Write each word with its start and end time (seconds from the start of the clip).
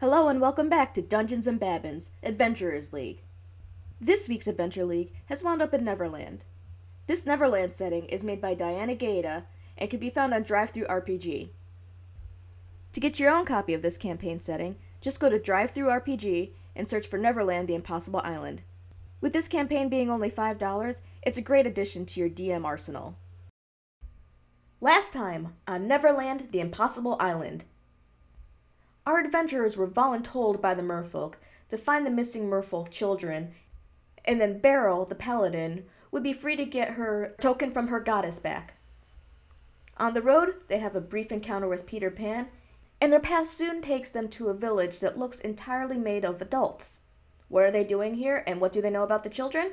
Hello 0.00 0.28
and 0.28 0.40
welcome 0.40 0.70
back 0.70 0.94
to 0.94 1.02
Dungeons 1.02 1.46
and 1.46 1.60
Babbins 1.60 2.08
Adventurers 2.22 2.90
League. 2.90 3.20
This 4.00 4.30
week's 4.30 4.46
Adventure 4.46 4.86
League 4.86 5.12
has 5.26 5.44
wound 5.44 5.60
up 5.60 5.74
in 5.74 5.84
Neverland. 5.84 6.42
This 7.06 7.26
Neverland 7.26 7.74
setting 7.74 8.06
is 8.06 8.24
made 8.24 8.40
by 8.40 8.54
Diana 8.54 8.94
Gaeta 8.94 9.44
and 9.76 9.90
can 9.90 10.00
be 10.00 10.08
found 10.08 10.32
on 10.32 10.42
Drive-Thru 10.42 10.86
RPG. 10.86 11.50
To 12.94 13.00
get 13.00 13.20
your 13.20 13.30
own 13.30 13.44
copy 13.44 13.74
of 13.74 13.82
this 13.82 13.98
campaign 13.98 14.40
setting, 14.40 14.76
just 15.02 15.20
go 15.20 15.28
to 15.28 15.38
Drive-Thru 15.38 15.88
RPG 15.88 16.52
and 16.74 16.88
search 16.88 17.06
for 17.06 17.18
Neverland: 17.18 17.68
The 17.68 17.74
Impossible 17.74 18.22
Island. 18.24 18.62
With 19.20 19.34
this 19.34 19.48
campaign 19.48 19.90
being 19.90 20.08
only 20.08 20.30
$5, 20.30 21.00
it's 21.22 21.36
a 21.36 21.42
great 21.42 21.66
addition 21.66 22.06
to 22.06 22.20
your 22.20 22.30
DM 22.30 22.64
arsenal. 22.64 23.16
Last 24.80 25.12
time 25.12 25.56
on 25.68 25.86
Neverland: 25.86 26.48
The 26.52 26.60
Impossible 26.60 27.18
Island. 27.20 27.64
Our 29.10 29.18
adventurers 29.18 29.76
were 29.76 29.88
voluntold 29.88 30.60
by 30.60 30.72
the 30.72 30.84
merfolk 30.84 31.34
to 31.68 31.76
find 31.76 32.06
the 32.06 32.12
missing 32.12 32.48
merfolk 32.48 32.90
children, 32.90 33.50
and 34.24 34.40
then 34.40 34.60
Beryl, 34.60 35.04
the 35.04 35.16
paladin, 35.16 35.86
would 36.12 36.22
be 36.22 36.32
free 36.32 36.54
to 36.54 36.64
get 36.64 36.90
her 36.90 37.34
token 37.40 37.72
from 37.72 37.88
her 37.88 37.98
goddess 37.98 38.38
back. 38.38 38.74
On 39.96 40.14
the 40.14 40.22
road, 40.22 40.54
they 40.68 40.78
have 40.78 40.94
a 40.94 41.00
brief 41.00 41.32
encounter 41.32 41.66
with 41.66 41.86
Peter 41.86 42.08
Pan, 42.08 42.50
and 43.00 43.12
their 43.12 43.18
path 43.18 43.48
soon 43.48 43.82
takes 43.82 44.10
them 44.10 44.28
to 44.28 44.48
a 44.48 44.54
village 44.54 45.00
that 45.00 45.18
looks 45.18 45.40
entirely 45.40 45.98
made 45.98 46.24
of 46.24 46.40
adults. 46.40 47.00
What 47.48 47.64
are 47.64 47.72
they 47.72 47.82
doing 47.82 48.14
here, 48.14 48.44
and 48.46 48.60
what 48.60 48.72
do 48.72 48.80
they 48.80 48.90
know 48.90 49.02
about 49.02 49.24
the 49.24 49.28
children? 49.28 49.72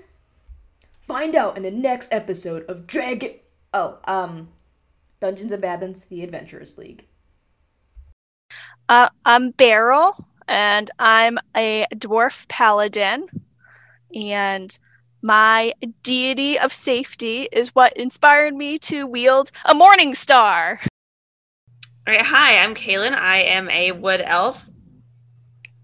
Find 0.98 1.36
out 1.36 1.58
in 1.58 1.62
the 1.62 1.70
next 1.70 2.12
episode 2.12 2.66
of 2.68 2.88
Dragon. 2.88 3.36
Oh, 3.72 4.00
um, 4.06 4.48
Dungeons 5.20 5.52
and 5.52 5.62
Babbins: 5.62 6.08
The 6.08 6.24
Adventurers 6.24 6.80
League. 6.80 7.06
Uh, 8.90 9.10
I'm 9.26 9.52
Beryl, 9.52 10.14
and 10.48 10.90
I'm 10.98 11.38
a 11.56 11.86
dwarf 11.94 12.48
paladin. 12.48 13.28
And 14.16 14.78
my 15.22 15.74
deity 16.04 16.58
of 16.58 16.72
safety 16.72 17.50
is 17.52 17.76
what 17.76 17.98
inspired 17.98 18.56
me 18.56 18.80
to 18.80 19.06
wield 19.06 19.52
a 19.66 19.74
morning 19.74 20.14
star. 20.14 20.80
All 22.08 22.14
right, 22.14 22.26
hi, 22.26 22.60
I'm 22.60 22.76
Kaylin. 22.76 23.14
I 23.14 23.40
am 23.40 23.70
a 23.70 23.92
wood 23.92 24.22
elf, 24.22 24.70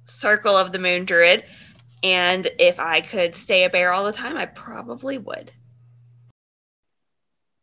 Circle 0.06 0.56
of 0.56 0.72
the 0.72 0.80
Moon 0.80 1.04
Druid, 1.04 1.44
and 2.04 2.48
if 2.58 2.80
I 2.80 3.02
could 3.02 3.36
stay 3.36 3.66
a 3.66 3.70
bear 3.70 3.92
all 3.92 4.06
the 4.06 4.14
time, 4.14 4.38
I 4.38 4.46
probably 4.46 5.18
would. 5.18 5.52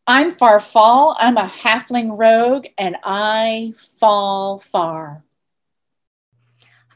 I'm 0.06 0.34
Farfall. 0.34 1.14
I'm 1.18 1.38
a 1.38 1.48
halfling 1.48 2.18
rogue, 2.18 2.66
and 2.76 2.96
I 3.02 3.72
fall 3.76 4.58
far. 4.58 5.24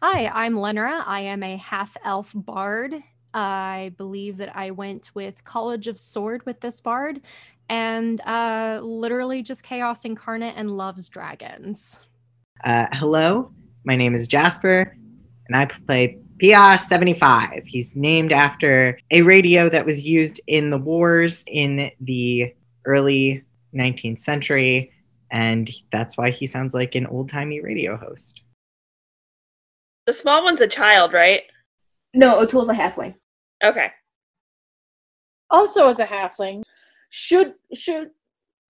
Hi, 0.06 0.30
I'm 0.34 0.60
Lenora. 0.60 1.02
I 1.06 1.20
am 1.20 1.42
a 1.42 1.56
half 1.56 1.96
elf 2.04 2.30
bard. 2.34 2.94
I 3.32 3.94
believe 3.96 4.36
that 4.36 4.54
I 4.54 4.70
went 4.70 5.10
with 5.14 5.42
College 5.44 5.86
of 5.86 5.98
Sword 5.98 6.44
with 6.44 6.60
this 6.60 6.78
bard 6.78 7.22
and 7.70 8.20
uh, 8.26 8.80
literally 8.82 9.42
just 9.42 9.64
chaos 9.64 10.04
incarnate 10.04 10.56
and 10.58 10.76
loves 10.76 11.08
dragons. 11.08 12.00
Uh, 12.62 12.84
hello, 12.92 13.50
my 13.86 13.96
name 13.96 14.14
is 14.14 14.26
Jasper, 14.28 14.94
and 15.48 15.56
I 15.56 15.64
play 15.86 16.18
Pia 16.36 16.76
75. 16.78 17.62
He's 17.64 17.96
named 17.96 18.30
after 18.30 18.98
a 19.10 19.22
radio 19.22 19.70
that 19.70 19.86
was 19.86 20.02
used 20.02 20.38
in 20.46 20.68
the 20.68 20.76
wars 20.76 21.44
in 21.46 21.90
the 22.02 22.52
early 22.84 23.42
19th 23.74 24.20
century, 24.20 24.92
and 25.30 25.70
that's 25.90 26.18
why 26.18 26.28
he 26.28 26.46
sounds 26.46 26.74
like 26.74 26.94
an 26.94 27.06
old 27.06 27.30
timey 27.30 27.62
radio 27.62 27.96
host. 27.96 28.42
The 30.06 30.12
small 30.12 30.44
one's 30.44 30.60
a 30.60 30.68
child, 30.68 31.12
right? 31.12 31.42
No, 32.12 32.40
O'Toole's 32.40 32.68
a 32.68 32.74
halfling. 32.74 33.14
Okay. 33.62 33.90
Also, 35.50 35.88
as 35.88 36.00
a 36.00 36.06
halfling, 36.06 36.62
should 37.10 37.54
should 37.72 38.10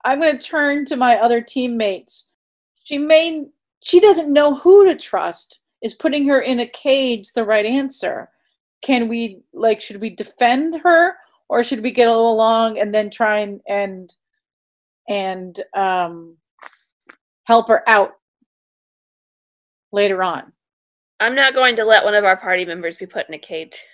I'm 0.04 0.20
going 0.20 0.38
to 0.38 0.46
turn 0.46 0.84
to 0.86 0.96
my 0.96 1.16
other 1.16 1.40
teammates. 1.40 2.28
She 2.84 2.98
may 2.98 3.46
she 3.82 4.00
doesn't 4.00 4.32
know 4.32 4.54
who 4.54 4.86
to 4.86 4.96
trust. 4.96 5.60
Is 5.82 5.94
putting 5.94 6.26
her 6.28 6.40
in 6.40 6.60
a 6.60 6.66
cage 6.66 7.32
the 7.32 7.44
right 7.44 7.66
answer? 7.66 8.30
Can 8.82 9.08
we 9.08 9.42
like 9.52 9.80
should 9.80 10.00
we 10.00 10.10
defend 10.10 10.80
her 10.82 11.16
or 11.48 11.62
should 11.62 11.82
we 11.82 11.90
get 11.90 12.08
along 12.08 12.78
and 12.78 12.94
then 12.94 13.10
try 13.10 13.40
and 13.40 13.60
and 13.68 14.10
and 15.08 15.60
um, 15.74 16.36
help 17.46 17.68
her 17.68 17.86
out 17.88 18.12
later 19.92 20.22
on? 20.22 20.52
I'm 21.20 21.34
not 21.34 21.54
going 21.54 21.76
to 21.76 21.84
let 21.84 22.04
one 22.04 22.14
of 22.14 22.24
our 22.24 22.36
party 22.36 22.64
members 22.64 22.96
be 22.96 23.06
put 23.06 23.28
in 23.28 23.34
a 23.34 23.38
cage. 23.38 23.78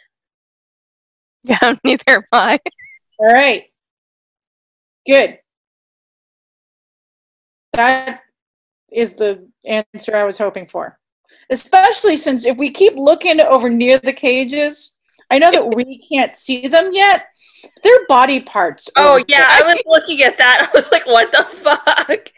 Yeah, 1.42 1.74
neither 1.84 2.04
am 2.06 2.22
I. 2.32 2.60
All 3.18 3.32
right. 3.32 3.64
Good. 5.06 5.38
That 7.72 8.20
is 8.92 9.14
the 9.14 9.48
answer 9.64 10.14
I 10.14 10.24
was 10.24 10.36
hoping 10.36 10.66
for. 10.66 10.98
Especially 11.48 12.18
since 12.18 12.44
if 12.44 12.58
we 12.58 12.70
keep 12.70 12.94
looking 12.96 13.40
over 13.40 13.70
near 13.70 13.98
the 13.98 14.12
cages, 14.12 14.96
I 15.30 15.38
know 15.38 15.50
that 15.50 15.74
we 15.74 15.98
can't 16.12 16.36
see 16.36 16.68
them 16.68 16.90
yet. 16.92 17.26
Their 17.82 18.06
body 18.06 18.40
parts. 18.40 18.90
Oh 18.96 19.24
yeah, 19.28 19.46
I 19.48 19.62
was 19.62 19.82
looking 19.86 20.22
at 20.22 20.36
that. 20.36 20.68
I 20.68 20.76
was 20.76 20.90
like, 20.90 21.06
what 21.06 21.32
the 21.32 21.44
fuck? 21.44 22.28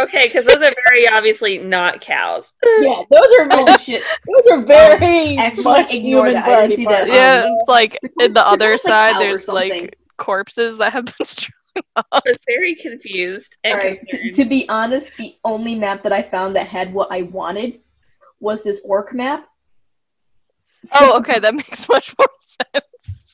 Okay, 0.00 0.26
because 0.26 0.44
those 0.44 0.56
are 0.62 0.72
very 0.86 1.08
obviously 1.08 1.58
not 1.58 2.00
cows. 2.00 2.52
Yeah, 2.80 3.02
those 3.10 3.32
are 3.38 3.48
Holy 3.50 3.78
shit. 3.78 4.02
those 4.26 4.46
are 4.52 4.60
very 4.60 5.36
Actually, 5.38 5.64
much 5.64 5.92
human 5.92 6.32
that. 6.34 6.46
Body 6.46 6.76
see 6.76 6.84
that. 6.84 7.08
parts. 7.08 7.12
Yeah, 7.12 7.44
Um, 7.48 7.58
like 7.68 7.98
in 8.20 8.32
the 8.34 8.46
other 8.46 8.66
almost 8.66 8.84
like 8.84 8.92
side, 9.14 9.20
there's 9.20 9.48
like 9.48 9.96
corpses 10.18 10.78
that 10.78 10.92
have 10.92 11.06
been 11.06 11.14
strung 11.24 11.52
I 11.96 12.20
was 12.26 12.36
very 12.46 12.74
confused 12.74 13.56
and 13.64 13.78
Alright, 13.78 14.00
t- 14.06 14.30
to 14.32 14.44
be 14.44 14.68
honest, 14.68 15.16
the 15.16 15.32
only 15.42 15.74
map 15.74 16.02
that 16.02 16.12
I 16.12 16.20
found 16.20 16.54
that 16.56 16.66
had 16.66 16.92
what 16.92 17.08
I 17.10 17.22
wanted 17.22 17.80
was 18.40 18.62
this 18.62 18.82
orc 18.84 19.14
map. 19.14 19.48
So- 20.84 20.96
Oh, 21.00 21.16
okay, 21.20 21.38
that 21.38 21.54
makes 21.62 21.88
much 21.88 22.14
more 22.18 22.28
sense. 22.38 23.32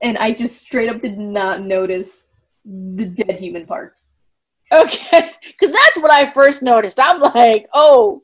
And 0.00 0.16
I 0.18 0.32
just 0.32 0.60
straight 0.60 0.88
up 0.88 1.00
did 1.02 1.18
not 1.18 1.62
notice 1.62 2.30
the 2.64 3.06
dead 3.06 3.38
human 3.38 3.66
parts. 3.66 4.10
Okay, 4.72 5.32
because 5.46 5.72
that's 5.72 5.98
what 5.98 6.10
I 6.10 6.26
first 6.26 6.62
noticed. 6.62 7.00
I'm 7.00 7.20
like, 7.20 7.68
oh, 7.72 8.22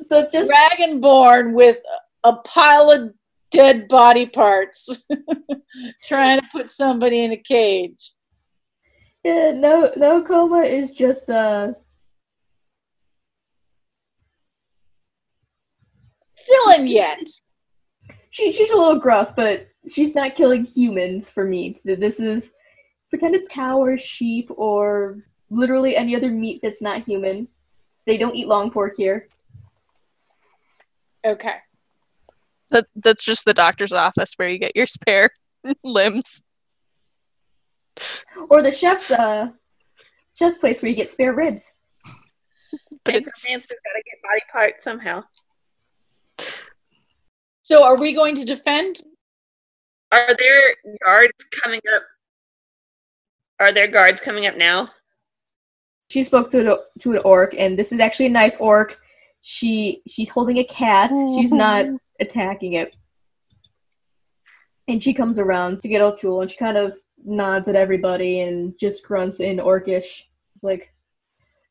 So 0.00 0.28
just 0.30 0.50
dragonborn 0.50 1.52
with 1.52 1.78
a 2.24 2.34
pile 2.36 2.90
of 2.90 3.12
dead 3.50 3.88
body 3.88 4.26
parts, 4.26 5.04
trying 6.04 6.40
to 6.40 6.46
put 6.52 6.70
somebody 6.70 7.24
in 7.24 7.32
a 7.32 7.36
cage. 7.36 8.12
yeah, 9.24 9.52
no 9.52 9.90
no 9.96 10.22
coma 10.22 10.62
is 10.62 10.90
just 10.92 11.28
uh 11.30 11.72
Still 16.36 16.70
in 16.70 16.86
yet. 16.86 17.18
She, 18.30 18.52
she's 18.52 18.70
a 18.70 18.76
little 18.76 18.98
gruff, 18.98 19.34
but 19.34 19.68
she's 19.88 20.14
not 20.14 20.34
killing 20.34 20.64
humans 20.64 21.30
for 21.30 21.44
meat. 21.44 21.80
This 21.84 22.20
is 22.20 22.52
pretend 23.10 23.34
it's 23.34 23.48
cow 23.48 23.78
or 23.78 23.96
sheep 23.96 24.50
or 24.56 25.24
literally 25.50 25.96
any 25.96 26.14
other 26.14 26.30
meat 26.30 26.60
that's 26.62 26.82
not 26.82 27.04
human. 27.04 27.48
They 28.06 28.18
don't 28.18 28.34
eat 28.34 28.48
long 28.48 28.70
pork 28.70 28.94
here. 28.96 29.28
Okay. 31.26 31.56
That 32.70 32.86
that's 32.96 33.24
just 33.24 33.44
the 33.44 33.54
doctor's 33.54 33.92
office 33.92 34.34
where 34.36 34.48
you 34.48 34.58
get 34.58 34.76
your 34.76 34.86
spare 34.86 35.30
limbs. 35.84 36.42
Or 38.48 38.62
the 38.62 38.72
chef's 38.72 39.10
uh 39.10 39.48
chef's 40.34 40.58
place 40.58 40.82
where 40.82 40.90
you 40.90 40.96
get 40.96 41.08
spare 41.08 41.32
ribs. 41.32 41.72
But 43.04 43.14
it's, 43.16 43.26
Necromancer's 43.26 43.80
gotta 43.84 44.02
get 44.04 44.22
body 44.22 44.42
parts 44.52 44.84
somehow. 44.84 45.24
So 47.68 47.84
are 47.84 47.98
we 47.98 48.14
going 48.14 48.34
to 48.36 48.46
defend? 48.46 49.02
Are 50.10 50.34
there 50.38 50.74
guards 51.04 51.34
coming 51.62 51.82
up? 51.94 52.02
Are 53.60 53.74
there 53.74 53.88
guards 53.88 54.22
coming 54.22 54.46
up 54.46 54.56
now? 54.56 54.88
She 56.08 56.22
spoke 56.22 56.50
to 56.52 56.62
the, 56.62 56.82
to 57.00 57.12
an 57.12 57.18
orc, 57.26 57.54
and 57.58 57.78
this 57.78 57.92
is 57.92 58.00
actually 58.00 58.24
a 58.24 58.30
nice 58.30 58.58
orc. 58.58 58.98
She 59.42 60.00
she's 60.08 60.30
holding 60.30 60.56
a 60.56 60.64
cat. 60.64 61.10
She's 61.36 61.52
not 61.52 61.84
attacking 62.20 62.72
it. 62.72 62.96
And 64.86 65.02
she 65.02 65.12
comes 65.12 65.38
around 65.38 65.82
to 65.82 65.88
get 65.88 66.00
O'Toole, 66.00 66.40
and 66.40 66.50
she 66.50 66.56
kind 66.56 66.78
of 66.78 66.96
nods 67.22 67.68
at 67.68 67.76
everybody 67.76 68.40
and 68.40 68.78
just 68.80 69.06
grunts 69.06 69.40
in 69.40 69.58
orcish. 69.58 70.22
It's 70.54 70.64
like, 70.64 70.90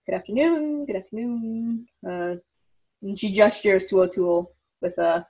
"Good 0.06 0.14
afternoon, 0.14 0.86
good 0.86 0.98
afternoon." 0.98 1.88
Uh, 2.08 2.36
and 3.02 3.18
she 3.18 3.32
gestures 3.32 3.88
to 3.88 4.04
O'Toole 4.04 4.54
with 4.80 5.00
a 5.00 5.26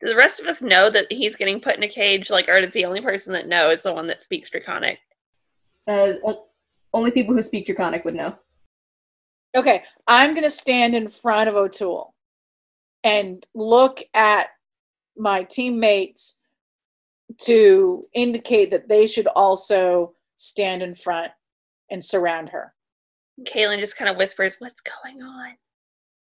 Do 0.00 0.08
the 0.08 0.16
rest 0.16 0.40
of 0.40 0.46
us 0.46 0.60
know 0.60 0.90
that 0.90 1.10
he's 1.10 1.36
getting 1.36 1.60
put 1.60 1.76
in 1.76 1.82
a 1.82 1.88
cage? 1.88 2.28
Like, 2.30 2.48
or 2.48 2.58
is 2.58 2.72
the 2.72 2.84
only 2.84 3.00
person 3.00 3.32
that 3.32 3.48
knows 3.48 3.82
the 3.82 3.92
one 3.92 4.06
that 4.08 4.22
speaks 4.22 4.50
Draconic? 4.50 4.98
Uh, 5.88 6.14
only 6.92 7.10
people 7.10 7.34
who 7.34 7.42
speak 7.42 7.66
Draconic 7.66 8.04
would 8.04 8.14
know. 8.14 8.36
Okay, 9.56 9.84
I'm 10.06 10.32
going 10.32 10.44
to 10.44 10.50
stand 10.50 10.94
in 10.94 11.08
front 11.08 11.48
of 11.48 11.56
O'Toole 11.56 12.14
and 13.04 13.46
look 13.54 14.02
at 14.12 14.48
my 15.16 15.44
teammates 15.44 16.38
to 17.42 18.04
indicate 18.12 18.70
that 18.70 18.88
they 18.88 19.06
should 19.06 19.26
also 19.28 20.14
stand 20.34 20.82
in 20.82 20.94
front 20.94 21.32
and 21.90 22.04
surround 22.04 22.50
her. 22.50 22.74
Kaylin 23.44 23.78
just 23.78 23.96
kind 23.96 24.10
of 24.10 24.16
whispers, 24.16 24.56
"What's 24.58 24.80
going 24.80 25.22
on?" 25.22 25.56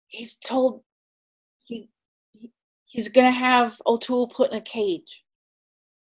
He's 0.08 0.34
told 0.34 0.82
he, 0.82 0.82
he 0.82 0.91
he's 2.92 3.08
going 3.08 3.26
to 3.26 3.30
have 3.32 3.80
O'Toole 3.86 4.28
put 4.28 4.50
in 4.52 4.58
a 4.58 4.60
cage. 4.60 5.24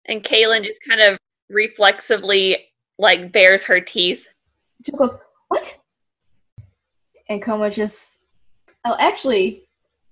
And 0.07 0.23
Kaylin 0.23 0.65
just 0.65 0.81
kind 0.87 1.01
of 1.01 1.17
reflexively 1.49 2.57
like 2.99 3.31
bares 3.33 3.63
her 3.65 3.81
teeth. 3.81 4.27
Jill 4.83 4.99
goes, 4.99 5.17
What? 5.49 5.79
And 7.29 7.41
Coma 7.41 7.71
just. 7.71 8.27
Oh, 8.85 8.97
actually, 8.99 9.63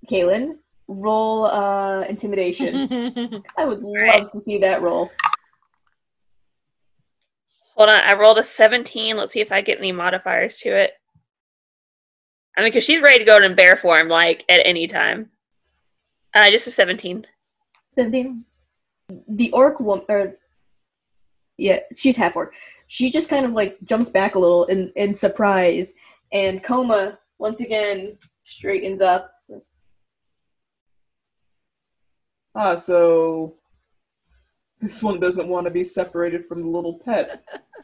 Kaylin, 0.09 0.59
roll 0.87 1.47
uh, 1.47 2.03
intimidation. 2.03 2.87
'Cause 2.89 3.43
I 3.59 3.65
would 3.65 3.83
Right. 3.83 4.23
love 4.23 4.31
to 4.33 4.41
see 4.41 4.59
that 4.59 4.81
roll. 4.81 5.11
Hold 7.75 7.89
on, 7.89 8.01
I 8.01 8.13
rolled 8.13 8.39
a 8.39 8.45
17. 8.45 9.17
Let's 9.17 9.33
see 9.33 9.41
if 9.41 9.51
I 9.51 9.61
get 9.61 9.79
any 9.79 9.91
modifiers 9.91 10.59
to 10.59 10.69
it. 10.69 10.93
I 12.57 12.61
mean, 12.61 12.69
because 12.69 12.85
she's 12.85 13.01
ready 13.01 13.19
to 13.19 13.25
go 13.25 13.39
in 13.43 13.55
bear 13.57 13.75
form, 13.75 14.09
like 14.09 14.45
at 14.49 14.61
any 14.65 14.87
time. 14.87 15.31
Uh, 16.35 16.51
just 16.51 16.67
a 16.67 16.71
17. 16.71 17.27
17. 17.95 18.45
The 19.29 19.51
orc 19.53 19.81
woman, 19.81 20.05
or. 20.09 20.37
Yeah, 21.57 21.81
she's 21.95 22.17
half 22.17 22.37
orc. 22.37 22.55
She 22.87 23.11
just 23.11 23.29
kind 23.29 23.45
of 23.45 23.53
like 23.53 23.77
jumps 23.85 24.09
back 24.09 24.35
a 24.35 24.39
little 24.39 24.65
in, 24.67 24.91
in 24.97 25.13
surprise, 25.13 25.95
and 26.33 26.63
Coma 26.63 27.19
once 27.39 27.61
again 27.61 28.17
straightens 28.45 29.03
up. 29.03 29.33
Says, 29.43 29.71
Ah, 32.55 32.77
so 32.77 33.57
this 34.81 35.03
one 35.03 35.21
doesn't 35.21 35.49
want 35.49 35.67
to 35.67 35.71
be 35.71 35.85
separated 35.85 36.47
from 36.47 36.61
the 36.61 36.67
little 36.67 36.99
pet. 36.99 37.37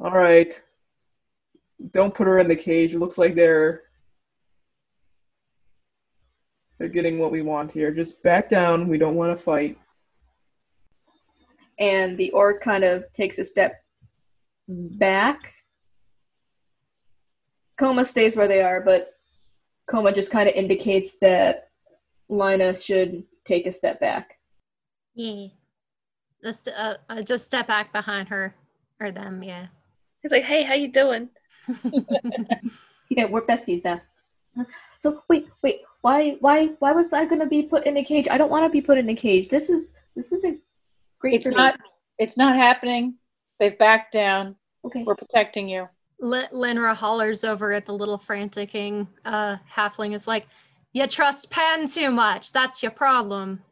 All 0.00 0.10
right. 0.10 0.60
Don't 1.92 2.14
put 2.14 2.26
her 2.26 2.38
in 2.38 2.48
the 2.48 2.56
cage. 2.56 2.94
It 2.94 2.98
looks 2.98 3.18
like 3.18 3.34
they're 3.34 3.82
they're 6.78 6.88
getting 6.88 7.18
what 7.18 7.30
we 7.32 7.42
want 7.42 7.72
here. 7.72 7.90
Just 7.92 8.22
back 8.22 8.48
down. 8.48 8.88
We 8.88 8.98
don't 8.98 9.14
want 9.16 9.36
to 9.36 9.42
fight. 9.42 9.78
and 11.78 12.16
the 12.16 12.30
orc 12.30 12.60
kind 12.62 12.84
of 12.84 13.04
takes 13.12 13.38
a 13.38 13.44
step 13.44 13.82
back. 14.68 15.54
Coma 17.76 18.04
stays 18.04 18.36
where 18.36 18.46
they 18.48 18.62
are, 18.62 18.80
but 18.80 19.14
Coma 19.88 20.12
just 20.12 20.30
kind 20.30 20.48
of 20.48 20.54
indicates 20.54 21.18
that 21.20 21.70
Lina 22.28 22.76
should 22.76 23.24
take 23.44 23.66
a 23.66 23.72
step 23.72 23.98
back. 24.00 24.38
Yeah. 25.14 25.48
Just, 26.44 26.68
uh, 26.68 26.94
uh, 27.10 27.22
just 27.22 27.44
step 27.44 27.66
back 27.66 27.92
behind 27.92 28.28
her 28.28 28.54
or 29.00 29.10
them, 29.10 29.42
yeah. 29.42 29.66
He's 30.22 30.30
like, 30.32 30.44
"Hey, 30.44 30.62
how 30.62 30.74
you 30.74 30.88
doing?" 30.88 31.28
Yeah, 33.10 33.26
we're 33.26 33.42
besties 33.42 33.84
now. 33.84 34.00
So 35.00 35.22
wait, 35.28 35.48
wait, 35.62 35.80
why, 36.04 36.36
why, 36.40 36.66
why 36.80 36.92
was 36.92 37.14
I 37.14 37.24
gonna 37.24 37.46
be 37.46 37.62
put 37.62 37.86
in 37.86 37.96
a 37.96 38.04
cage? 38.04 38.28
I 38.30 38.36
don't 38.36 38.50
want 38.50 38.64
to 38.66 38.70
be 38.70 38.82
put 38.82 38.98
in 38.98 39.08
a 39.08 39.14
cage. 39.14 39.48
This 39.48 39.70
is, 39.70 39.94
this 40.14 40.32
isn't 40.32 40.60
great 41.18 41.34
It's 41.36 41.46
for 41.46 41.50
me. 41.50 41.56
not 41.56 41.80
it's 42.18 42.36
not 42.36 42.54
happening. 42.56 43.14
They've 43.58 43.78
backed 43.78 44.12
down. 44.12 44.56
okay. 44.84 45.02
We're 45.02 45.16
protecting 45.16 45.66
you. 45.66 45.88
L- 46.22 46.48
Linra 46.52 46.94
hollers 46.94 47.42
over 47.42 47.72
at 47.72 47.86
the 47.86 47.94
little 47.94 48.18
franticking 48.18 49.08
uh, 49.24 49.56
halfling. 49.74 50.14
Is 50.14 50.28
like, 50.28 50.46
you 50.92 51.06
trust 51.06 51.50
Pan 51.50 51.86
too 51.88 52.10
much. 52.10 52.52
That's 52.52 52.82
your 52.82 52.92
problem. 52.92 53.62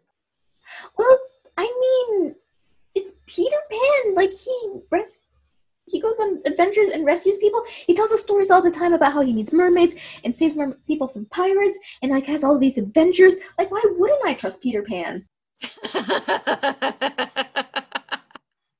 Well, 0.97 1.19
I 1.59 1.67
mean, 2.11 2.35
it's 2.95 3.13
Peter 3.27 3.57
Pan. 3.71 4.15
Like 4.15 4.33
he 4.33 4.73
res- 4.91 5.21
he 5.93 6.01
goes 6.01 6.19
on 6.19 6.43
adventures 6.45 6.91
and 6.91 7.07
rescues 7.07 7.39
people. 7.39 7.63
He 7.87 7.95
tells 7.95 8.11
us 8.11 8.23
stories 8.23 8.51
all 8.51 8.63
the 8.63 8.71
time 8.71 8.93
about 8.93 9.13
how 9.13 9.21
he 9.21 9.33
meets 9.33 9.53
mermaids 9.53 9.95
and 10.25 10.35
saves 10.35 10.57
mer- 10.57 10.77
people 10.89 11.07
from 11.07 11.27
pirates, 11.27 11.79
and 12.03 12.11
like 12.11 12.27
has 12.27 12.43
all 12.43 12.59
these 12.59 12.79
adventures. 12.79 13.37
Like, 13.59 13.71
why 13.71 13.83
wouldn't 13.85 14.27
I 14.27 14.35
trust 14.35 14.63
Peter 14.63 14.83
Pan? 14.83 15.27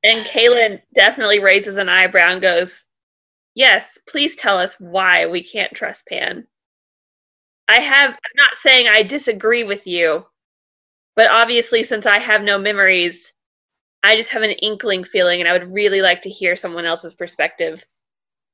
And 0.03 0.25
Kaylin 0.27 0.81
definitely 0.95 1.41
raises 1.41 1.77
an 1.77 1.89
eyebrow 1.89 2.33
and 2.33 2.43
goes, 2.43 2.87
Yes, 3.55 3.99
please 4.09 4.35
tell 4.35 4.59
us 4.59 4.75
why 4.81 5.27
we 5.27 5.43
can't 5.43 5.73
trust 5.75 6.07
Pan. 6.07 6.47
I 7.69 7.81
have, 7.81 8.11
I'm 8.11 8.37
not 8.37 8.57
saying 8.57 8.89
I 8.89 9.03
disagree 9.03 9.63
with 9.63 9.87
you, 9.87 10.27
but 11.15 11.31
obviously, 11.31 11.83
since 11.83 12.07
I 12.07 12.19
have 12.19 12.43
no 12.43 12.59
memories, 12.59 13.33
I 14.05 14.17
just 14.17 14.31
have 14.31 14.43
an 14.43 14.51
inkling 14.51 15.05
feeling, 15.05 15.41
and 15.41 15.49
I 15.49 15.53
would 15.53 15.73
really 15.73 16.03
like 16.03 16.23
to 16.23 16.31
hear 16.31 16.57
someone 16.57 16.85
else's 16.85 17.15
perspective. 17.15 17.85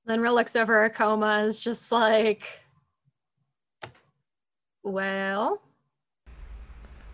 Linra 0.08 0.32
looks 0.34 0.56
over 0.56 0.84
at 0.84 0.94
Coma, 0.94 1.44
is 1.44 1.58
just 1.60 1.90
like, 1.92 2.42
well, 4.82 5.60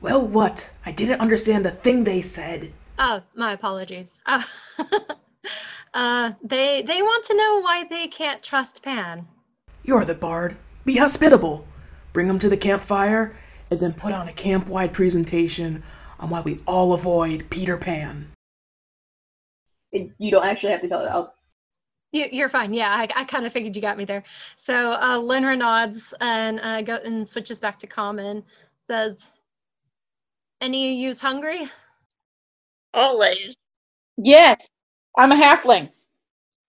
Well, 0.00 0.26
what? 0.26 0.72
I 0.84 0.92
didn't 0.92 1.20
understand 1.20 1.64
the 1.64 1.70
thing 1.70 2.04
they 2.04 2.20
said. 2.20 2.72
oh, 2.98 3.22
my 3.34 3.52
apologies. 3.52 4.20
Uh, 4.26 4.42
uh, 5.94 6.32
they 6.42 6.82
they 6.82 7.02
want 7.02 7.25
to 7.26 7.36
know 7.36 7.60
why 7.60 7.84
they 7.88 8.06
can't 8.08 8.42
trust 8.42 8.82
Pan. 8.82 9.26
You're 9.82 10.04
the 10.04 10.14
bard. 10.14 10.56
Be 10.84 10.96
hospitable. 10.96 11.66
Bring 12.12 12.28
them 12.28 12.38
to 12.38 12.48
the 12.48 12.56
campfire, 12.56 13.34
and 13.70 13.81
then 13.81 13.92
put 13.92 14.12
on 14.12 14.28
a 14.28 14.32
camp-wide 14.32 14.92
presentation 14.92 15.82
on 16.19 16.31
why 16.31 16.40
we 16.40 16.61
all 16.66 16.93
avoid 16.93 17.46
Peter 17.50 17.76
Pan. 17.76 18.31
It, 19.93 20.11
you 20.19 20.31
don't 20.31 20.44
actually 20.44 20.72
have 20.72 20.82
to 20.82 20.88
tell 20.88 21.05
it 21.05 21.08
out. 21.08 21.34
You, 22.12 22.26
you're 22.31 22.49
fine. 22.49 22.72
Yeah, 22.72 22.90
I, 22.90 23.08
I 23.14 23.25
kind 23.25 23.46
of 23.46 23.52
figured 23.52 23.75
you 23.75 23.82
got 23.82 23.99
me 23.99 24.05
there. 24.05 24.25
So 24.56 24.75
uh, 24.75 25.19
Linra 25.19 25.58
nods 25.58 26.14
and 26.20 26.61
uh, 26.61 26.82
go 26.82 26.96
and 26.96 27.26
switches 27.26 27.61
back 27.61 27.78
to 27.81 27.87
common. 27.87 28.44
Says, 28.76 29.26
"Any 30.61 30.93
of 30.93 30.99
you's 30.99 31.20
hungry?" 31.20 31.69
Always. 32.93 33.56
Yes. 34.17 34.69
I'm 35.17 35.32
a 35.32 35.36
halfling. 35.36 35.91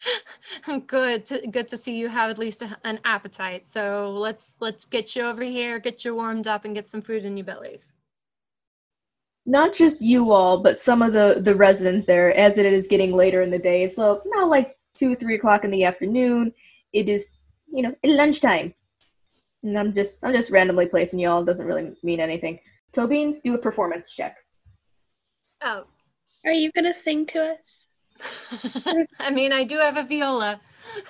good. 0.88 1.26
To, 1.26 1.48
good 1.48 1.68
to 1.70 1.78
see 1.78 1.96
you 1.96 2.10
have 2.10 2.30
at 2.30 2.38
least 2.38 2.62
a, 2.62 2.78
an 2.84 3.00
appetite. 3.06 3.66
So 3.66 4.12
let's 4.18 4.54
let's 4.60 4.86
get 4.86 5.16
you 5.16 5.24
over 5.24 5.44
here, 5.44 5.80
get 5.80 6.06
you 6.06 6.16
warmed 6.16 6.48
up, 6.48 6.66
and 6.66 6.76
get 6.76 6.90
some 6.90 7.02
food 7.02 7.26
in 7.26 7.38
your 7.38 7.46
bellies. 7.46 7.96
Not 9.46 9.74
just 9.74 10.02
you 10.02 10.32
all, 10.32 10.60
but 10.60 10.78
some 10.78 11.02
of 11.02 11.14
the 11.14 11.40
the 11.40 11.56
residents 11.56 12.06
there. 12.06 12.36
As 12.36 12.58
it 12.58 12.66
is 12.66 12.88
getting 12.88 13.14
later 13.14 13.42
in 13.42 13.52
the 13.52 13.60
day, 13.60 13.84
it's 13.84 14.00
uh, 14.00 14.18
now 14.26 14.48
like 14.48 14.78
two, 14.96 15.14
three 15.14 15.36
o'clock 15.36 15.64
in 15.64 15.72
the 15.72 15.84
afternoon. 15.84 16.54
It 16.94 17.10
is, 17.10 17.38
you 17.72 17.84
know, 17.84 17.96
lunchtime. 18.04 18.74
And 19.64 19.78
I'm 19.78 19.94
just, 19.94 20.24
I'm 20.24 20.34
just 20.34 20.52
randomly 20.52 20.88
placing 20.88 21.20
y'all. 21.20 21.42
It 21.42 21.46
doesn't 21.46 21.66
really 21.66 21.92
mean 22.04 22.20
anything. 22.20 22.60
Tobines, 22.94 23.42
do 23.42 23.56
a 23.56 23.58
performance 23.58 24.14
check. 24.14 24.38
Oh. 25.62 25.86
Are 26.46 26.54
you 26.54 26.72
going 26.72 26.92
to 26.92 27.00
sing 27.02 27.26
to 27.28 27.54
us? 27.54 27.86
I 29.20 29.32
mean, 29.32 29.52
I 29.52 29.64
do 29.64 29.78
have 29.78 29.98
a 29.98 30.04
viola. 30.04 30.62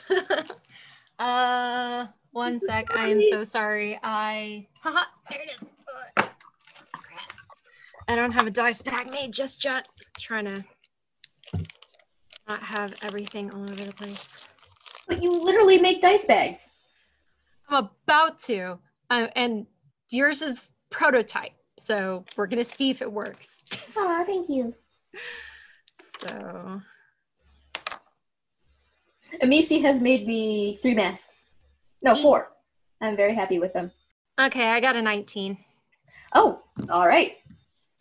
uh, 1.20 2.08
one 2.32 2.60
sec. 2.60 2.88
I 2.96 3.10
am 3.10 3.22
so 3.30 3.44
sorry. 3.44 4.00
I 4.04 4.68
haha, 4.82 5.06
there 5.30 5.42
it 5.42 5.50
is. 5.62 6.26
I 8.08 8.16
don't 8.16 8.32
have 8.32 8.48
a 8.48 8.52
dice 8.52 8.82
bag 8.82 9.12
made 9.12 9.34
just 9.34 9.64
yet. 9.64 9.88
Trying 10.20 10.46
to 10.46 10.64
not 12.48 12.62
have 12.62 12.94
everything 13.02 13.52
all 13.52 13.64
over 13.64 13.84
the 13.84 13.94
place. 13.94 14.48
But 15.08 15.22
you 15.22 15.32
literally 15.44 15.80
make 15.80 16.02
dice 16.02 16.26
bags. 16.26 16.70
I'm 17.70 17.90
about 18.06 18.40
to, 18.44 18.78
uh, 19.10 19.28
and 19.36 19.66
yours 20.10 20.42
is 20.44 20.70
prototype, 20.92 21.54
so 21.78 22.24
we're 22.38 22.48
gonna 22.48 22.64
see 22.64 22.92
if 22.92 23.02
it 23.02 23.12
works. 23.12 23.58
Aw, 23.98 24.24
thank 24.26 24.50
you. 24.50 24.74
So 26.22 26.82
Amisi 29.44 29.82
has 29.82 30.02
made 30.02 30.26
me 30.26 30.78
three 30.78 30.96
masks. 30.96 31.48
No, 32.02 32.16
four. 32.16 32.48
I'm 33.02 33.18
very 33.18 33.36
happy 33.36 33.60
with 33.60 33.74
them. 33.74 33.92
okay, 34.40 34.68
I 34.70 34.80
got 34.80 34.96
a 34.96 35.02
19. 35.02 35.58
Oh, 36.34 36.62
all 36.90 37.06
right. 37.06 37.38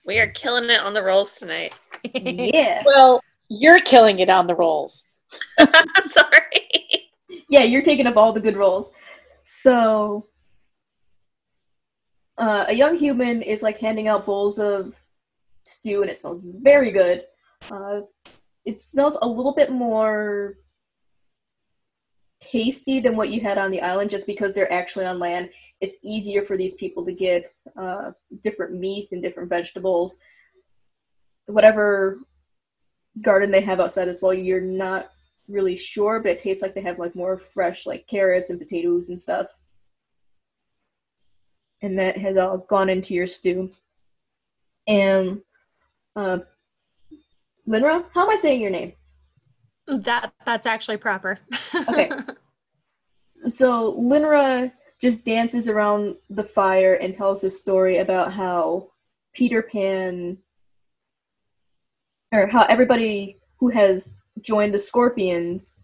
We 0.04 0.18
are 0.18 0.28
killing 0.28 0.68
it 0.70 0.80
on 0.80 0.94
the 0.94 1.02
rolls 1.02 1.36
tonight. 1.36 1.72
Yeah. 2.14 2.82
Well, 2.84 3.22
you're 3.48 3.78
killing 3.78 4.18
it 4.18 4.28
on 4.28 4.46
the 4.46 4.54
rolls. 4.54 5.06
Sorry. 6.04 7.08
yeah, 7.48 7.62
you're 7.62 7.80
taking 7.82 8.06
up 8.06 8.16
all 8.18 8.32
the 8.32 8.40
good 8.40 8.56
rolls. 8.58 8.92
So 9.44 10.26
Uh, 12.36 12.66
a 12.68 12.74
young 12.74 12.96
human 12.96 13.40
is 13.42 13.62
like 13.62 13.78
handing 13.78 14.06
out 14.08 14.26
bowls 14.26 14.58
of 14.58 15.00
stew, 15.64 16.02
and 16.02 16.10
it 16.10 16.18
smells 16.18 16.42
very 16.42 16.90
good. 16.90 17.24
Uh, 17.70 18.00
it 18.66 18.80
smells 18.80 19.16
a 19.22 19.26
little 19.26 19.54
bit 19.54 19.70
more 19.72 20.58
tasty 22.40 23.00
than 23.00 23.16
what 23.16 23.30
you 23.30 23.40
had 23.40 23.58
on 23.58 23.70
the 23.70 23.80
island, 23.80 24.10
just 24.10 24.26
because 24.26 24.54
they're 24.54 24.72
actually 24.72 25.06
on 25.06 25.18
land. 25.18 25.50
It's 25.80 25.98
easier 26.04 26.42
for 26.42 26.56
these 26.56 26.74
people 26.74 27.04
to 27.04 27.12
get 27.12 27.48
uh, 27.76 28.12
different 28.42 28.74
meats 28.74 29.12
and 29.12 29.22
different 29.22 29.48
vegetables. 29.48 30.18
Whatever 31.46 32.20
garden 33.20 33.50
they 33.50 33.60
have 33.60 33.80
outside 33.80 34.08
as 34.08 34.20
well, 34.22 34.34
you're 34.34 34.60
not 34.60 35.10
really 35.48 35.76
sure, 35.76 36.20
but 36.20 36.32
it 36.32 36.38
tastes 36.38 36.62
like 36.62 36.74
they 36.74 36.80
have 36.80 36.98
like 36.98 37.14
more 37.14 37.38
fresh 37.38 37.86
like 37.86 38.06
carrots 38.06 38.50
and 38.50 38.58
potatoes 38.58 39.08
and 39.08 39.20
stuff. 39.20 39.60
And 41.82 41.98
that 41.98 42.16
has 42.16 42.38
all 42.38 42.58
gone 42.58 42.88
into 42.88 43.14
your 43.14 43.26
stew. 43.26 43.70
And 44.86 45.42
uh 46.16 46.38
Linra, 47.68 48.04
how 48.12 48.24
am 48.24 48.30
I 48.30 48.36
saying 48.36 48.60
your 48.60 48.70
name? 48.70 48.92
That 49.86 50.32
that's 50.44 50.66
actually 50.66 50.96
proper. 50.98 51.38
Okay. 51.88 52.10
So 53.46 53.92
Linra 54.00 54.72
just 55.00 55.26
dances 55.26 55.68
around 55.68 56.16
the 56.30 56.42
fire 56.42 56.94
and 56.94 57.14
tells 57.14 57.42
this 57.42 57.60
story 57.60 57.98
about 57.98 58.32
how 58.32 58.88
Peter 59.34 59.60
Pan 59.60 60.38
or 62.32 62.46
how 62.46 62.64
everybody 62.66 63.38
who 63.58 63.68
has 63.68 64.22
joined 64.40 64.72
the 64.72 64.78
Scorpions 64.78 65.76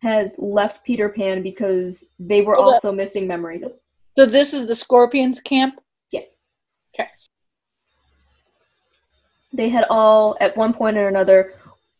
has 0.00 0.36
left 0.38 0.84
Peter 0.84 1.08
Pan 1.10 1.42
because 1.42 2.06
they 2.18 2.40
were 2.40 2.54
Hold 2.54 2.68
up. 2.68 2.74
also 2.76 2.92
missing 2.92 3.26
memory. 3.26 3.62
So 4.16 4.24
this 4.26 4.54
is 4.54 4.66
the 4.66 4.74
Scorpions 4.74 5.40
camp. 5.40 5.80
Yes. 6.10 6.34
Okay. 6.94 7.08
They 9.52 9.68
had 9.68 9.84
all, 9.90 10.36
at 10.40 10.56
one 10.56 10.72
point 10.72 10.96
or 10.96 11.08
another, 11.08 11.52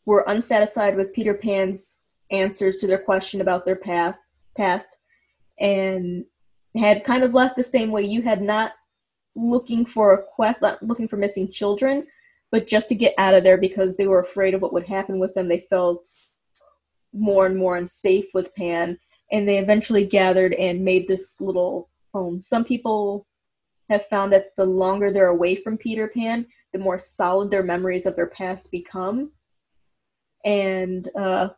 were 0.06 0.24
unsatisfied 0.26 0.96
with 0.96 1.12
Peter 1.12 1.34
Pan's 1.34 2.02
answers 2.30 2.78
to 2.78 2.86
their 2.86 2.98
question 2.98 3.40
about 3.40 3.64
their 3.64 3.76
path, 3.76 4.16
past, 4.56 4.98
and 5.58 6.24
had 6.76 7.04
kind 7.04 7.22
of 7.22 7.34
left 7.34 7.56
the 7.56 7.62
same 7.62 7.90
way 7.90 8.02
you 8.02 8.22
had 8.22 8.42
not 8.42 8.72
looking 9.36 9.84
for 9.86 10.12
a 10.12 10.22
quest, 10.22 10.62
not 10.62 10.82
looking 10.82 11.08
for 11.08 11.16
missing 11.16 11.50
children, 11.50 12.06
but 12.50 12.66
just 12.66 12.88
to 12.88 12.94
get 12.94 13.14
out 13.18 13.34
of 13.34 13.42
there 13.42 13.56
because 13.56 13.96
they 13.96 14.06
were 14.06 14.20
afraid 14.20 14.54
of 14.54 14.62
what 14.62 14.72
would 14.72 14.86
happen 14.86 15.18
with 15.18 15.34
them. 15.34 15.48
They 15.48 15.60
felt 15.60 16.08
more 17.12 17.46
and 17.46 17.56
more 17.56 17.76
unsafe 17.76 18.26
with 18.34 18.54
Pan, 18.54 18.98
and 19.32 19.48
they 19.48 19.58
eventually 19.58 20.04
gathered 20.04 20.54
and 20.54 20.84
made 20.84 21.08
this 21.08 21.40
little 21.40 21.90
home. 22.12 22.40
Some 22.40 22.64
people 22.64 23.26
have 23.90 24.06
found 24.06 24.32
that 24.32 24.56
the 24.56 24.64
longer 24.64 25.12
they're 25.12 25.28
away 25.28 25.54
from 25.54 25.76
Peter 25.76 26.08
Pan, 26.08 26.46
the 26.72 26.78
more 26.78 26.98
solid 26.98 27.50
their 27.50 27.62
memories 27.62 28.06
of 28.06 28.16
their 28.16 28.28
past 28.28 28.70
become. 28.70 29.32
And 30.44 31.08
uh, 31.16 31.50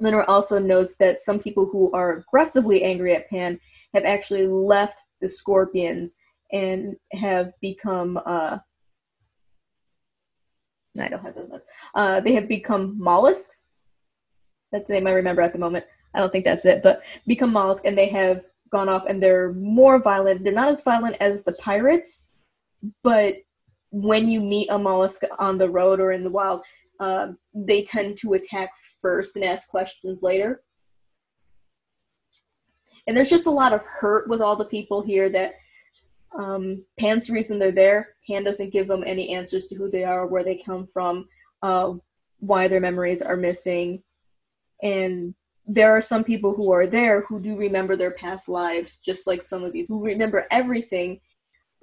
Linor 0.00 0.24
also 0.26 0.58
notes 0.58 0.96
that 0.96 1.18
some 1.18 1.38
people 1.38 1.66
who 1.66 1.92
are 1.92 2.18
aggressively 2.18 2.82
angry 2.84 3.14
at 3.14 3.28
Pan 3.28 3.60
have 3.94 4.04
actually 4.04 4.46
left 4.46 5.02
the 5.20 5.28
Scorpions 5.28 6.16
and 6.52 6.96
have 7.12 7.52
become. 7.60 8.18
Uh, 8.24 8.58
I 10.98 11.08
don't 11.08 11.22
have 11.22 11.34
those 11.34 11.48
notes. 11.48 11.66
Uh, 11.94 12.20
they 12.20 12.32
have 12.32 12.48
become 12.48 12.96
mollusks. 12.98 13.66
That's 14.72 14.88
the 14.88 14.94
name 14.94 15.06
I 15.06 15.12
remember 15.12 15.42
at 15.42 15.52
the 15.52 15.58
moment. 15.58 15.84
I 16.14 16.18
don't 16.18 16.32
think 16.32 16.44
that's 16.44 16.64
it, 16.64 16.82
but 16.82 17.02
become 17.26 17.52
mollusk, 17.52 17.84
and 17.84 17.96
they 17.96 18.08
have 18.08 18.44
gone 18.70 18.88
off 18.88 19.06
and 19.06 19.22
they're 19.22 19.52
more 19.54 19.98
violent. 20.00 20.44
They're 20.44 20.52
not 20.52 20.68
as 20.68 20.82
violent 20.82 21.16
as 21.20 21.44
the 21.44 21.52
pirates, 21.54 22.28
but 23.02 23.34
when 23.90 24.28
you 24.28 24.40
meet 24.40 24.70
a 24.70 24.78
mollusk 24.78 25.22
on 25.38 25.58
the 25.58 25.68
road 25.68 26.00
or 26.00 26.12
in 26.12 26.22
the 26.22 26.30
wild, 26.30 26.64
um, 27.00 27.38
they 27.54 27.82
tend 27.82 28.18
to 28.18 28.34
attack 28.34 28.70
first 29.00 29.34
and 29.34 29.44
ask 29.44 29.68
questions 29.68 30.22
later. 30.22 30.62
And 33.06 33.16
there's 33.16 33.30
just 33.30 33.46
a 33.46 33.50
lot 33.50 33.72
of 33.72 33.82
hurt 33.84 34.28
with 34.28 34.40
all 34.40 34.54
the 34.54 34.66
people 34.66 35.00
here 35.02 35.30
that 35.30 35.54
um, 36.38 36.84
Pan's 36.98 37.26
the 37.26 37.32
reason 37.32 37.58
they're 37.58 37.72
there. 37.72 38.10
Pan 38.28 38.44
doesn't 38.44 38.72
give 38.72 38.86
them 38.86 39.02
any 39.06 39.34
answers 39.34 39.66
to 39.66 39.74
who 39.74 39.88
they 39.88 40.04
are, 40.04 40.26
where 40.26 40.44
they 40.44 40.56
come 40.56 40.86
from, 40.86 41.26
uh, 41.62 41.94
why 42.38 42.68
their 42.68 42.80
memories 42.80 43.22
are 43.22 43.36
missing. 43.36 44.02
And 44.82 45.34
there 45.66 45.90
are 45.96 46.00
some 46.00 46.22
people 46.22 46.54
who 46.54 46.70
are 46.70 46.86
there 46.86 47.22
who 47.22 47.40
do 47.40 47.56
remember 47.56 47.96
their 47.96 48.12
past 48.12 48.48
lives, 48.48 48.98
just 48.98 49.26
like 49.26 49.42
some 49.42 49.64
of 49.64 49.74
you, 49.74 49.86
who 49.88 50.04
remember 50.04 50.46
everything, 50.50 51.20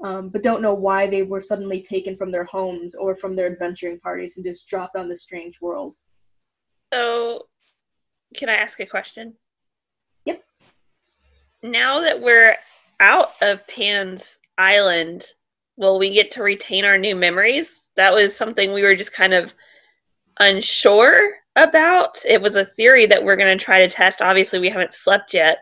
um, 0.03 0.29
but 0.29 0.43
don't 0.43 0.61
know 0.61 0.73
why 0.73 1.07
they 1.07 1.23
were 1.23 1.41
suddenly 1.41 1.81
taken 1.81 2.15
from 2.15 2.31
their 2.31 2.43
homes 2.43 2.93
or 2.93 3.15
from 3.15 3.35
their 3.35 3.51
adventuring 3.51 3.99
parties 3.99 4.37
and 4.37 4.45
just 4.45 4.67
dropped 4.67 4.95
on 4.95 5.09
this 5.09 5.23
strange 5.23 5.59
world. 5.59 5.95
So, 6.93 7.47
can 8.35 8.49
I 8.49 8.55
ask 8.55 8.79
a 8.79 8.85
question? 8.85 9.33
Yep. 10.25 10.43
Now 11.63 12.01
that 12.01 12.21
we're 12.21 12.55
out 12.99 13.31
of 13.41 13.65
Pan's 13.67 14.39
Island, 14.57 15.25
will 15.77 15.97
we 15.97 16.11
get 16.11 16.31
to 16.31 16.43
retain 16.43 16.85
our 16.85 16.97
new 16.97 17.15
memories? 17.15 17.89
That 17.95 18.13
was 18.13 18.35
something 18.35 18.73
we 18.73 18.83
were 18.83 18.95
just 18.95 19.13
kind 19.13 19.33
of 19.33 19.53
unsure 20.39 21.31
about. 21.55 22.23
It 22.27 22.41
was 22.41 22.55
a 22.55 22.65
theory 22.65 23.07
that 23.07 23.23
we're 23.23 23.35
going 23.35 23.57
to 23.57 23.63
try 23.63 23.79
to 23.79 23.93
test. 23.93 24.21
Obviously, 24.21 24.59
we 24.59 24.69
haven't 24.69 24.93
slept 24.93 25.33
yet. 25.33 25.59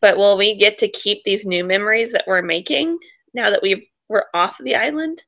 But 0.00 0.16
will 0.16 0.36
we 0.36 0.54
get 0.54 0.78
to 0.78 0.88
keep 0.88 1.24
these 1.24 1.46
new 1.46 1.64
memories 1.64 2.12
that 2.12 2.24
we're 2.26 2.42
making 2.42 2.98
now 3.36 3.50
that 3.50 3.62
we 3.62 3.90
we're 4.08 4.24
off 4.34 4.58
the 4.58 4.74
island? 4.74 5.22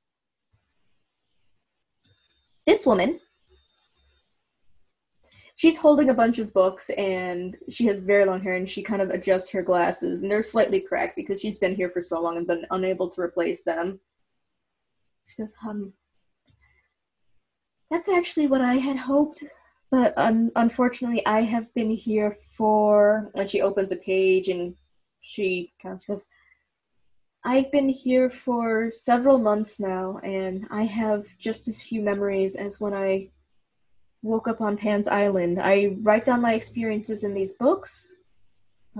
This 2.67 2.85
woman, 2.85 3.21
she's 5.55 5.79
holding 5.79 6.11
a 6.11 6.15
bunch 6.15 6.39
of 6.39 6.53
books 6.53 6.91
and 6.91 7.57
she 7.69 7.87
has 7.87 8.01
very 8.01 8.25
long 8.25 8.43
hair 8.43 8.55
and 8.55 8.69
she 8.69 8.83
kind 8.83 9.03
of 9.03 9.11
adjusts 9.11 9.51
her 9.51 9.63
glasses 9.63 10.23
and 10.23 10.31
they're 10.31 10.43
slightly 10.43 10.81
cracked 10.81 11.17
because 11.17 11.41
she's 11.41 11.59
been 11.59 11.75
here 11.75 11.91
for 11.91 12.01
so 12.01 12.21
long 12.21 12.37
and 12.37 12.47
been 12.47 12.67
unable 12.71 13.09
to 13.09 13.21
replace 13.21 13.63
them. 13.63 14.01
She 15.27 15.43
goes, 15.43 15.55
um, 15.67 15.93
that's 17.91 18.09
actually 18.09 18.47
what 18.47 18.61
I 18.61 18.75
had 18.75 18.97
hoped, 18.97 19.45
but 19.91 20.17
un- 20.17 20.53
unfortunately, 20.57 21.25
I 21.27 21.43
have 21.43 21.73
been 21.75 21.91
here 21.91 22.31
for. 22.31 23.31
And 23.35 23.49
she 23.49 23.63
opens 23.63 23.93
a 23.93 23.97
page 23.97 24.49
and 24.49 24.75
she 25.21 25.73
kind 25.83 25.95
of 25.95 26.07
goes, 26.07 26.27
I've 27.49 27.73
been 27.73 27.89
here 27.89 28.29
for 28.29 28.91
several 28.91 29.39
months 29.39 29.81
now, 29.81 30.19
and 30.23 30.67
I 30.71 30.83
have 30.83 31.25
just 31.39 31.67
as 31.67 31.81
few 31.81 32.03
memories 32.03 32.55
as 32.57 32.79
when 32.79 32.93
I 32.93 33.31
woke 34.21 34.47
up 34.49 34.61
on 34.61 34.77
Pan's 34.77 35.09
Island. 35.09 35.59
I 35.59 35.97
write 36.03 36.27
down 36.27 36.43
my 36.43 36.53
experiences 36.53 37.25
in 37.25 37.33
these 37.33 37.55
books. 37.55 38.17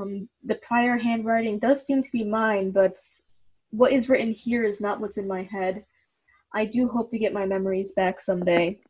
Um, 0.01 0.31
the 0.43 0.55
prior 0.55 0.97
handwriting 0.97 1.59
does 1.59 1.85
seem 1.85 2.01
to 2.01 2.11
be 2.11 2.25
mine, 2.25 2.71
but 2.71 2.97
what 3.69 3.93
is 3.93 4.09
written 4.09 4.33
here 4.33 4.65
is 4.65 4.81
not 4.81 4.99
what's 4.99 5.19
in 5.19 5.29
my 5.29 5.43
head. 5.43 5.85
I 6.55 6.65
do 6.65 6.89
hope 6.89 7.11
to 7.11 7.19
get 7.19 7.35
my 7.35 7.45
memories 7.45 7.93
back 7.93 8.19
someday. 8.19 8.81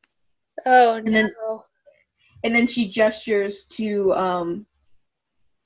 Oh 0.67 0.95
And 0.95 1.09
then- 1.09 1.33
no. 1.43 1.65
And 2.45 2.55
then 2.55 2.69
she 2.69 2.89
gestures 2.89 3.65
to 3.73 4.15
um, 4.15 4.67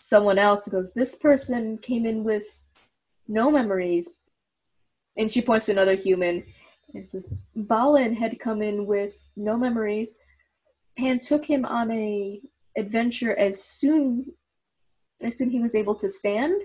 someone 0.00 0.38
else 0.38 0.66
and 0.66 0.72
goes, 0.72 0.94
This 0.94 1.14
person 1.14 1.76
came 1.76 2.06
in 2.06 2.24
with 2.24 2.62
no 3.28 3.50
memories. 3.50 4.16
And 5.16 5.30
she 5.30 5.42
points 5.42 5.66
to 5.66 5.72
another 5.72 5.94
human 5.94 6.44
and 6.94 7.08
says, 7.08 7.34
Balin 7.54 8.14
had 8.14 8.38
come 8.38 8.62
in 8.62 8.86
with 8.86 9.28
no 9.36 9.56
memories. 9.56 10.16
Pan 10.96 11.18
took 11.18 11.44
him 11.44 11.64
on 11.64 11.90
a 11.90 12.40
adventure 12.76 13.34
as 13.38 13.62
soon 13.62 14.26
as 15.20 15.38
soon 15.38 15.50
he 15.50 15.60
was 15.60 15.74
able 15.74 15.94
to 15.94 16.08
stand 16.08 16.60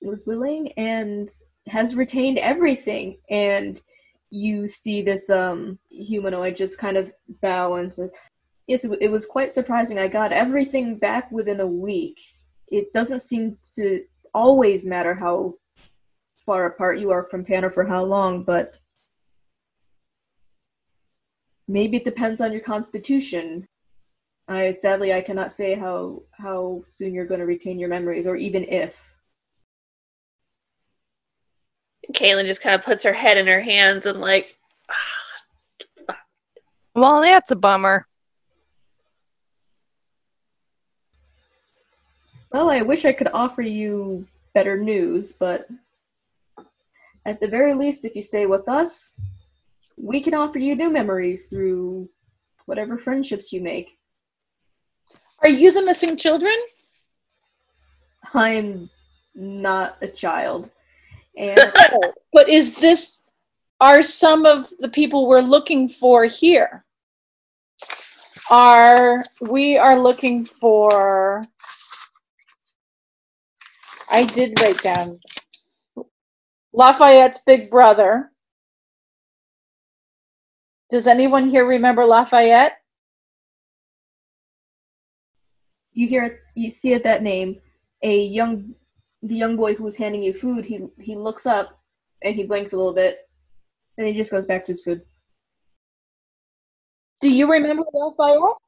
and 0.00 0.10
was 0.10 0.26
willing 0.26 0.72
and 0.72 1.30
has 1.68 1.94
retained 1.94 2.38
everything. 2.38 3.18
And 3.30 3.80
you 4.30 4.68
see 4.68 5.00
this 5.02 5.30
um 5.30 5.78
humanoid 5.90 6.56
just 6.56 6.78
kind 6.78 6.96
of 6.96 7.12
bow 7.40 7.76
and 7.76 7.92
says, 7.92 8.10
Yes, 8.66 8.84
it, 8.84 8.88
w- 8.88 9.06
it 9.06 9.10
was 9.10 9.26
quite 9.26 9.50
surprising. 9.50 9.98
I 9.98 10.08
got 10.08 10.32
everything 10.32 10.98
back 10.98 11.32
within 11.32 11.60
a 11.60 11.66
week. 11.66 12.20
It 12.68 12.92
doesn't 12.92 13.20
seem 13.20 13.56
to 13.76 14.02
always 14.34 14.86
matter 14.86 15.14
how 15.14 15.54
far 16.48 16.64
apart 16.64 16.98
you 16.98 17.10
are 17.10 17.24
from 17.24 17.44
Pan 17.44 17.68
for 17.68 17.84
how 17.84 18.02
long, 18.02 18.42
but 18.42 18.78
maybe 21.68 21.98
it 21.98 22.06
depends 22.06 22.40
on 22.40 22.52
your 22.52 22.62
constitution. 22.62 23.68
I 24.48 24.72
sadly 24.72 25.12
I 25.12 25.20
cannot 25.20 25.52
say 25.52 25.74
how 25.74 26.22
how 26.32 26.80
soon 26.84 27.12
you're 27.12 27.26
going 27.26 27.40
to 27.40 27.44
retain 27.44 27.78
your 27.78 27.90
memories, 27.90 28.26
or 28.26 28.34
even 28.34 28.64
if. 28.64 29.12
Kaylin 32.14 32.46
just 32.46 32.62
kind 32.62 32.74
of 32.74 32.82
puts 32.82 33.04
her 33.04 33.12
head 33.12 33.36
in 33.36 33.46
her 33.46 33.60
hands 33.60 34.06
and 34.06 34.18
like, 34.18 34.56
Well, 36.94 37.20
that's 37.20 37.50
a 37.50 37.56
bummer. 37.56 38.06
Well, 42.50 42.70
I 42.70 42.80
wish 42.80 43.04
I 43.04 43.12
could 43.12 43.28
offer 43.34 43.60
you 43.60 44.26
better 44.54 44.78
news, 44.78 45.34
but 45.34 45.68
At 47.28 47.40
the 47.40 47.46
very 47.46 47.74
least, 47.74 48.06
if 48.06 48.16
you 48.16 48.22
stay 48.22 48.46
with 48.46 48.70
us, 48.70 49.20
we 49.98 50.18
can 50.22 50.32
offer 50.32 50.58
you 50.58 50.74
new 50.74 50.90
memories 50.90 51.48
through 51.48 52.08
whatever 52.64 52.96
friendships 52.96 53.52
you 53.52 53.60
make. 53.60 53.98
Are 55.42 55.48
you 55.50 55.70
the 55.70 55.84
missing 55.84 56.16
children? 56.16 56.54
I'm 58.32 58.88
not 59.34 59.98
a 60.00 60.08
child. 60.08 60.70
And 61.36 61.60
but 62.32 62.48
is 62.48 62.76
this 62.76 63.24
are 63.78 64.02
some 64.02 64.46
of 64.46 64.70
the 64.78 64.88
people 64.88 65.28
we're 65.28 65.42
looking 65.42 65.86
for 65.86 66.24
here? 66.24 66.86
Are 68.50 69.22
we 69.42 69.76
are 69.76 70.00
looking 70.00 70.46
for 70.46 71.44
I 74.08 74.24
did 74.24 74.58
write 74.62 74.82
down 74.82 75.20
Lafayette's 76.78 77.40
big 77.44 77.68
brother. 77.68 78.30
Does 80.90 81.06
anyone 81.06 81.50
here 81.50 81.66
remember 81.66 82.06
Lafayette? 82.06 82.78
you 85.98 86.06
hear 86.06 86.24
it, 86.24 86.40
you 86.54 86.70
see 86.70 86.92
it 86.92 87.02
that 87.02 87.24
name, 87.24 87.60
a 88.02 88.22
young 88.22 88.74
the 89.20 89.34
young 89.34 89.56
boy 89.56 89.74
who's 89.74 89.96
handing 89.96 90.22
you 90.22 90.32
food, 90.32 90.64
he 90.64 90.86
he 91.00 91.16
looks 91.16 91.44
up 91.44 91.80
and 92.22 92.36
he 92.36 92.44
blinks 92.44 92.72
a 92.72 92.76
little 92.76 92.92
bit. 92.92 93.28
And 93.96 94.06
he 94.06 94.14
just 94.14 94.30
goes 94.30 94.46
back 94.46 94.64
to 94.64 94.70
his 94.70 94.80
food. 94.80 95.02
Do 97.20 97.28
you 97.28 97.50
remember 97.50 97.82
Lafayette? 97.92 98.58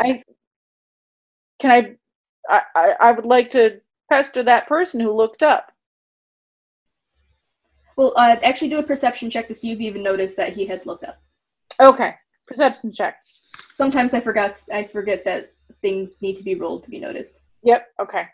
I 0.00 0.22
can 1.60 1.70
I, 1.70 2.62
I 2.74 2.94
I 3.00 3.12
would 3.12 3.24
like 3.24 3.52
to 3.52 3.80
pester 4.10 4.42
that 4.42 4.66
person 4.66 5.00
who 5.00 5.12
looked 5.12 5.44
up. 5.44 5.70
Well, 7.96 8.12
uh, 8.16 8.36
actually 8.42 8.68
do 8.68 8.78
a 8.78 8.82
perception 8.82 9.30
check 9.30 9.48
to 9.48 9.54
see 9.54 9.72
if 9.72 9.80
you 9.80 9.88
even 9.88 10.02
noticed 10.02 10.36
that 10.36 10.52
he 10.52 10.66
had 10.66 10.84
looked 10.84 11.04
up. 11.04 11.18
Okay, 11.80 12.14
perception 12.46 12.92
check. 12.92 13.16
Sometimes 13.72 14.14
I 14.14 14.20
forgot 14.20 14.62
I 14.72 14.84
forget 14.84 15.24
that 15.24 15.52
things 15.82 16.18
need 16.20 16.36
to 16.36 16.44
be 16.44 16.54
rolled 16.54 16.82
to 16.84 16.90
be 16.90 17.00
noticed. 17.00 17.42
Yep, 17.62 17.86
okay. 18.00 18.24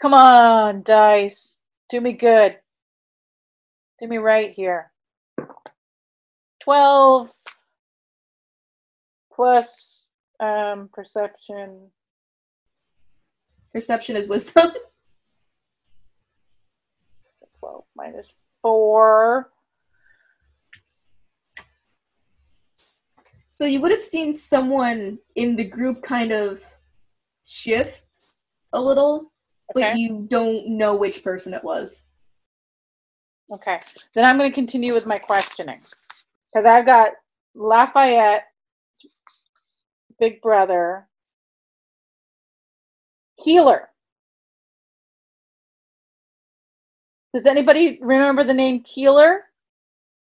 Come 0.00 0.14
on, 0.14 0.82
dice. 0.82 1.60
Do 1.88 2.00
me 2.00 2.12
good. 2.12 2.58
Do 4.00 4.08
me 4.08 4.18
right 4.18 4.50
here. 4.50 4.90
12 6.60 7.30
plus 9.34 10.06
um, 10.40 10.88
perception. 10.92 11.90
Perception 13.72 14.16
is 14.16 14.28
wisdom. 14.28 14.70
12 17.64 17.84
minus 17.96 18.34
4. 18.62 19.50
so 23.48 23.64
you 23.64 23.80
would 23.80 23.92
have 23.92 24.02
seen 24.02 24.34
someone 24.34 25.16
in 25.36 25.54
the 25.54 25.62
group 25.62 26.02
kind 26.02 26.32
of 26.32 26.60
shift 27.46 28.04
a 28.72 28.80
little, 28.80 29.32
but 29.72 29.96
you 29.96 30.26
don't 30.28 30.66
know 30.66 30.96
which 30.96 31.22
person 31.22 31.54
it 31.54 31.62
was. 31.62 32.02
Okay. 33.52 33.80
Then 34.12 34.24
I'm 34.24 34.38
going 34.38 34.50
to 34.50 34.54
continue 34.54 34.92
with 34.92 35.06
my 35.06 35.18
questioning. 35.18 35.80
Because 36.52 36.66
I've 36.66 36.84
got 36.84 37.12
Lafayette, 37.54 38.42
big 40.18 40.42
brother, 40.42 41.06
Keeler. 43.38 43.88
Does 47.34 47.46
anybody 47.46 47.98
remember 48.00 48.44
the 48.44 48.54
name 48.54 48.84
Keeler? 48.84 49.42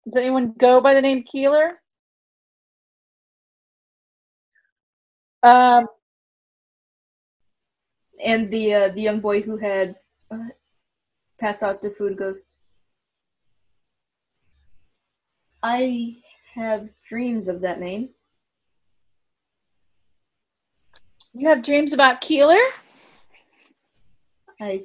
Does 0.04 0.16
anyone 0.16 0.54
go 0.58 0.80
by 0.82 0.92
the 0.92 1.00
name 1.00 1.24
Keeler? 1.24 1.80
Um, 5.42 5.86
And 8.24 8.50
the 8.50 8.74
uh, 8.74 8.88
the 8.88 9.00
young 9.00 9.20
boy 9.20 9.40
who 9.42 9.56
had 9.56 9.96
uh, 10.30 10.48
passed 11.38 11.62
out 11.62 11.80
the 11.80 11.90
food 11.90 12.18
goes, 12.18 12.40
I 15.62 16.16
have 16.54 16.90
dreams 17.08 17.48
of 17.48 17.60
that 17.62 17.80
name. 17.80 18.10
you 21.32 21.48
have 21.48 21.62
dreams 21.62 21.92
about 21.92 22.20
Keeler? 22.20 22.58
I 24.60 24.82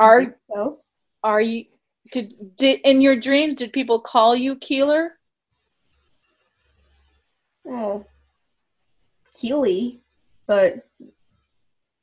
Are 0.00 0.36
so. 0.52 0.80
Are 1.22 1.40
you 1.40 1.64
did 2.12 2.56
did 2.56 2.80
in 2.84 3.00
your 3.00 3.16
dreams 3.16 3.56
did 3.56 3.72
people 3.72 4.00
call 4.00 4.34
you 4.34 4.56
Keeler? 4.56 5.18
Oh, 7.66 8.04
Keely, 9.34 10.00
but 10.46 10.86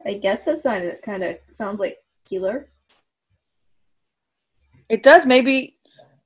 I 0.06 0.14
guess 0.14 0.46
that 0.46 0.84
it. 0.84 1.02
kind 1.02 1.24
of 1.24 1.38
sounds 1.52 1.80
like 1.80 1.98
Keeler. 2.26 2.70
It 4.90 5.02
does. 5.02 5.26
Maybe 5.26 5.78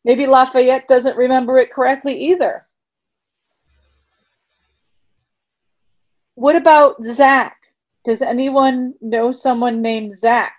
maybe 0.03 0.27
Lafayette 0.27 0.87
doesn't 0.87 1.17
remember 1.17 1.57
it 1.57 1.71
correctly 1.71 2.19
either. 2.25 2.67
What 6.35 6.55
about 6.55 7.03
Zach? 7.03 7.57
Does 8.05 8.21
anyone 8.21 8.95
know 9.01 9.31
someone 9.31 9.81
named 9.81 10.13
Zach? 10.13 10.58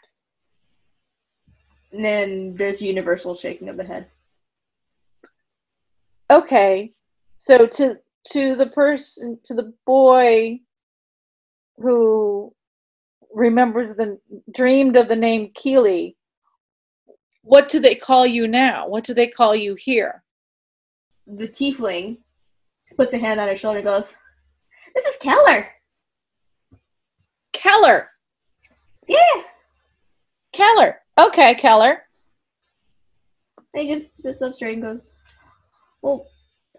Then 1.92 2.55
there's 2.55 2.81
universal 2.81 3.35
shaking 3.35 3.68
of 3.68 3.76
the 3.76 3.85
head. 3.85 4.07
Okay. 6.31 6.92
So 7.37 7.66
to 7.66 7.98
to 8.33 8.55
the 8.55 8.66
person 8.66 9.38
to 9.44 9.55
the 9.55 9.72
boy 9.87 10.61
who 11.79 12.55
remembers 13.33 13.96
the 13.96 14.18
dreamed 14.53 14.96
of 14.96 15.09
the 15.09 15.16
name 15.16 15.50
Keely, 15.55 16.16
what 17.42 17.68
do 17.68 17.81
they 17.81 17.94
call 17.94 18.26
you 18.26 18.46
now? 18.46 18.87
What 18.87 19.05
do 19.05 19.14
they 19.14 19.26
call 19.26 19.57
you 19.57 19.74
here? 19.74 20.22
The 21.26 21.48
tiefling 21.48 22.18
puts 22.96 23.14
a 23.14 23.18
hand 23.18 23.40
on 23.40 23.48
her 23.48 23.57
shoulder 23.57 23.79
and 23.79 23.87
goes, 23.87 24.16
This 24.94 25.05
is 25.07 25.16
Keller. 25.16 25.68
Keller. 27.53 28.11
Yeah. 29.09 29.42
Keller. 30.53 31.00
Okay, 31.28 31.54
Keller. 31.54 32.02
He 33.74 33.88
just 33.92 34.06
sits 34.18 34.42
up 34.42 34.54
straight 34.54 34.74
and 34.74 34.83
goes, 34.83 35.00
Well, 36.02 36.26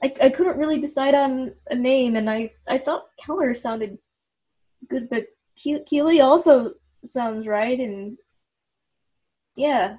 I, 0.04 0.14
I 0.22 0.30
couldn't 0.30 0.58
really 0.58 0.80
decide 0.80 1.14
on 1.16 1.54
a 1.70 1.76
name, 1.76 2.16
and 2.16 2.30
I, 2.30 2.52
I 2.68 2.78
thought 2.78 3.06
Keller 3.24 3.54
sounded 3.54 3.98
good, 4.90 5.10
but 5.10 5.26
Ke- 5.58 5.86
Keely 5.86 6.22
also 6.22 6.74
sounds 7.06 7.48
right, 7.48 7.80
and 7.80 8.18
yeah. 9.56 9.98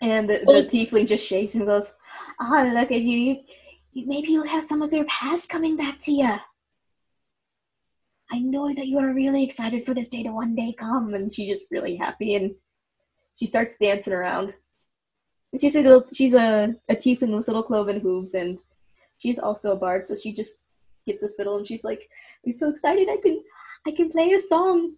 And 0.00 0.28
the, 0.28 0.38
the 0.38 0.44
Well- 0.46 0.62
tiefling 0.64 1.06
just 1.06 1.26
shakes 1.26 1.54
and 1.54 1.66
goes, 1.66 1.92
Ah, 2.40 2.70
look 2.74 2.90
at 2.90 3.00
you. 3.02 3.16
you. 3.18 3.36
you- 3.92 4.06
Maybe 4.06 4.28
you'll 4.28 4.46
have 4.48 4.64
some 4.64 4.82
of 4.82 4.92
your 4.92 5.04
past 5.04 5.48
coming 5.50 5.76
back 5.76 5.98
to 6.00 6.12
you. 6.12 6.34
I 8.30 8.38
know 8.40 8.72
that 8.72 8.86
you 8.86 8.98
are 8.98 9.12
really 9.12 9.44
excited 9.44 9.84
for 9.84 9.94
this 9.94 10.08
day 10.08 10.22
to 10.22 10.32
one 10.32 10.54
day 10.54 10.74
come. 10.76 11.14
And 11.14 11.32
she's 11.32 11.52
just 11.52 11.66
really 11.70 11.96
happy 11.96 12.34
and 12.34 12.54
she 13.34 13.46
starts 13.46 13.76
dancing 13.78 14.12
around. 14.12 14.54
And 15.52 15.60
she's 15.60 15.76
a 15.76 15.82
little, 15.82 16.04
she's 16.12 16.34
a, 16.34 16.74
a 16.88 16.94
tiefling 16.94 17.36
with 17.36 17.46
little 17.48 17.62
cloven 17.62 18.00
hooves 18.00 18.34
and 18.34 18.58
she's 19.18 19.38
also 19.38 19.72
a 19.72 19.76
bard, 19.76 20.04
so 20.04 20.14
she 20.14 20.32
just 20.32 20.64
gets 21.06 21.22
a 21.22 21.28
fiddle 21.28 21.56
and 21.56 21.66
she's 21.66 21.84
like, 21.84 22.08
I'm 22.46 22.56
so 22.56 22.70
excited 22.70 23.08
I 23.08 23.18
can 23.22 23.42
I 23.86 23.90
can 23.90 24.10
play 24.10 24.30
a 24.32 24.40
song. 24.40 24.94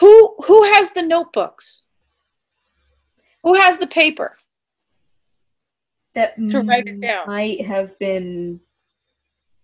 Who 0.00 0.34
who 0.46 0.64
has 0.72 0.90
the 0.92 1.02
notebooks? 1.02 1.86
Who 3.42 3.54
has 3.54 3.78
the 3.78 3.86
paper? 3.86 4.36
That 6.14 6.36
To 6.50 6.60
write 6.62 6.88
it 6.88 7.00
down. 7.00 7.26
might 7.26 7.64
have 7.64 7.98
been 7.98 8.60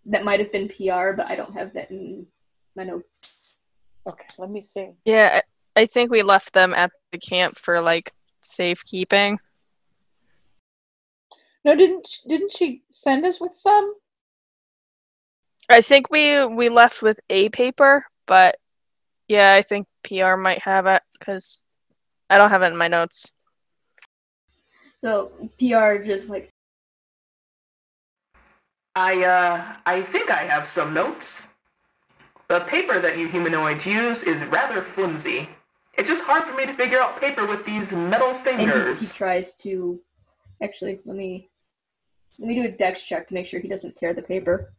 that 0.07 0.25
might 0.25 0.40
have 0.40 0.53
been 0.53 0.69
PR, 0.69 1.12
but 1.12 1.27
I 1.29 1.37
don't 1.37 1.55
have 1.55 1.75
that 1.75 1.90
in 1.90 2.27
my 2.75 2.85
notes. 2.85 3.57
Okay, 4.07 4.27
let 4.38 4.51
me 4.51 4.61
see. 4.61 4.90
Yeah, 5.05 5.40
I 5.77 5.83
I 5.83 5.87
think 5.87 6.11
we 6.11 6.23
left 6.23 6.55
them 6.55 6.73
at 6.73 6.90
the 7.12 7.19
camp 7.19 7.57
for 7.59 7.81
like 7.81 8.12
safekeeping. 8.40 9.38
No, 11.64 11.75
didn't 11.75 12.07
sh- 12.07 12.21
didn't 12.27 12.53
she 12.53 12.83
send 12.90 13.27
us 13.27 13.40
with 13.40 13.55
some? 13.55 13.95
I 15.69 15.81
think 15.81 16.11
we 16.11 16.47
we 16.47 16.69
left 16.69 17.03
with 17.03 17.19
a 17.29 17.49
paper, 17.49 18.07
but 18.27 18.57
yeah, 19.29 19.55
I 19.55 19.62
think 19.62 19.87
PR 20.05 20.37
might 20.37 20.62
have 20.62 20.87
it 20.87 21.03
because 21.19 21.61
I 22.31 22.38
don't 22.38 22.51
have 22.51 22.62
it 22.62 22.66
in 22.73 22.77
my 22.77 22.88
notes. 22.88 23.33
So 24.97 25.51
PR 25.59 25.97
just 26.03 26.31
like 26.31 26.53
I 28.97 29.23
uh 29.25 29.77
I 29.85 30.01
think 30.01 30.31
I 30.31 30.45
have 30.45 30.67
some 30.67 30.95
notes. 30.95 31.49
the 32.49 32.61
paper 32.61 32.99
that 32.99 33.19
you 33.19 33.29
humanoids 33.29 33.87
use 33.87 34.23
is 34.23 34.43
rather 34.47 34.81
flimsy. 34.81 35.51
It's 35.95 36.09
just 36.09 36.25
hard 36.25 36.45
for 36.45 36.57
me 36.57 36.65
to 36.65 36.73
figure 36.73 36.99
out 36.99 37.21
paper 37.21 37.47
with 37.47 37.67
these 37.67 37.93
metal 37.93 38.35
And 38.47 38.61
he, 38.99 39.07
he 39.07 39.13
tries 39.13 39.55
to. 39.59 40.01
Actually, 40.63 41.01
let 41.05 41.17
me 41.17 41.51
let 42.39 42.49
me 42.49 42.55
do 42.55 42.65
a 42.65 42.71
dex 42.71 43.03
check 43.03 43.29
to 43.29 43.35
make 43.35 43.47
sure 43.47 43.61
he 43.61 43.69
doesn't 43.69 43.97
tear 43.97 44.15
the 44.15 44.23
paper. 44.23 44.73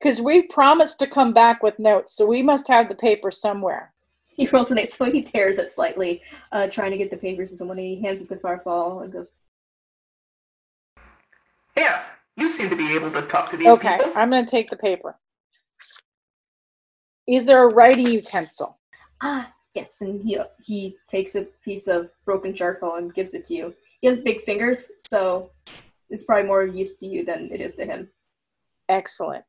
Because 0.00 0.20
we 0.20 0.42
promised 0.48 0.98
to 0.98 1.06
come 1.06 1.32
back 1.32 1.62
with 1.62 1.78
notes, 1.78 2.16
so 2.16 2.26
we 2.26 2.42
must 2.42 2.66
have 2.66 2.88
the 2.88 2.94
paper 2.96 3.30
somewhere. 3.30 3.92
He 4.26 4.46
rolls 4.46 4.70
an 4.72 4.78
eight, 4.78 4.88
so 4.88 5.10
he 5.10 5.22
tears 5.22 5.58
it 5.58 5.70
slightly, 5.70 6.22
uh, 6.50 6.66
trying 6.66 6.90
to 6.90 6.96
get 6.96 7.10
the 7.10 7.16
papers 7.16 7.50
to 7.50 7.56
someone. 7.56 7.78
He 7.78 8.00
hands 8.00 8.20
it 8.20 8.28
to 8.30 8.34
Farfall 8.34 9.04
and 9.04 9.12
goes, 9.12 9.28
Yeah, 11.76 12.02
you 12.42 12.48
seem 12.48 12.68
to 12.68 12.76
be 12.76 12.92
able 12.92 13.10
to 13.12 13.22
talk 13.22 13.50
to 13.50 13.56
these 13.56 13.68
Okay, 13.68 13.96
people. 13.98 14.12
I'm 14.16 14.28
going 14.28 14.44
to 14.44 14.50
take 14.50 14.68
the 14.68 14.76
paper. 14.76 15.16
Is 17.28 17.46
there 17.46 17.62
a 17.62 17.72
writing 17.74 18.08
utensil? 18.08 18.78
"Ah, 19.22 19.52
yes." 19.74 20.00
And 20.00 20.20
he 20.20 20.38
he 20.60 20.96
takes 21.06 21.36
a 21.36 21.44
piece 21.64 21.86
of 21.86 22.10
broken 22.24 22.52
charcoal 22.52 22.96
and 22.96 23.14
gives 23.14 23.32
it 23.34 23.44
to 23.46 23.54
you. 23.54 23.74
He 24.00 24.08
has 24.08 24.18
big 24.18 24.42
fingers, 24.42 24.90
so 24.98 25.50
it's 26.10 26.24
probably 26.24 26.48
more 26.48 26.64
use 26.66 26.96
to 26.96 27.06
you 27.06 27.24
than 27.24 27.48
it 27.52 27.60
is 27.60 27.76
to 27.76 27.84
him. 27.86 28.10
Excellent. 28.88 29.44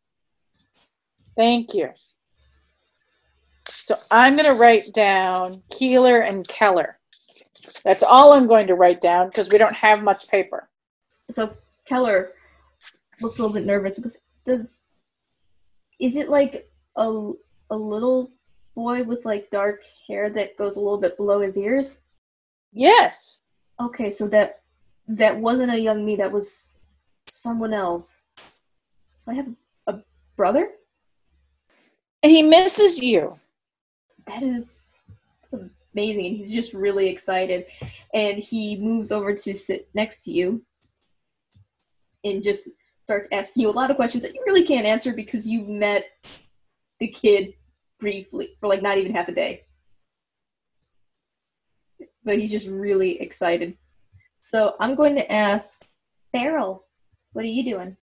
Thank 1.35 1.73
you. 1.73 1.89
So 3.67 3.97
I'm 4.11 4.35
going 4.35 4.45
to 4.45 4.59
write 4.59 4.93
down 4.93 5.63
Keeler 5.71 6.19
and 6.19 6.47
Keller. 6.47 6.99
That's 7.83 8.03
all 8.03 8.33
I'm 8.33 8.47
going 8.47 8.67
to 8.67 8.75
write 8.75 9.01
down 9.01 9.27
because 9.29 9.49
we 9.49 9.57
don't 9.57 9.75
have 9.75 10.03
much 10.03 10.29
paper. 10.29 10.69
So 11.31 11.57
Keller 11.85 12.33
looks 13.23 13.39
a 13.39 13.41
little 13.41 13.55
bit 13.55 13.65
nervous. 13.65 13.99
Goes, 13.99 14.17
Does 14.45 14.85
is 15.99 16.15
it 16.15 16.29
like 16.29 16.69
a 16.97 17.31
a 17.69 17.75
little 17.75 18.31
boy 18.75 19.03
with 19.03 19.25
like 19.25 19.49
dark 19.49 19.83
hair 20.07 20.29
that 20.29 20.57
goes 20.57 20.75
a 20.75 20.79
little 20.81 20.97
bit 20.97 21.17
below 21.17 21.41
his 21.41 21.57
ears? 21.57 22.01
Yes. 22.71 23.41
Okay, 23.79 24.11
so 24.11 24.27
that 24.27 24.61
that 25.07 25.37
wasn't 25.37 25.73
a 25.73 25.79
young 25.79 26.05
me. 26.05 26.15
That 26.15 26.31
was 26.31 26.75
someone 27.27 27.73
else. 27.73 28.21
So 29.17 29.31
I 29.31 29.35
have 29.35 29.49
a 29.87 29.99
brother. 30.35 30.69
And 32.21 32.31
he 32.31 32.41
misses 32.41 33.01
you. 33.01 33.39
That 34.27 34.43
is 34.43 34.87
that's 35.41 35.61
amazing, 35.93 36.25
and 36.27 36.37
he's 36.37 36.53
just 36.53 36.73
really 36.73 37.09
excited. 37.09 37.65
And 38.13 38.39
he 38.39 38.77
moves 38.77 39.11
over 39.11 39.33
to 39.33 39.55
sit 39.55 39.89
next 39.93 40.23
to 40.23 40.31
you, 40.31 40.63
and 42.23 42.43
just 42.43 42.69
starts 43.03 43.27
asking 43.31 43.61
you 43.61 43.69
a 43.69 43.71
lot 43.71 43.91
of 43.91 43.97
questions 43.97 44.23
that 44.23 44.33
you 44.33 44.41
really 44.45 44.63
can't 44.63 44.85
answer 44.85 45.13
because 45.13 45.47
you 45.47 45.63
met 45.63 46.05
the 46.99 47.07
kid 47.07 47.53
briefly 47.99 48.55
for 48.59 48.67
like 48.67 48.81
not 48.81 48.97
even 48.97 49.13
half 49.13 49.27
a 49.27 49.33
day. 49.33 49.63
But 52.23 52.39
he's 52.39 52.51
just 52.51 52.67
really 52.67 53.21
excited. 53.21 53.77
So 54.39 54.75
I'm 54.79 54.95
going 54.95 55.15
to 55.15 55.31
ask 55.31 55.83
Beryl, 56.31 56.85
what 57.33 57.45
are 57.45 57.49
you 57.49 57.63
doing? 57.63 57.97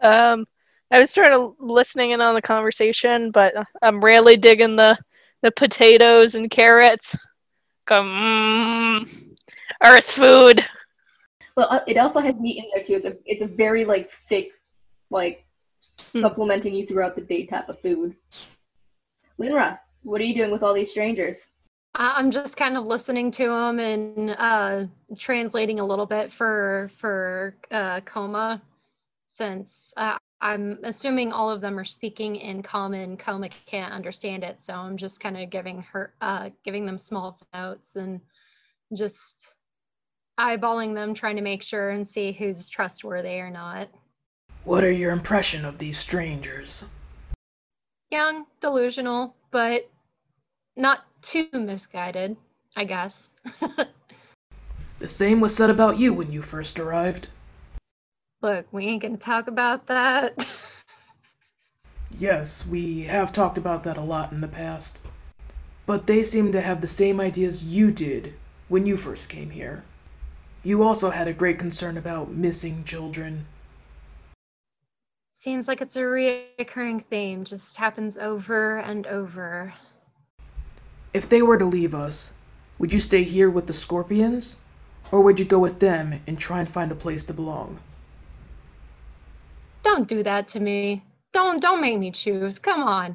Um, 0.00 0.46
I 0.90 1.00
was 1.00 1.10
sort 1.10 1.32
of 1.32 1.54
listening 1.58 2.12
in 2.12 2.20
on 2.20 2.34
the 2.34 2.42
conversation, 2.42 3.30
but 3.30 3.54
I'm 3.82 4.04
really 4.04 4.36
digging 4.36 4.76
the 4.76 4.98
the 5.42 5.50
potatoes 5.50 6.34
and 6.34 6.50
carrots. 6.50 7.16
Come, 7.86 8.06
mm, 8.06 9.24
earth 9.84 10.10
food. 10.10 10.64
Well, 11.56 11.68
uh, 11.70 11.80
it 11.86 11.96
also 11.96 12.20
has 12.20 12.40
meat 12.40 12.58
in 12.58 12.70
there 12.74 12.82
too. 12.84 12.94
It's 12.94 13.06
a 13.06 13.16
it's 13.24 13.42
a 13.42 13.46
very 13.46 13.84
like 13.84 14.10
thick, 14.10 14.52
like 15.10 15.44
supplementing 15.80 16.74
you 16.74 16.84
throughout 16.86 17.16
the 17.16 17.22
day 17.22 17.46
type 17.46 17.68
of 17.68 17.78
food. 17.78 18.14
Linra, 19.40 19.78
what 20.02 20.20
are 20.20 20.24
you 20.24 20.34
doing 20.34 20.50
with 20.50 20.62
all 20.62 20.74
these 20.74 20.90
strangers? 20.90 21.48
I- 21.94 22.14
I'm 22.16 22.30
just 22.30 22.56
kind 22.56 22.76
of 22.76 22.84
listening 22.84 23.30
to 23.32 23.48
them 23.48 23.78
and 23.78 24.30
uh, 24.38 24.84
translating 25.18 25.80
a 25.80 25.86
little 25.86 26.06
bit 26.06 26.30
for 26.30 26.90
for 26.98 27.56
uh, 27.70 28.00
Coma, 28.02 28.60
since 29.28 29.94
uh, 29.96 30.18
I'm 30.42 30.78
assuming 30.84 31.32
all 31.32 31.50
of 31.50 31.62
them 31.62 31.78
are 31.78 31.84
speaking 31.86 32.36
in 32.36 32.62
common. 32.62 33.16
Coma 33.16 33.48
can't 33.64 33.92
understand 33.94 34.44
it, 34.44 34.60
so 34.60 34.74
I'm 34.74 34.98
just 34.98 35.20
kind 35.20 35.38
of 35.38 35.48
giving 35.48 35.80
her 35.82 36.12
uh, 36.20 36.50
giving 36.64 36.84
them 36.84 36.98
small 36.98 37.38
notes 37.54 37.96
and 37.96 38.20
just 38.94 39.55
eyeballing 40.38 40.94
them, 40.94 41.14
trying 41.14 41.36
to 41.36 41.42
make 41.42 41.62
sure 41.62 41.90
and 41.90 42.06
see 42.06 42.32
who's 42.32 42.68
trustworthy 42.68 43.40
or 43.40 43.50
not. 43.50 43.88
What 44.64 44.84
are 44.84 44.90
your 44.90 45.12
impression 45.12 45.64
of 45.64 45.78
these 45.78 45.98
strangers? 45.98 46.84
Young, 48.10 48.46
delusional, 48.60 49.34
but 49.50 49.88
not 50.76 51.04
too 51.22 51.48
misguided, 51.52 52.36
I 52.76 52.84
guess. 52.84 53.32
The 54.98 55.08
same 55.08 55.40
was 55.40 55.54
said 55.54 55.68
about 55.68 55.98
you 55.98 56.14
when 56.14 56.32
you 56.32 56.40
first 56.40 56.78
arrived. 56.78 57.28
Look, 58.40 58.66
we 58.72 58.86
ain't 58.86 59.02
gonna 59.02 59.18
talk 59.18 59.46
about 59.46 59.86
that. 59.86 60.48
Yes, 62.18 62.66
we 62.66 63.02
have 63.02 63.30
talked 63.30 63.58
about 63.58 63.82
that 63.84 63.98
a 63.98 64.00
lot 64.00 64.32
in 64.32 64.40
the 64.40 64.48
past. 64.48 65.00
But 65.84 66.06
they 66.06 66.22
seem 66.22 66.50
to 66.52 66.62
have 66.62 66.80
the 66.80 66.88
same 66.88 67.20
ideas 67.20 67.64
you 67.64 67.90
did 67.90 68.32
when 68.68 68.86
you 68.86 68.96
first 68.96 69.28
came 69.28 69.50
here. 69.50 69.84
You 70.66 70.82
also 70.82 71.10
had 71.10 71.28
a 71.28 71.32
great 71.32 71.60
concern 71.60 71.96
about 71.96 72.32
missing 72.32 72.82
children. 72.82 73.46
Seems 75.32 75.68
like 75.68 75.80
it's 75.80 75.94
a 75.94 76.00
reoccurring 76.00 77.04
theme, 77.04 77.44
just 77.44 77.76
happens 77.76 78.18
over 78.18 78.78
and 78.78 79.06
over. 79.06 79.72
If 81.14 81.28
they 81.28 81.40
were 81.40 81.56
to 81.56 81.64
leave 81.64 81.94
us, 81.94 82.32
would 82.80 82.92
you 82.92 82.98
stay 82.98 83.22
here 83.22 83.48
with 83.48 83.68
the 83.68 83.72
Scorpions? 83.72 84.56
Or 85.12 85.20
would 85.20 85.38
you 85.38 85.44
go 85.44 85.60
with 85.60 85.78
them 85.78 86.20
and 86.26 86.36
try 86.36 86.58
and 86.58 86.68
find 86.68 86.90
a 86.90 86.96
place 86.96 87.24
to 87.26 87.32
belong? 87.32 87.78
Don't 89.84 90.08
do 90.08 90.24
that 90.24 90.48
to 90.48 90.58
me. 90.58 91.04
Don't 91.32 91.62
don't 91.62 91.80
make 91.80 92.00
me 92.00 92.10
choose. 92.10 92.58
Come 92.58 92.82
on. 92.82 93.14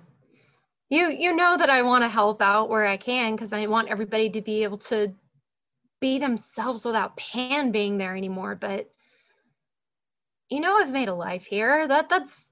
You 0.87 1.09
you 1.09 1.35
know 1.35 1.57
that 1.57 1.69
I 1.69 1.81
want 1.81 2.05
to 2.05 2.07
help 2.07 2.41
out 2.41 2.69
where 2.69 2.85
I 2.85 2.95
can 2.95 3.35
because 3.35 3.51
I 3.51 3.67
want 3.67 3.89
everybody 3.89 4.29
to 4.29 4.41
be 4.41 4.63
able 4.63 4.77
to 4.77 5.13
be 6.01 6.19
themselves 6.19 6.83
without 6.83 7.15
Pan 7.15 7.71
being 7.71 7.97
there 7.97 8.15
anymore. 8.15 8.55
But 8.55 8.91
you 10.49 10.59
know 10.59 10.75
I've 10.75 10.91
made 10.91 11.07
a 11.07 11.13
life 11.13 11.45
here. 11.45 11.87
That 11.87 12.09
that's 12.09 12.49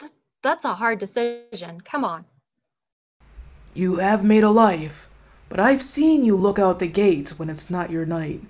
that, 0.00 0.10
that's 0.42 0.64
a 0.64 0.74
hard 0.74 0.98
decision. 0.98 1.80
Come 1.82 2.04
on. 2.04 2.24
You 3.74 3.96
have 3.96 4.24
made 4.24 4.42
a 4.42 4.50
life, 4.50 5.08
but 5.48 5.60
I've 5.60 5.82
seen 5.82 6.24
you 6.24 6.34
look 6.34 6.58
out 6.58 6.80
the 6.80 6.86
gates 6.88 7.38
when 7.38 7.50
it's 7.50 7.70
not 7.70 7.90
your 7.90 8.06
night. 8.06 8.40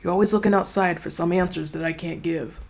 You're 0.00 0.12
always 0.12 0.32
looking 0.32 0.54
outside 0.54 1.00
for 1.00 1.10
some 1.10 1.32
answers 1.32 1.72
that 1.72 1.84
I 1.84 1.92
can't 1.92 2.22
give. 2.22 2.60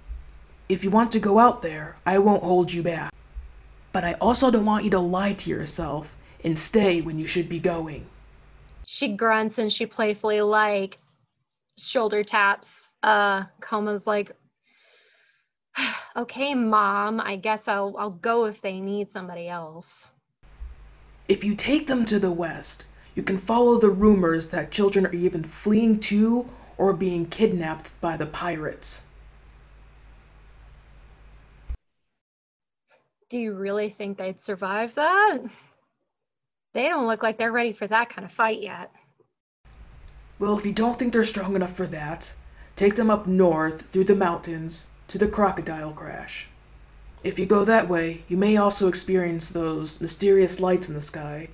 If 0.69 0.83
you 0.83 0.91
want 0.91 1.13
to 1.13 1.21
go 1.21 1.39
out 1.39 1.63
there, 1.63 1.97
I 2.07 2.19
won't 2.19 2.43
hold 2.43 2.73
you 2.73 2.83
back. 2.83 3.13
But 3.93 4.05
I 4.05 4.15
also 4.15 4.51
don't 4.51 4.65
want 4.65 4.85
you 4.85 4.91
to 4.91 4.99
lie 4.99 5.35
to 5.35 5.51
yourself 5.51 6.17
and 6.43 6.59
stay 6.59 7.03
when 7.03 7.19
you 7.19 7.27
should 7.27 7.49
be 7.49 7.59
going. 7.59 8.07
She 8.85 9.17
grunts 9.17 9.59
and 9.59 9.73
she 9.73 9.87
playfully 9.87 10.41
like 10.41 10.99
shoulder 11.79 12.23
taps. 12.23 12.93
Uh 13.03 13.45
Coma's 13.61 14.07
like 14.07 14.33
okay, 16.17 16.55
mom, 16.55 17.21
I 17.21 17.37
guess 17.37 17.69
I'll 17.69 17.95
I'll 17.99 18.11
go 18.11 18.45
if 18.47 18.61
they 18.61 18.81
need 18.81 19.11
somebody 19.11 19.49
else. 19.49 20.13
If 21.29 21.45
you 21.45 21.55
take 21.55 21.87
them 21.87 22.05
to 22.07 22.19
the 22.19 22.33
west, 22.33 22.85
you 23.15 23.23
can 23.23 23.39
follow 23.39 23.79
the 23.79 23.91
rumors 23.91 24.49
that 24.49 24.71
children 24.71 25.07
are 25.07 25.13
even 25.13 25.45
fleeing 25.45 26.01
to 26.01 26.49
or 26.77 26.93
being 26.93 27.27
kidnapped 27.27 27.99
by 28.01 28.17
the 28.17 28.27
pirates. 28.27 29.05
Do 33.29 33.39
you 33.39 33.55
really 33.55 33.89
think 33.89 34.19
they'd 34.19 34.41
survive 34.41 34.95
that? 34.97 35.39
They 36.75 36.89
don't 36.89 37.07
look 37.07 37.23
like 37.23 37.37
they're 37.37 37.53
ready 37.53 37.73
for 37.73 37.87
that 37.87 38.09
kind 38.09 38.25
of 38.25 38.33
fight 38.33 38.63
yet. 38.63 38.91
Well, 40.39 40.59
if 40.59 40.65
you 40.65 40.73
don't 40.73 40.99
think 40.99 41.13
they're 41.13 41.25
strong 41.25 41.55
enough 41.55 41.77
for 41.77 41.87
that, 41.87 42.35
take 42.77 42.97
them 42.97 43.11
up 43.11 43.27
north 43.27 43.83
through 43.91 44.05
the 44.05 44.15
mountains 44.15 44.89
to 45.09 45.19
the 45.19 45.29
crocodile 45.29 45.93
crash. 45.93 46.49
If 47.23 47.39
you 47.39 47.47
go 47.47 47.65
that 47.65 47.89
way, 47.89 48.25
you 48.27 48.37
may 48.37 48.57
also 48.57 48.89
experience 48.89 49.51
those 49.51 50.01
mysterious 50.01 50.59
lights 50.59 50.89
in 50.89 50.95
the 50.95 51.03
sky 51.03 51.49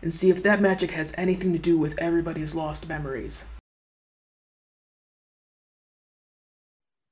and 0.00 0.12
see 0.12 0.30
if 0.30 0.42
that 0.42 0.60
magic 0.60 0.92
has 0.92 1.14
anything 1.16 1.52
to 1.52 1.58
do 1.58 1.78
with 1.78 1.96
everybody's 1.98 2.54
lost 2.54 2.88
memories. 2.88 3.44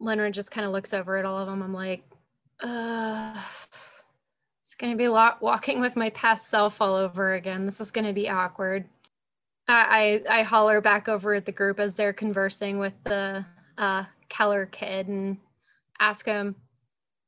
Leonard 0.01 0.35
just 0.35 0.51
kind 0.51 0.67
of 0.67 0.73
looks 0.73 0.95
over 0.95 1.19
at 1.19 1.25
all 1.25 1.39
of 1.39 1.47
them. 1.47 1.63
I'm 1.63 1.75
like, 1.75 2.03
uh, 2.61 3.35
it's 3.37 3.90
going 4.81 4.93
to 4.93 4.97
be 4.97 5.05
a 5.05 5.13
lot 5.13 5.43
walking 5.43 5.81
with 5.81 5.95
my 5.95 6.09
past 6.11 6.49
self 6.49 6.81
all 6.81 6.95
over 6.95 7.35
again. 7.35 7.67
This 7.67 7.81
is 7.81 7.91
going 7.91 8.07
to 8.07 8.15
be 8.15 8.29
awkward. 8.29 8.87
I, 9.69 10.23
I, 10.29 10.39
I 10.39 10.43
holler 10.43 10.81
back 10.81 11.07
over 11.09 11.35
at 11.35 11.45
the 11.45 11.53
group 11.53 11.79
as 11.79 11.95
they're 11.95 12.15
conversing 12.15 12.79
with 12.79 12.95
the 13.05 13.45
uh, 13.79 14.05
Keller 14.31 14.67
kid 14.67 15.07
and 15.09 15.37
ask 16.01 16.25
him, 16.25 16.57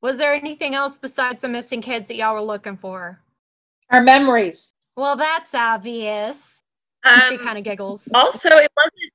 Was 0.01 0.17
there 0.17 0.35
anything 0.35 0.75
else 0.75 0.99
besides 0.99 1.43
the 1.43 1.49
missing 1.49 1.83
kids 1.83 2.09
that 2.09 2.17
y'all 2.17 2.35
were 2.35 2.41
looking 2.43 2.77
for? 2.79 3.21
Our 3.91 4.01
memories. 4.01 4.73
Well, 4.97 5.17
that's 5.17 5.55
obvious. 5.55 6.63
she 7.29 7.37
Um, 7.37 7.39
kind 7.39 7.59
of 7.59 7.65
giggles. 7.65 8.09
also, 8.15 8.49
it 8.49 8.73
wasn't. 8.77 9.13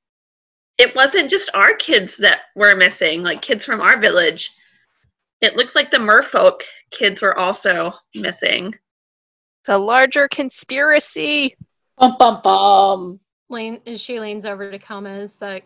It 0.77 0.95
wasn't 0.95 1.31
just 1.31 1.49
our 1.55 1.73
kids 1.73 2.17
that 2.17 2.41
were 2.55 2.75
missing, 2.75 3.23
like 3.23 3.41
kids 3.41 3.65
from 3.65 3.81
our 3.81 3.99
village. 3.99 4.51
It 5.41 5.55
looks 5.55 5.75
like 5.75 5.91
the 5.91 5.97
merfolk 5.97 6.61
kids 6.91 7.21
were 7.21 7.37
also 7.37 7.93
missing. 8.15 8.73
It's 9.61 9.69
a 9.69 9.77
larger 9.77 10.27
conspiracy. 10.27 11.55
Bum 11.97 12.15
bum 12.17 12.41
bum. 12.43 13.19
Lean, 13.49 13.79
she 13.97 14.19
leans 14.19 14.45
over 14.45 14.71
to 14.71 14.79
Coma. 14.79 15.09
Is 15.09 15.41
like, 15.41 15.65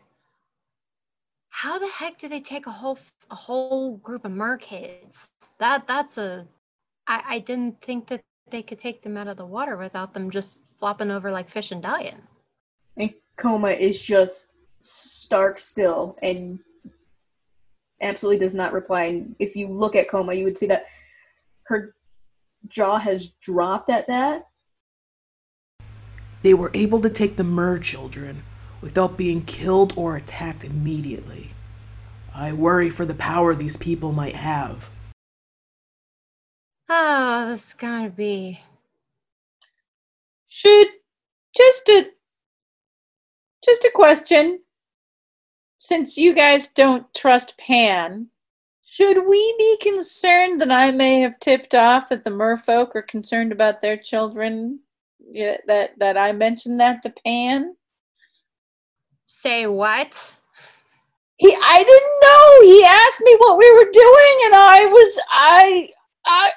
how 1.50 1.80
the 1.80 1.88
heck 1.88 2.18
do 2.18 2.28
they 2.28 2.42
take 2.42 2.68
a 2.68 2.72
whole 2.72 3.00
a 3.30 3.36
whole 3.36 3.98
group 3.98 4.26
of 4.26 4.32
merkids? 4.32 5.30
That 5.60 5.88
that's 5.88 6.18
a. 6.18 6.48
I 7.08 7.24
I 7.28 7.40
didn't 7.40 7.82
think 7.82 8.08
that 8.08 8.22
they 8.50 8.62
could 8.62 8.80
take 8.80 9.02
them 9.02 9.18
out 9.18 9.28
of 9.28 9.38
the 9.38 9.46
water 9.46 9.78
without 9.78 10.14
them 10.14 10.30
just 10.30 10.62
flopping 10.78 11.12
over 11.12 11.32
like 11.32 11.50
fish 11.50 11.72
and 11.72 11.82
dying. 11.82 12.22
And 12.98 13.14
Coma 13.38 13.70
is 13.70 14.02
just 14.02 14.54
stark 14.80 15.60
still 15.60 16.18
and 16.22 16.60
absolutely 18.02 18.40
does 18.40 18.56
not 18.56 18.74
reply. 18.74 19.04
And 19.04 19.36
if 19.40 19.56
you 19.56 19.68
look 19.68 19.96
at 19.96 20.10
Coma, 20.10 20.34
you 20.34 20.44
would 20.44 20.58
see 20.58 20.68
that 20.68 20.88
her 21.64 21.96
jaw 22.68 22.98
has 22.98 23.28
dropped 23.42 23.90
at 23.90 24.08
that. 24.08 24.48
They 26.44 26.54
were 26.54 26.72
able 26.74 27.00
to 27.02 27.10
take 27.10 27.36
the 27.36 27.44
Mer 27.44 27.78
children 27.78 28.44
without 28.82 29.18
being 29.18 29.44
killed 29.44 29.94
or 29.96 30.16
attacked 30.16 30.64
immediately. 30.64 31.52
I 32.34 32.54
worry 32.54 32.90
for 32.90 33.06
the 33.06 33.14
power 33.14 33.54
these 33.54 33.78
people 33.78 34.12
might 34.12 34.36
have. 34.36 34.90
Oh, 36.90 37.50
this 37.50 37.70
is 37.70 37.74
gonna 37.74 38.10
be. 38.10 38.60
Should 40.48 40.88
just 41.56 41.88
a 41.90 42.08
just 43.64 43.86
a 43.86 43.92
question. 43.94 44.62
Since 45.82 46.16
you 46.16 46.36
guys 46.36 46.68
don't 46.68 47.12
trust 47.16 47.58
Pan, 47.58 48.28
should 48.86 49.28
we 49.28 49.56
be 49.58 49.78
concerned 49.82 50.62
that 50.62 50.72
I 50.72 50.92
may 50.92 51.22
have 51.22 51.40
tipped 51.40 51.74
off 51.74 52.10
that 52.10 52.24
the 52.24 52.30
merfolk 52.30 52.96
are 52.96 53.02
concerned 53.02 53.52
about 53.52 53.82
their 53.82 53.98
children? 53.98 54.82
Yeah, 55.20 55.58
that 55.66 55.98
that 55.98 56.20
I 56.20 56.34
mentioned 56.34 56.80
that 56.80 57.02
to 57.02 57.14
Pan. 57.26 57.76
Say 59.26 59.66
what? 59.66 60.38
He, 61.38 61.48
I 61.48 61.78
didn't 61.80 62.22
know. 62.22 62.76
He 62.76 62.86
asked 62.86 63.22
me 63.22 63.36
what 63.40 63.58
we 63.58 63.74
were 63.74 63.92
doing, 63.92 64.38
and 64.46 64.54
I 64.54 64.86
was, 64.86 65.20
I, 65.32 65.90
I, 66.28 66.52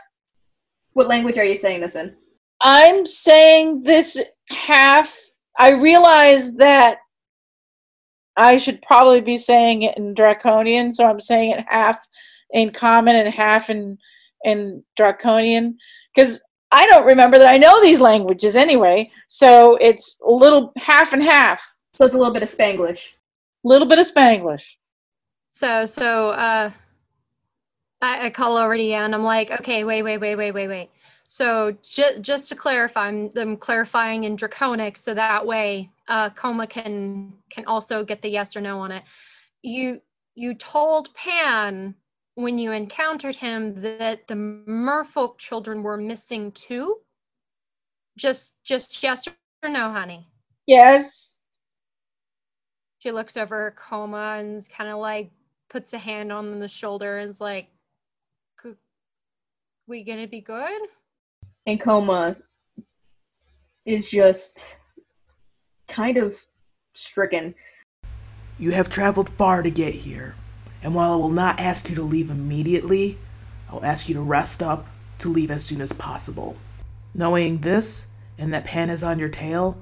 What 0.93 1.09
language 1.09 1.39
are 1.39 1.45
you 1.45 1.57
saying 1.57 1.81
this 1.81 1.97
in? 1.97 2.15
I'm 2.61 3.07
saying 3.07 3.85
this 3.85 4.23
half. 4.51 5.19
I 5.59 5.71
realize 5.71 6.57
that 6.57 6.99
I 8.37 8.57
should 8.57 8.83
probably 8.83 9.21
be 9.21 9.37
saying 9.37 9.83
it 9.83 9.97
in 9.97 10.15
Draconian, 10.15 10.91
so 10.93 11.09
I'm 11.09 11.21
saying 11.21 11.53
it 11.53 11.65
half 11.69 11.99
in 12.51 12.71
Common 12.71 13.17
and 13.17 13.33
half 13.33 13.71
in 13.71 13.99
in 14.45 14.83
Draconian 14.97 15.79
because 16.15 16.43
I 16.71 16.87
don't 16.87 17.07
remember 17.07 17.39
that 17.39 17.53
I 17.53 17.57
know 17.57 17.81
these 17.81 18.01
languages 18.01 18.57
anyway. 18.57 19.11
So 19.29 19.77
it's 19.77 20.21
a 20.27 20.31
little 20.31 20.73
half 20.77 21.13
and 21.13 21.23
half, 21.23 21.63
So 21.95 22.05
it's 22.05 22.15
a 22.15 22.19
little 22.19 22.33
bit 22.33 22.43
of 22.43 22.49
Spanglish. 22.51 23.13
a 23.65 23.69
little 23.69 23.87
bit 23.89 23.99
of 23.99 24.07
Spanglish. 24.07 24.77
So 25.53 25.87
so 25.87 26.31
uh, 26.31 26.71
I, 28.03 28.27
I 28.27 28.31
call 28.31 28.57
over 28.57 28.77
to 28.77 28.83
Yan. 28.83 29.15
I'm 29.15 29.23
like, 29.23 29.51
okay, 29.51 29.85
wait, 29.85 30.03
wait, 30.03 30.19
wait, 30.19 30.35
wait, 30.37 30.53
wait, 30.53 30.69
wait. 30.69 30.91
So 31.35 31.73
ju- 31.83 32.21
just 32.21 32.49
to 32.51 32.55
clarify, 32.55 33.09
I'm, 33.09 33.29
I'm 33.37 33.57
clarifying 33.57 34.23
in 34.23 34.37
Draconic, 34.37 34.97
so 34.97 35.15
that 35.15 35.45
way 35.45 35.91
uh, 36.07 36.31
Coma 36.31 36.65
can 36.65 37.33
can 37.51 37.65
also 37.65 38.05
get 38.05 38.23
the 38.23 38.29
yes 38.29 38.55
or 38.55 38.61
no 38.61 38.79
on 38.79 38.93
it. 38.93 39.03
You 39.61 40.01
you 40.37 40.55
told 40.55 41.13
Pan 41.15 41.97
when 42.37 42.57
you 42.57 42.71
encountered 42.71 43.35
him 43.35 43.75
that 43.75 44.29
the 44.29 44.37
Merfolk 44.37 45.39
children 45.39 45.83
were 45.83 45.97
missing 45.97 46.53
too. 46.53 46.99
Just 48.17 48.53
just 48.63 49.03
yes 49.03 49.27
or 49.27 49.69
no, 49.69 49.91
honey. 49.91 50.29
Yes. 50.69 51.39
She 53.01 53.11
looks 53.11 53.37
over 53.37 53.57
her 53.57 53.75
Coma 53.77 54.37
and 54.39 54.69
kind 54.69 54.89
of 54.89 54.99
like 54.99 55.33
puts 55.69 55.95
a 55.95 55.99
hand 55.99 56.31
on 56.31 56.61
the 56.61 56.69
shoulder 56.69 57.19
and 57.19 57.29
is 57.29 57.41
like, 57.41 57.67
"We 59.89 60.05
gonna 60.05 60.29
be 60.29 60.41
good?" 60.41 60.83
And 61.67 61.81
Coma 61.81 62.37
is 63.87 64.11
just 64.11 64.79
kind 65.89 66.19
of 66.19 66.45
stricken. 66.93 67.55
You 68.59 68.73
have 68.73 68.91
traveled 68.91 69.31
far 69.31 69.63
to 69.63 69.71
get 69.71 69.95
here, 69.95 70.35
and 70.83 70.95
while 70.95 71.13
I 71.13 71.17
will 71.17 71.31
not 71.31 71.59
ask 71.59 71.89
you 71.89 71.97
to 71.97 72.03
leave 72.03 72.31
immediately, 72.31 73.19
I'll 73.71 73.85
ask 73.85 74.09
you 74.09 74.15
to 74.15 74.21
rest 74.21 74.63
up 74.63 74.87
to 75.21 75.29
leave 75.29 75.51
as 75.51 75.65
soon 75.65 75.81
as 75.81 75.93
possible. 75.93 76.57
Knowing 77.15 77.59
this, 77.59 78.09
and 78.37 78.53
that 78.53 78.65
Pan 78.65 78.91
is 78.91 79.03
on 79.03 79.19
your 79.19 79.29
tail, 79.29 79.79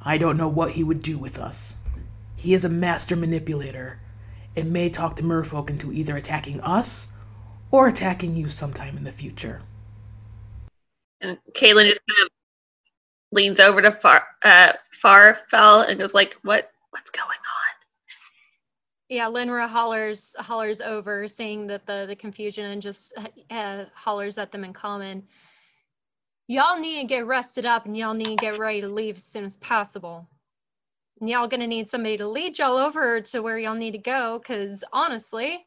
I 0.00 0.16
don't 0.16 0.36
know 0.36 0.48
what 0.48 0.72
he 0.72 0.84
would 0.84 1.02
do 1.02 1.18
with 1.18 1.38
us. 1.38 1.76
He 2.36 2.54
is 2.54 2.64
a 2.64 2.70
master 2.70 3.16
manipulator, 3.16 4.00
and 4.56 4.72
may 4.72 4.88
talk 4.88 5.16
the 5.16 5.22
merfolk 5.22 5.68
into 5.68 5.92
either 5.92 6.16
attacking 6.16 6.60
us 6.62 7.12
or 7.70 7.86
attacking 7.86 8.34
you 8.34 8.48
sometime 8.48 8.96
in 8.96 9.04
the 9.04 9.12
future. 9.12 9.60
And 11.20 11.38
Kaylin 11.52 11.86
just 11.86 12.00
kind 12.08 12.26
of 12.26 12.28
leans 13.32 13.60
over 13.60 13.82
to 13.82 13.92
Far 13.92 14.26
uh, 14.44 14.72
Farfall 15.02 15.88
and 15.88 15.98
goes 15.98 16.14
like, 16.14 16.34
"What? 16.42 16.70
What's 16.90 17.10
going 17.10 17.26
on?" 17.26 17.34
Yeah, 19.08 19.26
Linra 19.26 19.68
hollers 19.68 20.36
hollers 20.38 20.80
over, 20.80 21.28
seeing 21.28 21.66
that 21.68 21.86
the 21.86 22.04
the 22.06 22.16
confusion, 22.16 22.66
and 22.66 22.82
just 22.82 23.12
uh, 23.50 23.84
hollers 23.94 24.38
at 24.38 24.52
them 24.52 24.64
in 24.64 24.72
common. 24.72 25.26
Y'all 26.46 26.78
need 26.78 27.02
to 27.02 27.06
get 27.06 27.26
rested 27.26 27.66
up, 27.66 27.86
and 27.86 27.96
y'all 27.96 28.14
need 28.14 28.26
to 28.26 28.36
get 28.36 28.58
ready 28.58 28.80
to 28.80 28.88
leave 28.88 29.16
as 29.16 29.24
soon 29.24 29.44
as 29.44 29.56
possible. 29.56 30.28
And 31.20 31.28
y'all 31.28 31.48
gonna 31.48 31.66
need 31.66 31.90
somebody 31.90 32.16
to 32.18 32.28
lead 32.28 32.58
y'all 32.58 32.76
over 32.76 33.20
to 33.20 33.40
where 33.40 33.58
y'all 33.58 33.74
need 33.74 33.92
to 33.92 33.98
go, 33.98 34.38
because 34.38 34.84
honestly, 34.92 35.66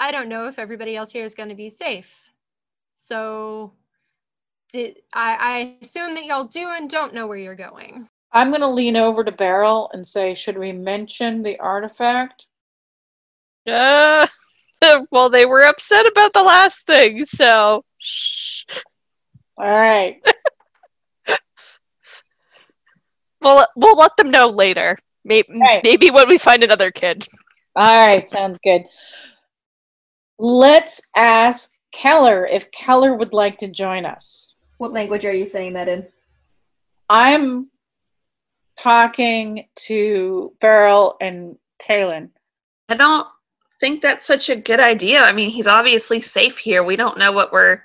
I 0.00 0.10
don't 0.10 0.28
know 0.28 0.46
if 0.46 0.58
everybody 0.58 0.96
else 0.96 1.12
here 1.12 1.24
is 1.24 1.34
gonna 1.34 1.54
be 1.54 1.70
safe. 1.70 2.30
So, 2.96 3.72
did 4.74 4.96
I, 5.14 5.36
I 5.38 5.76
assume 5.82 6.14
that 6.16 6.24
y'all 6.24 6.42
do 6.44 6.68
and 6.68 6.90
don't 6.90 7.14
know 7.14 7.28
where 7.28 7.36
you're 7.38 7.54
going? 7.54 8.08
I'm 8.32 8.48
going 8.50 8.60
to 8.60 8.66
lean 8.66 8.96
over 8.96 9.22
to 9.22 9.30
Beryl 9.30 9.88
and 9.92 10.04
say, 10.04 10.34
should 10.34 10.58
we 10.58 10.72
mention 10.72 11.44
the 11.44 11.56
artifact? 11.60 12.48
Uh, 13.68 14.26
well, 15.12 15.30
they 15.30 15.46
were 15.46 15.60
upset 15.62 16.06
about 16.08 16.32
the 16.32 16.42
last 16.42 16.86
thing, 16.88 17.22
so 17.22 17.84
shh. 17.98 18.64
All 19.56 19.66
right. 19.70 20.20
We'll 23.40 23.66
we'll 23.76 23.96
let 23.98 24.16
them 24.16 24.30
know 24.30 24.48
later. 24.48 24.96
Maybe 25.22 25.48
Right. 25.60 25.82
maybe 25.84 26.10
when 26.10 26.30
we 26.30 26.38
find 26.38 26.64
another 26.64 26.90
kid. 26.90 27.26
All 27.76 28.06
right. 28.06 28.26
Sounds 28.26 28.58
good. 28.64 28.84
Let's 30.38 31.02
ask 31.14 31.70
Keller 31.92 32.46
if 32.46 32.70
Keller 32.70 33.14
would 33.14 33.34
like 33.34 33.58
to 33.58 33.68
join 33.68 34.06
us. 34.06 34.53
What 34.78 34.92
language 34.92 35.24
are 35.24 35.32
you 35.32 35.46
saying 35.46 35.74
that 35.74 35.88
in? 35.88 36.06
I'm 37.08 37.70
talking 38.76 39.66
to 39.86 40.52
Beryl 40.60 41.16
and 41.20 41.56
Kaylin. 41.82 42.30
I 42.88 42.96
don't 42.96 43.26
think 43.80 44.02
that's 44.02 44.26
such 44.26 44.50
a 44.50 44.56
good 44.56 44.80
idea. 44.80 45.22
I 45.22 45.32
mean, 45.32 45.50
he's 45.50 45.66
obviously 45.66 46.20
safe 46.20 46.58
here. 46.58 46.82
We 46.82 46.96
don't 46.96 47.18
know 47.18 47.32
what 47.32 47.52
we're 47.52 47.80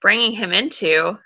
bringing 0.00 0.32
him 0.32 0.52
into. 0.52 1.18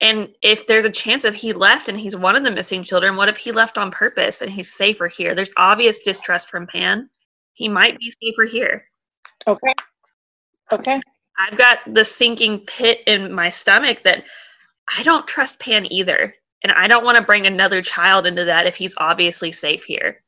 And 0.00 0.28
if 0.42 0.66
there's 0.66 0.84
a 0.84 0.90
chance 0.90 1.24
if 1.24 1.34
he 1.34 1.52
left 1.52 1.88
and 1.88 1.98
he's 1.98 2.16
one 2.16 2.36
of 2.36 2.44
the 2.44 2.52
missing 2.52 2.84
children, 2.84 3.16
what 3.16 3.28
if 3.28 3.36
he 3.36 3.50
left 3.50 3.78
on 3.78 3.90
purpose 3.90 4.42
and 4.42 4.50
he's 4.50 4.72
safer 4.72 5.08
here? 5.08 5.34
There's 5.34 5.52
obvious 5.56 5.98
distrust 6.00 6.48
from 6.48 6.68
Pan. 6.68 7.10
He 7.54 7.68
might 7.68 7.98
be 7.98 8.12
safer 8.22 8.44
here. 8.44 8.84
Okay. 9.46 9.74
Okay. 10.70 11.00
I've 11.38 11.56
got 11.56 11.78
the 11.86 12.04
sinking 12.04 12.60
pit 12.60 13.02
in 13.06 13.32
my 13.32 13.50
stomach 13.50 14.02
that 14.02 14.24
I 14.96 15.02
don't 15.02 15.26
trust 15.26 15.60
Pan 15.60 15.90
either. 15.92 16.34
And 16.62 16.72
I 16.72 16.88
don't 16.88 17.04
want 17.04 17.16
to 17.16 17.22
bring 17.22 17.46
another 17.46 17.82
child 17.82 18.26
into 18.26 18.44
that 18.44 18.66
if 18.66 18.74
he's 18.74 18.94
obviously 18.98 19.52
safe 19.52 19.84
here. 19.84 20.22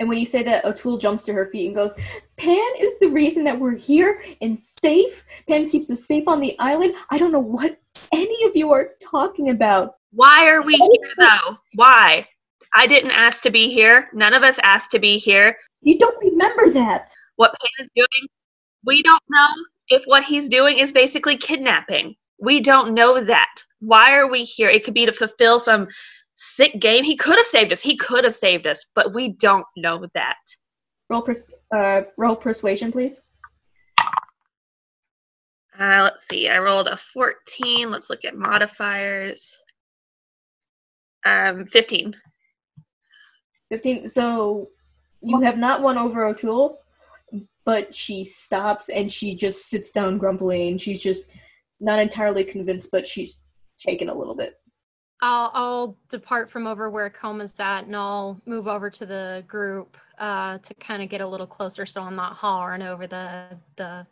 And 0.00 0.08
when 0.08 0.18
you 0.18 0.26
say 0.26 0.42
that, 0.44 0.64
O'Toole 0.64 0.98
jumps 0.98 1.24
to 1.24 1.32
her 1.32 1.50
feet 1.50 1.66
and 1.66 1.74
goes, 1.74 1.94
Pan 2.36 2.72
is 2.78 2.98
the 2.98 3.08
reason 3.08 3.44
that 3.44 3.58
we're 3.58 3.76
here 3.76 4.22
and 4.40 4.58
safe. 4.58 5.24
Pan 5.48 5.68
keeps 5.68 5.90
us 5.90 6.04
safe 6.04 6.26
on 6.28 6.40
the 6.40 6.56
island. 6.58 6.94
I 7.10 7.18
don't 7.18 7.32
know 7.32 7.40
what 7.40 7.78
any 8.12 8.44
of 8.44 8.54
you 8.54 8.72
are 8.72 8.90
talking 9.02 9.50
about. 9.50 9.96
Why 10.12 10.48
are 10.48 10.62
we 10.62 10.74
here 10.74 11.12
though? 11.18 11.58
Why? 11.74 12.26
I 12.74 12.86
didn't 12.86 13.10
ask 13.10 13.42
to 13.42 13.50
be 13.50 13.70
here. 13.70 14.08
None 14.12 14.34
of 14.34 14.42
us 14.42 14.58
asked 14.62 14.90
to 14.92 14.98
be 14.98 15.18
here. 15.18 15.56
You 15.80 15.98
don't 15.98 16.16
remember 16.22 16.70
that. 16.70 17.10
What 17.36 17.54
Pan 17.60 17.84
is 17.84 17.90
doing 17.94 18.28
We 18.84 19.02
don't 19.02 19.22
know 19.28 19.48
if 19.88 20.04
what 20.04 20.24
he's 20.24 20.48
doing 20.48 20.78
is 20.78 20.92
basically 20.92 21.36
kidnapping. 21.36 22.14
We 22.40 22.60
don't 22.60 22.94
know 22.94 23.20
that. 23.20 23.54
Why 23.80 24.12
are 24.12 24.30
we 24.30 24.44
here? 24.44 24.68
It 24.68 24.84
could 24.84 24.94
be 24.94 25.06
to 25.06 25.12
fulfill 25.12 25.58
some 25.58 25.88
sick 26.36 26.78
game. 26.80 27.04
He 27.04 27.16
could 27.16 27.36
have 27.36 27.46
saved 27.46 27.72
us. 27.72 27.80
He 27.80 27.96
could 27.96 28.24
have 28.24 28.34
saved 28.34 28.66
us, 28.66 28.84
but 28.94 29.14
we 29.14 29.30
don't 29.30 29.66
know 29.76 30.06
that. 30.14 30.36
Roll 31.10 31.22
pers- 31.22 31.52
uh, 31.74 32.02
roll 32.16 32.36
persuasion, 32.36 32.92
please. 32.92 33.22
Uh, 35.78 36.02
let's 36.02 36.26
see. 36.28 36.48
I 36.48 36.58
rolled 36.58 36.88
a 36.88 36.96
14. 36.96 37.90
Let's 37.90 38.10
look 38.10 38.24
at 38.24 38.36
modifiers. 38.36 39.56
Um, 41.24 41.66
15. 41.66 42.14
15. 43.70 44.08
So 44.08 44.70
you 45.22 45.40
have 45.40 45.58
not 45.58 45.82
won 45.82 45.98
over 45.98 46.24
O'Toole, 46.24 46.80
but 47.68 47.94
she 47.94 48.24
stops 48.24 48.88
and 48.88 49.12
she 49.12 49.34
just 49.34 49.68
sits 49.68 49.90
down 49.90 50.16
grumpily 50.16 50.68
and 50.68 50.80
she's 50.80 51.02
just 51.02 51.30
not 51.80 51.98
entirely 51.98 52.42
convinced, 52.42 52.90
but 52.90 53.06
she's 53.06 53.40
shaken 53.76 54.08
a 54.08 54.14
little 54.14 54.34
bit. 54.34 54.54
I'll 55.20 55.50
I'll 55.52 55.98
depart 56.08 56.50
from 56.50 56.66
over 56.66 56.88
where 56.88 57.10
Coma's 57.10 57.60
at 57.60 57.84
and 57.84 57.94
I'll 57.94 58.40
move 58.46 58.68
over 58.68 58.88
to 58.88 59.04
the 59.04 59.44
group 59.46 59.98
uh, 60.18 60.56
to 60.56 60.74
kind 60.76 61.02
of 61.02 61.10
get 61.10 61.20
a 61.20 61.28
little 61.28 61.46
closer 61.46 61.84
so 61.84 62.00
I'm 62.02 62.16
not 62.16 62.32
hollering 62.32 62.80
over 62.80 63.06
the 63.06 63.58
the 63.76 64.06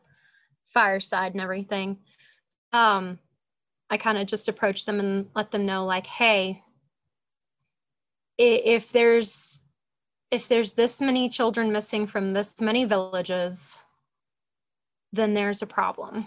fireside 0.74 1.32
and 1.32 1.40
everything. 1.40 1.96
Um, 2.74 3.18
I 3.88 3.96
kind 3.96 4.18
of 4.18 4.26
just 4.26 4.50
approach 4.50 4.84
them 4.84 5.00
and 5.00 5.30
let 5.34 5.50
them 5.50 5.64
know 5.64 5.86
like, 5.86 6.06
hey, 6.06 6.62
if 8.36 8.92
there's 8.92 9.60
if 10.30 10.48
there's 10.48 10.72
this 10.72 11.00
many 11.00 11.28
children 11.28 11.72
missing 11.72 12.06
from 12.06 12.32
this 12.32 12.60
many 12.60 12.84
villages, 12.84 13.84
then 15.12 15.34
there's 15.34 15.62
a 15.62 15.66
problem. 15.66 16.26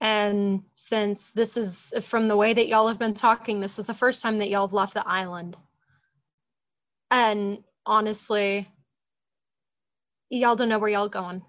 And 0.00 0.62
since 0.76 1.32
this 1.32 1.56
is 1.56 1.92
from 2.02 2.28
the 2.28 2.36
way 2.36 2.54
that 2.54 2.68
y'all 2.68 2.88
have 2.88 3.00
been 3.00 3.14
talking, 3.14 3.60
this 3.60 3.78
is 3.78 3.86
the 3.86 3.94
first 3.94 4.22
time 4.22 4.38
that 4.38 4.48
y'all 4.48 4.66
have 4.66 4.72
left 4.72 4.94
the 4.94 5.06
island. 5.06 5.56
And 7.10 7.64
honestly, 7.84 8.68
y'all 10.30 10.54
don't 10.54 10.68
know 10.68 10.78
where 10.78 10.90
y'all 10.90 11.08
going. 11.08 11.42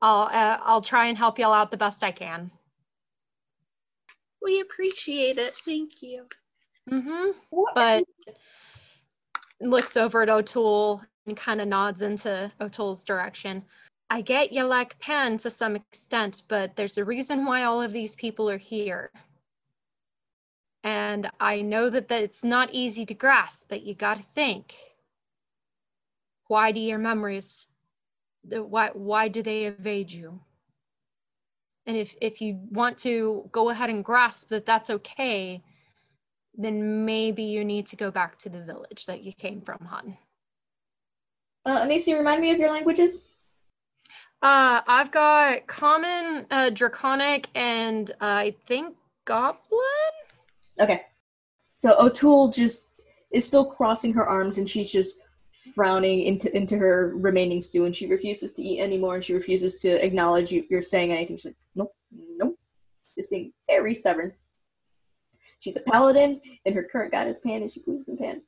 I'll 0.00 0.22
uh, 0.24 0.58
I'll 0.62 0.80
try 0.80 1.06
and 1.06 1.18
help 1.18 1.38
y'all 1.38 1.52
out 1.52 1.70
the 1.70 1.76
best 1.76 2.04
I 2.04 2.12
can. 2.12 2.52
We 4.42 4.60
appreciate 4.60 5.38
it. 5.38 5.56
Thank 5.64 6.02
you. 6.02 6.26
Mm-hmm. 6.90 7.30
But 7.74 8.04
looks 9.60 9.96
over 9.96 10.22
at 10.22 10.30
O'Toole 10.30 11.02
and 11.26 11.36
kind 11.36 11.60
of 11.60 11.68
nods 11.68 12.02
into 12.02 12.50
O'Toole's 12.60 13.04
direction. 13.04 13.64
I 14.10 14.20
get 14.20 14.52
you 14.52 14.64
like 14.64 14.98
Pan 14.98 15.38
to 15.38 15.50
some 15.50 15.76
extent, 15.76 16.42
but 16.48 16.76
there's 16.76 16.98
a 16.98 17.04
reason 17.04 17.46
why 17.46 17.64
all 17.64 17.80
of 17.80 17.92
these 17.92 18.14
people 18.14 18.50
are 18.50 18.58
here. 18.58 19.10
And 20.82 21.30
I 21.40 21.62
know 21.62 21.88
that, 21.88 22.08
that 22.08 22.22
it's 22.22 22.44
not 22.44 22.68
easy 22.72 23.06
to 23.06 23.14
grasp, 23.14 23.68
but 23.70 23.82
you 23.82 23.94
got 23.94 24.18
to 24.18 24.22
think. 24.34 24.74
Why 26.46 26.72
do 26.72 26.80
your 26.80 26.98
memories, 26.98 27.66
why, 28.42 28.90
why 28.92 29.28
do 29.28 29.42
they 29.42 29.64
evade 29.64 30.12
you? 30.12 30.40
And 31.86 31.96
if, 31.96 32.14
if 32.20 32.42
you 32.42 32.60
want 32.70 32.98
to 32.98 33.48
go 33.50 33.70
ahead 33.70 33.88
and 33.88 34.04
grasp 34.04 34.48
that 34.48 34.66
that's 34.66 34.90
okay, 34.90 35.62
then 36.56 37.04
maybe 37.04 37.42
you 37.42 37.64
need 37.64 37.86
to 37.86 37.96
go 37.96 38.10
back 38.10 38.38
to 38.38 38.48
the 38.48 38.62
village 38.62 39.06
that 39.06 39.22
you 39.22 39.32
came 39.32 39.60
from, 39.60 39.78
hon. 39.84 40.16
Uh, 41.66 41.86
Macy, 41.86 42.14
remind 42.14 42.40
me 42.40 42.50
of 42.50 42.58
your 42.58 42.70
languages. 42.70 43.22
Uh, 44.42 44.82
I've 44.86 45.10
got 45.10 45.66
common, 45.66 46.46
uh, 46.50 46.70
draconic, 46.70 47.48
and 47.54 48.10
uh, 48.10 48.14
I 48.20 48.54
think 48.66 48.94
goblin. 49.24 49.58
Okay. 50.78 51.02
So 51.76 51.96
O'Toole 51.98 52.50
just 52.50 52.90
is 53.32 53.46
still 53.46 53.64
crossing 53.64 54.12
her 54.12 54.26
arms 54.26 54.58
and 54.58 54.68
she's 54.68 54.92
just 54.92 55.18
frowning 55.74 56.22
into 56.22 56.54
into 56.54 56.76
her 56.76 57.14
remaining 57.16 57.62
stew 57.62 57.86
and 57.86 57.96
she 57.96 58.06
refuses 58.06 58.52
to 58.52 58.62
eat 58.62 58.80
anymore 58.80 59.16
and 59.16 59.24
she 59.24 59.32
refuses 59.32 59.80
to 59.80 60.04
acknowledge 60.04 60.52
you, 60.52 60.64
you're 60.68 60.82
saying 60.82 61.10
anything. 61.10 61.36
She's 61.36 61.46
like, 61.46 61.56
nope, 61.74 61.94
nope. 62.12 62.58
Just 63.16 63.30
being 63.30 63.52
very 63.68 63.94
stubborn. 63.94 64.34
She's 65.64 65.76
a 65.76 65.80
paladin 65.80 66.42
and 66.66 66.74
her 66.74 66.82
current 66.84 67.10
god 67.10 67.26
is 67.26 67.38
Pan 67.38 67.62
and 67.62 67.72
she 67.72 67.80
believes 67.80 68.08
in 68.08 68.18
Pan. 68.18 68.42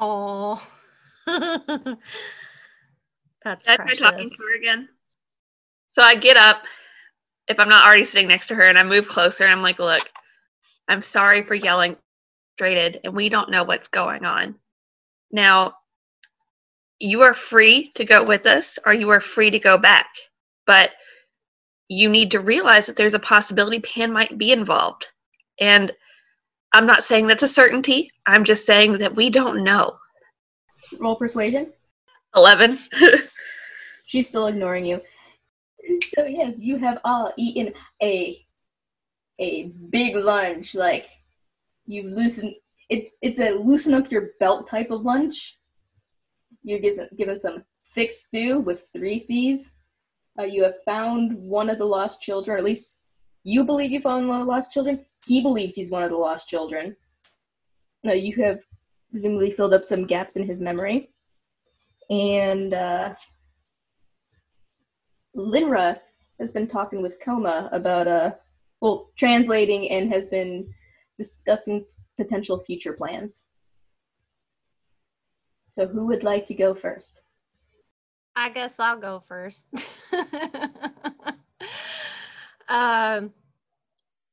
Oh, 0.00 0.60
that's 1.26 1.94
Did 3.64 3.68
I 3.68 3.76
try 3.76 3.94
talking 3.94 4.28
to 4.28 4.36
her 4.36 4.56
again? 4.56 4.88
So 5.90 6.02
I 6.02 6.16
get 6.16 6.36
up, 6.36 6.64
if 7.46 7.60
I'm 7.60 7.68
not 7.68 7.86
already 7.86 8.02
sitting 8.02 8.26
next 8.26 8.48
to 8.48 8.56
her, 8.56 8.66
and 8.66 8.76
I 8.76 8.82
move 8.82 9.06
closer, 9.06 9.44
and 9.44 9.52
I'm 9.52 9.62
like, 9.62 9.78
look, 9.78 10.02
I'm 10.88 11.02
sorry 11.02 11.44
for 11.44 11.54
yelling 11.54 11.96
frustrated, 12.58 13.02
and 13.04 13.14
we 13.14 13.28
don't 13.28 13.52
know 13.52 13.62
what's 13.62 13.86
going 13.86 14.24
on. 14.24 14.56
Now, 15.30 15.74
you 16.98 17.22
are 17.22 17.34
free 17.34 17.92
to 17.94 18.04
go 18.04 18.24
with 18.24 18.46
us, 18.46 18.80
or 18.84 18.92
you 18.92 19.08
are 19.10 19.20
free 19.20 19.52
to 19.52 19.60
go 19.60 19.78
back. 19.78 20.08
But 20.66 20.90
you 21.88 22.08
need 22.08 22.32
to 22.32 22.40
realize 22.40 22.86
that 22.86 22.96
there's 22.96 23.14
a 23.14 23.20
possibility 23.20 23.78
Pan 23.78 24.12
might 24.12 24.36
be 24.36 24.50
involved. 24.50 25.10
And 25.60 25.92
I'm 26.72 26.86
not 26.86 27.04
saying 27.04 27.26
that's 27.26 27.42
a 27.42 27.48
certainty. 27.48 28.10
I'm 28.26 28.44
just 28.44 28.66
saying 28.66 28.98
that 28.98 29.14
we 29.14 29.30
don't 29.30 29.62
know. 29.62 29.96
Roll 30.98 31.16
persuasion. 31.16 31.72
11. 32.34 32.78
She's 34.06 34.28
still 34.28 34.48
ignoring 34.48 34.84
you. 34.84 35.00
So 36.16 36.24
yes, 36.26 36.60
you 36.60 36.76
have 36.78 37.00
all 37.04 37.32
eaten 37.36 37.72
a 38.02 38.36
a 39.38 39.72
big 39.90 40.16
lunch. 40.16 40.74
Like 40.74 41.06
you've 41.86 42.12
loosened. 42.12 42.54
It's 42.88 43.10
it's 43.22 43.40
a 43.40 43.50
loosen 43.50 43.94
up 43.94 44.10
your 44.10 44.30
belt 44.40 44.68
type 44.68 44.90
of 44.90 45.02
lunch. 45.02 45.58
You're 46.62 46.80
given 46.80 47.08
given 47.16 47.36
some 47.36 47.64
thick 47.86 48.10
stew 48.10 48.60
with 48.60 48.88
three 48.92 49.18
C's. 49.18 49.74
Uh, 50.38 50.44
you 50.44 50.64
have 50.64 50.82
found 50.84 51.32
one 51.34 51.70
of 51.70 51.78
the 51.78 51.84
lost 51.84 52.20
children, 52.20 52.56
or 52.56 52.58
at 52.58 52.64
least 52.64 53.02
you 53.44 53.64
believe 53.64 53.92
you 53.92 54.00
found 54.00 54.26
one 54.26 54.40
of 54.40 54.46
the 54.46 54.52
lost 54.52 54.72
children. 54.72 55.04
He 55.24 55.42
believes 55.42 55.74
he's 55.74 55.90
one 55.90 56.02
of 56.02 56.10
the 56.10 56.16
lost 56.16 56.48
children. 56.48 56.96
No, 58.02 58.12
you 58.12 58.34
have 58.42 58.62
presumably 59.10 59.50
filled 59.50 59.74
up 59.74 59.84
some 59.84 60.06
gaps 60.06 60.36
in 60.36 60.44
his 60.44 60.60
memory. 60.60 61.10
And 62.10 62.74
uh, 62.74 63.14
Linra 65.36 66.00
has 66.40 66.52
been 66.52 66.66
talking 66.66 67.02
with 67.02 67.20
Coma 67.20 67.68
about 67.72 68.08
uh 68.08 68.32
well 68.80 69.10
translating 69.16 69.90
and 69.90 70.12
has 70.12 70.28
been 70.28 70.72
discussing 71.18 71.84
potential 72.16 72.58
future 72.58 72.92
plans. 72.92 73.44
So 75.70 75.86
who 75.86 76.06
would 76.06 76.24
like 76.24 76.46
to 76.46 76.54
go 76.54 76.74
first? 76.74 77.22
I 78.36 78.50
guess 78.50 78.78
I'll 78.78 78.98
go 78.98 79.22
first. 79.26 79.66
um, 82.68 83.32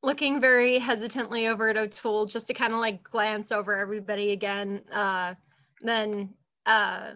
looking 0.03 0.39
very 0.39 0.79
hesitantly 0.79 1.47
over 1.47 1.69
at 1.69 1.77
O'Toole 1.77 2.25
just 2.25 2.47
to 2.47 2.53
kind 2.53 2.73
of 2.73 2.79
like 2.79 3.03
glance 3.03 3.51
over 3.51 3.77
everybody 3.77 4.31
again. 4.31 4.81
Uh, 4.91 5.35
then 5.81 6.29
uh, 6.65 7.11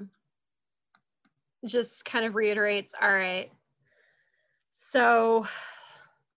just 1.65 2.06
kind 2.06 2.25
of 2.25 2.36
reiterates, 2.36 2.93
all 3.01 3.13
right. 3.13 3.51
So 4.71 5.47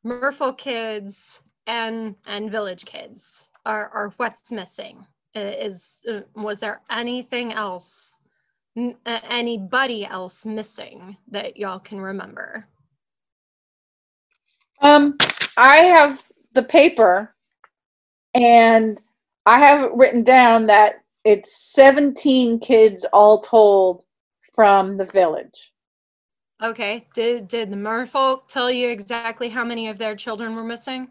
Merfolk 0.04 0.58
kids 0.58 1.42
and 1.66 2.14
and 2.26 2.50
village 2.50 2.84
kids 2.84 3.50
are, 3.66 3.88
are 3.88 4.12
what's 4.16 4.52
missing. 4.52 5.06
Is 5.34 6.02
uh, 6.08 6.20
was 6.34 6.60
there 6.60 6.80
anything 6.90 7.52
else 7.52 8.14
anybody 9.06 10.06
else 10.06 10.46
missing 10.46 11.16
that 11.30 11.56
y'all 11.56 11.78
can 11.78 12.00
remember? 12.00 12.66
Um, 14.80 15.16
I 15.56 15.76
have 15.78 16.22
the 16.52 16.62
paper, 16.62 17.34
and 18.34 19.00
I 19.44 19.58
have 19.58 19.82
it 19.82 19.92
written 19.94 20.24
down 20.24 20.66
that 20.66 21.02
it's 21.24 21.74
17 21.74 22.60
kids 22.60 23.04
all 23.12 23.40
told 23.40 24.04
from 24.54 24.96
the 24.96 25.04
village. 25.04 25.72
Okay. 26.62 27.06
Did 27.14 27.48
did 27.48 27.70
the 27.70 27.76
merfolk 27.76 28.48
tell 28.48 28.70
you 28.70 28.88
exactly 28.88 29.48
how 29.48 29.64
many 29.64 29.88
of 29.88 29.98
their 29.98 30.16
children 30.16 30.54
were 30.54 30.64
missing? 30.64 31.08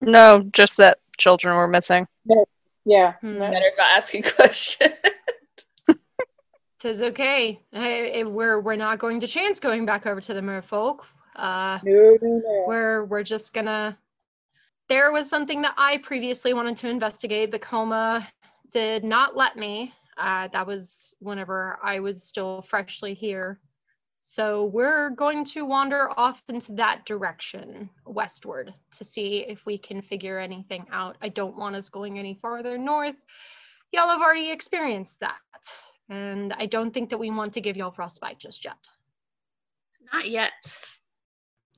No, 0.00 0.48
just 0.52 0.76
that 0.78 0.98
children 1.18 1.56
were 1.56 1.68
missing. 1.68 2.06
Yeah. 2.84 3.14
Hmm. 3.20 3.38
Better 3.38 3.72
not 3.76 3.98
asking 3.98 4.22
questions. 4.36 4.94
Tis 6.80 7.02
okay. 7.02 7.60
Hey, 7.72 8.20
eh, 8.20 8.22
we're 8.22 8.60
we're 8.60 8.76
not 8.76 9.00
going 9.00 9.20
to 9.20 9.26
chance 9.26 9.58
going 9.58 9.84
back 9.84 10.06
over 10.06 10.20
to 10.20 10.34
the 10.34 10.40
merfolk. 10.40 11.00
Uh, 11.34 11.78
No, 11.82 12.16
no, 12.22 12.40
no. 12.44 12.64
we're 12.66 13.04
we're 13.04 13.24
just 13.24 13.52
gonna. 13.52 13.98
There 14.88 15.12
was 15.12 15.28
something 15.28 15.62
that 15.62 15.74
I 15.76 15.98
previously 15.98 16.54
wanted 16.54 16.76
to 16.78 16.88
investigate, 16.88 17.50
The 17.50 17.58
Coma 17.58 18.26
did 18.72 19.04
not 19.04 19.36
let 19.36 19.56
me. 19.56 19.92
Uh, 20.16 20.48
that 20.48 20.66
was 20.66 21.14
whenever 21.18 21.78
I 21.82 22.00
was 22.00 22.22
still 22.22 22.62
freshly 22.62 23.12
here. 23.12 23.60
So 24.20 24.64
we're 24.66 25.10
going 25.10 25.44
to 25.46 25.64
wander 25.64 26.10
off 26.18 26.42
into 26.48 26.72
that 26.72 27.06
direction 27.06 27.88
westward 28.04 28.74
to 28.96 29.04
see 29.04 29.44
if 29.48 29.64
we 29.64 29.78
can 29.78 30.02
figure 30.02 30.38
anything 30.38 30.86
out. 30.92 31.16
I 31.22 31.28
don't 31.28 31.56
want 31.56 31.76
us 31.76 31.88
going 31.88 32.18
any 32.18 32.34
farther 32.34 32.76
north. 32.78 33.16
Y'all 33.92 34.08
have 34.08 34.20
already 34.20 34.50
experienced 34.50 35.20
that. 35.20 35.36
And 36.08 36.52
I 36.54 36.66
don't 36.66 36.92
think 36.92 37.10
that 37.10 37.18
we 37.18 37.30
want 37.30 37.52
to 37.54 37.60
give 37.60 37.76
y'all 37.76 37.90
frostbite 37.90 38.38
just 38.38 38.64
yet. 38.64 38.88
Not 40.12 40.28
yet. 40.28 40.52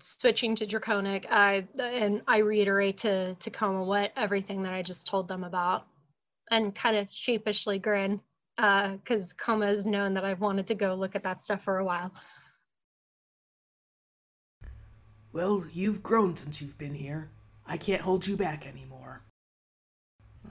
Switching 0.01 0.55
to 0.55 0.67
Draconic, 0.67 1.27
I 1.31 1.67
and 1.79 2.23
I 2.27 2.39
reiterate 2.39 2.97
to 2.99 3.35
Tacoma 3.35 3.85
what 3.85 4.13
everything 4.17 4.63
that 4.63 4.73
I 4.73 4.81
just 4.81 5.07
told 5.07 5.29
them 5.29 5.45
about, 5.45 5.87
and 6.51 6.75
kind 6.75 6.97
of 6.97 7.07
sheepishly 7.11 7.79
grin, 7.79 8.19
because 8.57 9.33
uh, 9.33 9.35
Coma 9.37 9.67
has 9.67 9.85
known 9.85 10.15
that 10.15 10.25
I've 10.25 10.41
wanted 10.41 10.67
to 10.69 10.75
go 10.75 10.95
look 10.95 11.15
at 11.17 11.23
that 11.25 11.43
stuff 11.43 11.63
for 11.63 11.79
a 11.79 11.85
while. 11.85 12.13
Well, 15.33 15.67
you've 15.71 16.03
grown 16.03 16.35
since 16.35 16.63
you've 16.63 16.79
been 16.79 16.95
here. 16.95 17.31
I 17.67 17.77
can't 17.77 18.01
hold 18.01 18.27
you 18.27 18.37
back 18.39 18.67
anymore. 18.67 19.00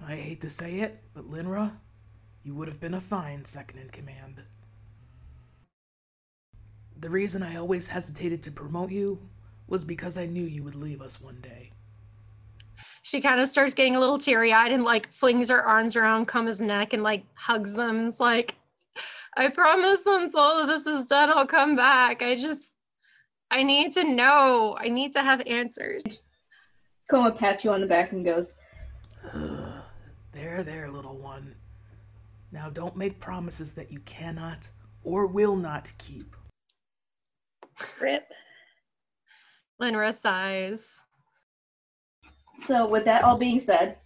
I 0.05 0.15
hate 0.15 0.41
to 0.41 0.49
say 0.49 0.79
it, 0.79 1.01
but 1.13 1.29
Linra, 1.29 1.71
you 2.43 2.55
would 2.55 2.67
have 2.67 2.79
been 2.79 2.93
a 2.93 3.01
fine 3.01 3.45
second 3.45 3.79
in 3.79 3.89
command. 3.89 4.41
The 6.99 7.09
reason 7.09 7.43
I 7.43 7.55
always 7.55 7.87
hesitated 7.87 8.43
to 8.43 8.51
promote 8.51 8.91
you 8.91 9.19
was 9.67 9.83
because 9.83 10.17
I 10.17 10.25
knew 10.25 10.43
you 10.43 10.63
would 10.63 10.75
leave 10.75 11.01
us 11.01 11.21
one 11.21 11.39
day. 11.41 11.71
She 13.03 13.21
kind 13.21 13.39
of 13.39 13.47
starts 13.47 13.73
getting 13.73 13.95
a 13.95 13.99
little 13.99 14.17
teary 14.17 14.51
eyed 14.51 14.71
and 14.71 14.83
like 14.83 15.11
flings 15.11 15.49
her 15.49 15.63
arms 15.63 15.95
around 15.95 16.27
Kuma's 16.27 16.59
neck 16.59 16.93
and 16.93 17.03
like 17.03 17.23
hugs 17.35 17.73
them. 17.73 18.07
It's 18.07 18.19
like, 18.19 18.55
I 19.37 19.49
promise 19.49 20.01
once 20.05 20.33
all 20.35 20.59
of 20.59 20.67
this 20.67 20.85
is 20.85 21.07
done, 21.07 21.29
I'll 21.29 21.47
come 21.47 21.75
back. 21.75 22.21
I 22.21 22.35
just, 22.35 22.73
I 23.51 23.63
need 23.63 23.93
to 23.93 24.03
know. 24.03 24.75
I 24.79 24.89
need 24.89 25.13
to 25.13 25.21
have 25.21 25.41
answers. 25.45 26.03
Kuma 27.09 27.31
pats 27.31 27.63
you 27.63 27.71
on 27.71 27.81
the 27.81 27.87
back 27.87 28.11
and 28.11 28.25
goes, 28.25 28.55
There, 30.39 30.63
there, 30.63 30.89
little 30.89 31.17
one. 31.17 31.53
Now 32.53 32.69
don't 32.69 32.95
make 32.95 33.19
promises 33.19 33.73
that 33.73 33.91
you 33.91 33.99
cannot 34.05 34.71
or 35.03 35.27
will 35.27 35.57
not 35.57 35.91
keep. 35.97 36.33
Rip. 37.99 38.25
Linra 39.81 40.17
sighs. 40.17 41.01
So, 42.57 42.87
with 42.87 43.03
that 43.03 43.25
all 43.25 43.37
being 43.37 43.59
said, 43.59 43.97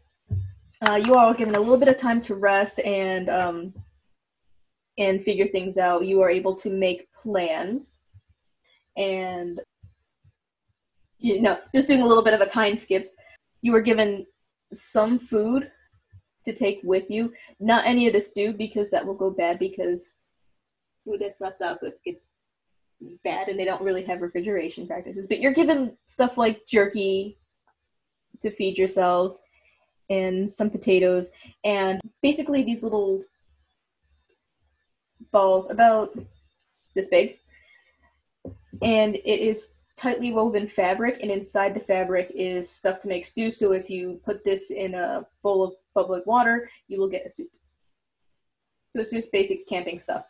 uh, 0.82 1.00
you 1.06 1.16
all 1.16 1.28
are 1.28 1.36
given 1.36 1.54
a 1.54 1.60
little 1.60 1.78
bit 1.78 1.88
of 1.88 1.98
time 1.98 2.20
to 2.22 2.34
rest 2.34 2.80
and 2.80 3.30
um, 3.30 3.74
and 4.98 5.24
figure 5.24 5.46
things 5.46 5.78
out. 5.78 6.04
You 6.04 6.22
are 6.22 6.32
able 6.32 6.56
to 6.56 6.70
make 6.72 7.14
plans, 7.14 8.00
and 8.98 9.62
you 11.20 11.44
know, 11.44 11.60
just 11.76 11.90
doing 11.90 12.02
a 12.02 12.08
little 12.08 12.24
bit 12.24 12.34
of 12.34 12.42
a 12.42 12.48
time 12.48 12.76
skip. 12.76 13.14
You 13.62 13.72
were 13.72 13.82
given 13.82 14.26
some 14.72 15.20
food 15.20 15.70
to 16.46 16.54
take 16.54 16.82
with 16.84 17.10
you. 17.10 17.34
Not 17.60 17.86
any 17.86 18.08
of 18.08 18.14
the 18.14 18.22
stew 18.22 18.54
because 18.54 18.92
that 18.92 19.06
will 19.06 19.14
go 19.14 19.30
bad 19.30 19.60
because 19.60 20.18
food 21.04 21.20
that's 21.22 21.42
left 21.42 21.62
out 21.62 21.80
gets 22.06 22.28
bad 23.24 23.48
and 23.50 23.60
they 23.60 23.66
don't 23.66 23.82
really 23.82 24.04
have 24.04 24.22
refrigeration 24.22 24.88
practices. 24.88 25.28
But 25.28 25.40
you're 25.40 25.54
given 25.54 25.98
stuff 26.06 26.38
like 26.38 26.66
jerky 26.66 27.38
to 28.40 28.50
feed 28.50 28.78
yourselves 28.78 29.40
and 30.10 30.50
some 30.50 30.70
potatoes 30.70 31.32
and 31.64 32.02
basically 32.22 32.64
these 32.64 32.84
little 32.84 33.24
balls 35.32 35.72
about 35.72 36.18
this 36.94 37.10
big. 37.10 37.40
And 38.82 39.16
it 39.16 39.40
is 39.40 39.80
tightly 40.04 40.34
woven 40.34 40.68
fabric 40.68 41.20
and 41.22 41.32
inside 41.32 41.74
the 41.74 41.80
fabric 41.80 42.30
is 42.36 42.70
stuff 42.70 43.00
to 43.00 43.08
make 43.08 43.24
stew. 43.24 43.50
So 43.50 43.72
if 43.72 43.90
you 43.90 44.20
put 44.26 44.44
this 44.44 44.70
in 44.70 44.96
a 44.96 45.26
bowl 45.42 45.64
of 45.64 45.76
bubbling 45.96 46.24
water, 46.26 46.70
you 46.90 47.00
will 47.00 47.08
get 47.10 47.26
a 47.26 47.30
soup. 47.30 47.48
So 48.94 49.02
it's 49.02 49.12
just 49.12 49.32
basic 49.32 49.66
camping 49.66 50.00
stuff. 50.00 50.26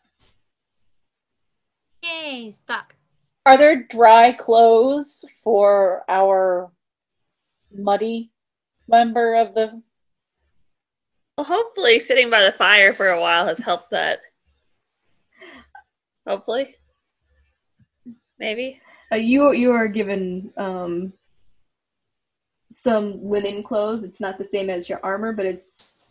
Yay, 2.04 2.52
stuck. 2.52 2.96
Are 3.48 3.58
there 3.58 3.84
dry 3.84 4.32
clothes 4.34 5.26
for 5.44 6.04
our 6.08 6.72
muddy 7.76 8.32
member 8.88 9.36
of 9.36 9.56
the? 9.56 9.82
Well, 11.38 11.46
hopefully, 11.46 12.00
sitting 12.00 12.30
by 12.30 12.44
the 12.44 12.52
fire 12.52 12.94
for 12.94 13.10
a 13.10 13.20
while 13.20 13.48
has 13.48 13.58
helped 13.58 13.90
that. 13.90 14.20
Hopefully, 16.28 16.76
maybe. 18.38 18.80
Uh, 19.14 19.18
you 19.18 19.52
you 19.52 19.72
are 19.72 19.88
given 19.88 20.52
um, 20.58 21.14
some 22.70 23.24
linen 23.24 23.62
clothes. 23.62 24.04
It's 24.04 24.20
not 24.20 24.40
the 24.40 24.46
same 24.46 24.72
as 24.72 24.90
your 24.90 25.00
armor, 25.04 25.34
but 25.34 25.46
it's 25.46 26.08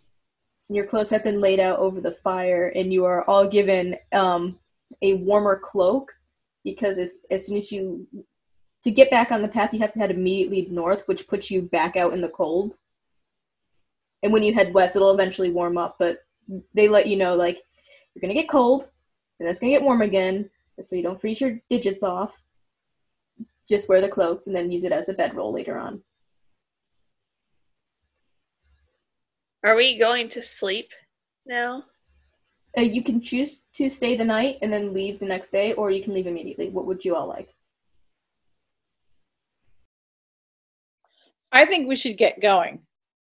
your 0.71 0.87
clothes 0.87 1.11
have 1.11 1.25
been 1.25 1.41
laid 1.41 1.59
out 1.59 1.81
over 1.81 2.01
the 2.01 2.13
fire, 2.13 2.69
and 2.77 2.93
you 2.93 3.05
are 3.05 3.29
all 3.29 3.49
given 3.49 3.97
um, 4.13 4.57
a 5.01 5.15
warmer 5.15 5.59
cloak 5.59 6.13
because 6.65 6.97
as, 6.99 7.19
as 7.29 7.47
soon 7.47 7.59
as 7.59 7.73
you 7.73 8.07
to 8.85 8.91
get 8.93 9.11
back 9.11 9.33
on 9.33 9.43
the 9.43 9.49
path 9.49 9.73
you 9.73 9.81
have 9.81 9.93
to 9.93 9.99
head 9.99 10.11
immediately 10.11 10.69
north 10.71 11.07
which 11.07 11.27
puts 11.27 11.51
you 11.51 11.63
back 11.63 11.97
out 11.97 12.13
in 12.13 12.21
the 12.21 12.29
cold 12.29 12.77
and 14.23 14.33
when 14.33 14.43
you 14.43 14.55
head 14.55 14.73
west 14.75 14.95
it'll 14.95 15.13
eventually 15.13 15.51
warm 15.51 15.77
up 15.77 15.97
but 15.99 16.19
they 16.75 16.89
let 16.89 17.07
you 17.07 17.17
know 17.17 17.35
like 17.35 17.59
you're 18.15 18.21
gonna 18.21 18.35
get 18.35 18.49
cold 18.49 18.91
and 19.41 19.49
it's 19.49 19.59
gonna 19.59 19.73
get 19.73 19.83
warm 19.83 20.03
again 20.03 20.49
so 20.81 20.95
you 20.95 21.03
don't 21.03 21.21
freeze 21.21 21.41
your 21.41 21.61
digits 21.69 22.03
off 22.03 22.45
just 23.69 23.89
wear 23.89 24.01
the 24.01 24.09
cloaks 24.09 24.47
and 24.47 24.55
then 24.55 24.71
use 24.71 24.85
it 24.85 24.93
as 24.93 25.09
a 25.09 25.15
bedroll 25.15 25.53
later 25.53 25.79
on 25.79 26.03
are 29.65 29.77
we 29.77 29.99
going 29.99 30.29
to 30.29 30.43
sleep 30.43 30.91
now 31.47 31.85
uh, 32.77 32.81
you 32.81 33.03
can 33.03 33.21
choose 33.21 33.65
to 33.75 33.91
stay 33.91 34.17
the 34.17 34.25
night 34.25 34.59
and 34.63 34.73
then 34.73 34.95
leave 34.95 35.19
the 35.19 35.27
next 35.27 35.51
day, 35.51 35.75
or 35.75 35.91
you 35.91 36.03
can 36.03 36.15
leave 36.15 36.27
immediately. 36.27 36.71
What 36.71 36.87
would 36.87 37.05
you 37.05 37.15
all 37.15 37.29
like? 37.29 37.55
I 41.51 41.67
think 41.67 41.87
we 41.87 41.97
should 41.97 42.17
get 42.17 42.41
going 42.41 42.81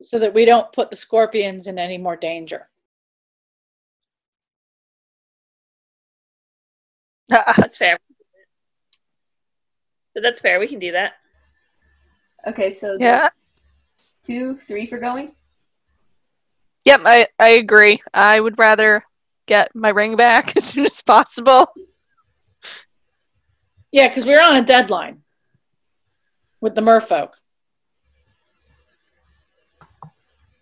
so 0.01 0.19
that 0.19 0.33
we 0.33 0.43
don't 0.43 0.73
put 0.73 0.89
the 0.89 0.97
scorpions 0.97 1.67
in 1.67 1.79
any 1.79 1.97
more 1.97 2.17
danger. 2.17 2.67
that's 7.29 7.77
fair. 7.77 7.97
But 10.19 10.23
that's 10.23 10.41
fair. 10.41 10.59
We 10.59 10.67
can 10.67 10.79
do 10.79 10.91
that. 10.91 11.13
Okay, 12.45 12.73
so 12.73 12.97
Yeah. 12.99 13.21
that's 13.21 13.67
two, 14.21 14.57
three 14.57 14.85
for 14.85 14.99
going. 14.99 15.31
Yep, 16.83 17.01
I, 17.05 17.27
I 17.39 17.49
agree. 17.51 18.01
I 18.13 18.37
would 18.37 18.59
rather 18.59 19.05
get 19.45 19.73
my 19.73 19.87
ring 19.87 20.17
back 20.17 20.53
as 20.57 20.65
soon 20.65 20.85
as 20.87 21.01
possible. 21.01 21.67
Yeah, 23.93 24.09
because 24.09 24.25
we're 24.25 24.41
on 24.41 24.57
a 24.57 24.61
deadline 24.61 25.21
with 26.59 26.75
the 26.75 26.81
merfolk. 26.81 27.35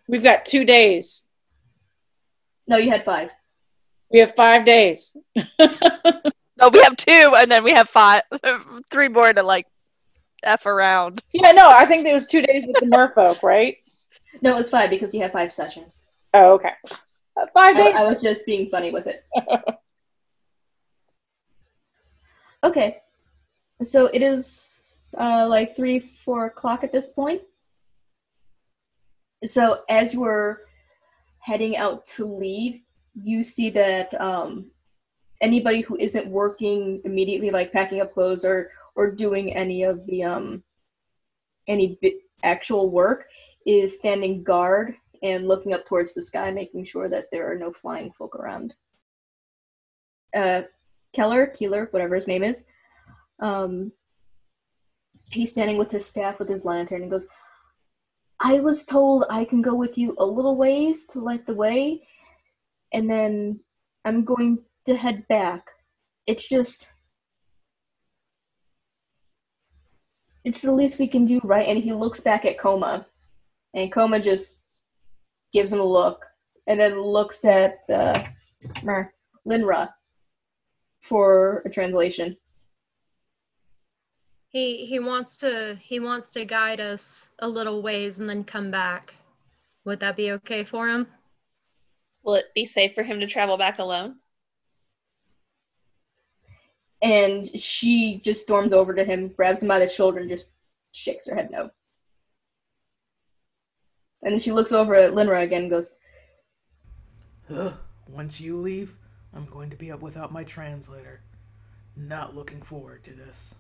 We've 0.08 0.22
got 0.24 0.46
two 0.46 0.66
days. 0.66 1.24
No, 2.68 2.78
you 2.78 2.92
had 2.92 3.04
five. 3.04 3.32
We 4.12 4.20
have 4.20 4.36
five 4.36 4.66
days. 4.66 5.18
No, 6.60 6.70
we 6.70 6.80
have 6.82 6.98
two, 6.98 7.34
and 7.38 7.52
then 7.52 7.64
we 7.64 7.72
have 7.72 7.88
five, 7.88 8.24
three 8.92 9.10
more 9.10 9.32
to 9.32 9.44
like 9.44 9.68
f 10.44 10.66
around. 10.66 11.22
Yeah, 11.34 11.52
no, 11.52 11.70
I 11.70 11.86
think 11.86 12.04
there 12.04 12.14
was 12.14 12.28
two 12.28 12.42
days 12.42 12.66
with 12.66 12.78
the 12.78 12.88
merfolk, 12.88 13.44
right? 13.44 13.78
No, 14.42 14.54
it 14.54 14.58
was 14.58 14.70
five 14.70 14.90
because 14.90 15.14
you 15.14 15.22
have 15.22 15.32
five 15.32 15.54
sessions. 15.54 16.06
Oh, 16.34 16.54
okay. 16.54 16.72
Uh, 16.86 17.46
five 17.54 17.76
I, 17.76 17.84
days. 17.84 17.96
I 17.98 18.04
was 18.04 18.22
just 18.22 18.46
being 18.46 18.70
funny 18.70 18.92
with 18.92 19.08
it. 19.08 19.26
okay, 22.64 23.02
so 23.82 24.08
it 24.08 24.22
is 24.22 25.14
uh, 25.18 25.48
like 25.48 25.76
three, 25.76 26.00
four 26.00 26.46
o'clock 26.46 26.84
at 26.84 26.92
this 26.92 27.12
point. 27.12 27.42
So 29.46 29.84
as 29.90 30.14
you 30.14 30.22
were 30.22 30.64
heading 31.40 31.78
out 31.78 32.06
to 32.06 32.26
leave, 32.26 32.82
you 33.14 33.44
see 33.44 33.70
that 33.72 34.20
um, 34.20 34.72
anybody 35.42 35.82
who 35.82 35.98
isn't 35.98 36.28
working 36.28 37.02
immediately, 37.06 37.52
like 37.52 37.72
packing 37.72 38.02
up 38.02 38.14
clothes 38.14 38.46
or 38.46 38.72
or 38.96 39.12
doing 39.12 39.54
any 39.54 39.84
of 39.84 40.06
the 40.08 40.24
um, 40.24 40.64
any 41.68 41.98
bi- 42.02 42.14
actual 42.44 42.90
work, 42.90 43.28
is 43.66 43.98
standing 43.98 44.44
guard 44.44 44.96
and 45.24 45.48
looking 45.48 45.74
up 45.74 45.86
towards 45.86 46.14
the 46.14 46.24
sky, 46.24 46.52
making 46.52 46.86
sure 46.86 47.10
that 47.10 47.26
there 47.32 47.52
are 47.52 47.58
no 47.58 47.72
flying 47.72 48.12
folk 48.12 48.36
around. 48.36 48.76
Uh, 50.36 50.64
Keller, 51.14 51.48
Keeler, 51.48 51.88
whatever 51.92 52.16
his 52.16 52.28
name 52.28 52.44
is, 52.44 52.66
um, 53.40 53.92
he's 55.32 55.52
standing 55.52 55.78
with 55.78 55.92
his 55.92 56.06
staff 56.06 56.40
with 56.40 56.50
his 56.50 56.66
lantern 56.66 57.02
and 57.02 57.12
goes, 57.12 57.26
I 58.40 58.60
was 58.60 58.86
told 58.86 59.26
I 59.30 59.46
can 59.46 59.62
go 59.62 59.76
with 59.76 59.98
you 59.98 60.16
a 60.20 60.26
little 60.26 60.56
ways 60.56 61.06
to 61.08 61.20
light 61.20 61.46
the 61.46 61.56
way. 61.56 62.04
and 62.94 63.10
then 63.10 63.60
I'm 64.06 64.24
going 64.24 64.60
to 64.88 64.96
head 64.96 65.28
back. 65.28 65.70
It's 66.26 66.50
just. 66.50 66.90
It's 70.44 70.62
the 70.62 70.72
least 70.72 71.00
we 71.00 71.08
can 71.08 71.26
do, 71.26 71.40
right? 71.44 71.68
And 71.68 71.78
he 71.78 71.94
looks 71.94 72.22
back 72.22 72.46
at 72.46 72.58
Coma, 72.58 73.06
and 73.74 73.92
Coma 73.92 74.20
just 74.20 74.64
gives 75.52 75.72
him 75.72 75.80
a 75.80 75.86
look, 75.86 76.26
and 76.68 76.80
then 76.80 77.00
looks 77.02 77.44
at 77.44 77.80
uh, 77.90 78.18
Mer- 78.82 79.14
Linra 79.48 79.90
for 81.02 81.64
a 81.66 81.70
translation. 81.70 82.38
He 84.50 84.86
he 84.86 85.00
wants 85.00 85.38
to 85.38 85.78
he 85.82 86.00
wants 86.00 86.32
to 86.32 86.46
guide 86.46 86.80
us 86.80 87.30
a 87.40 87.48
little 87.48 87.82
ways 87.82 88.20
and 88.20 88.30
then 88.30 88.46
come 88.46 88.72
back. 88.72 89.14
Would 89.84 90.00
that 90.00 90.16
be 90.16 90.32
okay 90.32 90.64
for 90.64 90.88
him? 90.88 91.08
Will 92.24 92.36
it 92.36 92.46
be 92.56 92.66
safe 92.66 92.96
for 92.96 93.04
him 93.04 93.20
to 93.20 93.28
travel 93.28 93.58
back 93.58 93.80
alone? 93.80 94.16
And 97.02 97.60
she 97.60 98.20
just 98.24 98.42
storms 98.42 98.74
over 98.74 98.94
to 98.94 99.04
him, 99.04 99.30
grabs 99.30 99.62
him 99.62 99.68
by 99.68 99.80
the 99.80 99.88
shoulder, 99.88 100.20
and 100.20 100.30
just 100.30 100.50
shakes 100.92 101.28
her 101.28 101.36
head 101.36 101.52
no. 101.52 101.70
And 104.24 104.34
then 104.34 104.40
she 104.40 104.52
looks 104.52 104.72
over 104.72 104.96
at 104.96 105.12
Linra 105.12 105.44
again 105.44 105.64
and 105.64 105.72
goes, 105.72 105.96
Ugh, 107.54 107.74
once 108.10 108.42
you 108.42 108.58
leave, 108.58 108.96
I'm 109.34 109.46
going 109.46 109.70
to 109.70 109.78
be 109.78 109.92
up 109.92 110.02
without 110.02 110.34
my 110.34 110.44
translator. 110.44 111.22
Not 111.96 112.36
looking 112.36 112.62
forward 112.62 113.04
to 113.06 113.14
this. 113.14 113.56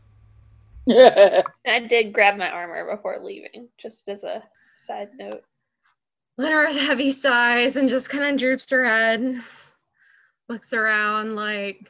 I 0.89 1.79
did 1.88 2.13
grab 2.13 2.38
my 2.38 2.49
armor 2.49 2.95
before 2.95 3.19
leaving, 3.21 3.67
just 3.77 4.07
as 4.09 4.23
a 4.23 4.43
side 4.75 5.09
note. 5.17 5.43
Lenora 6.38 6.71
heavy 6.71 7.11
sighs 7.11 7.77
and 7.77 7.89
just 7.89 8.09
kind 8.09 8.23
of 8.23 8.38
droops 8.38 8.69
her 8.69 8.85
head, 8.85 9.39
looks 10.49 10.73
around 10.73 11.35
like. 11.35 11.89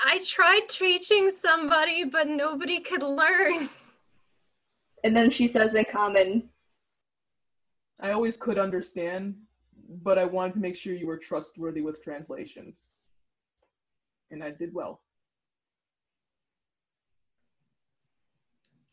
I 0.00 0.20
tried 0.26 0.68
teaching 0.68 1.30
somebody, 1.30 2.04
but 2.04 2.28
nobody 2.28 2.80
could 2.80 3.02
learn. 3.02 3.68
and 5.04 5.16
then 5.16 5.30
she 5.30 5.48
says 5.48 5.74
in 5.74 5.84
common, 5.84 6.50
I 8.00 8.12
always 8.12 8.36
could 8.36 8.58
understand, 8.58 9.36
but 10.02 10.18
I 10.18 10.24
wanted 10.24 10.52
to 10.54 10.58
make 10.58 10.76
sure 10.76 10.94
you 10.94 11.06
were 11.06 11.16
trustworthy 11.16 11.80
with 11.80 12.02
translations. 12.02 12.88
And 14.30 14.44
I 14.44 14.50
did 14.50 14.74
well. 14.74 15.00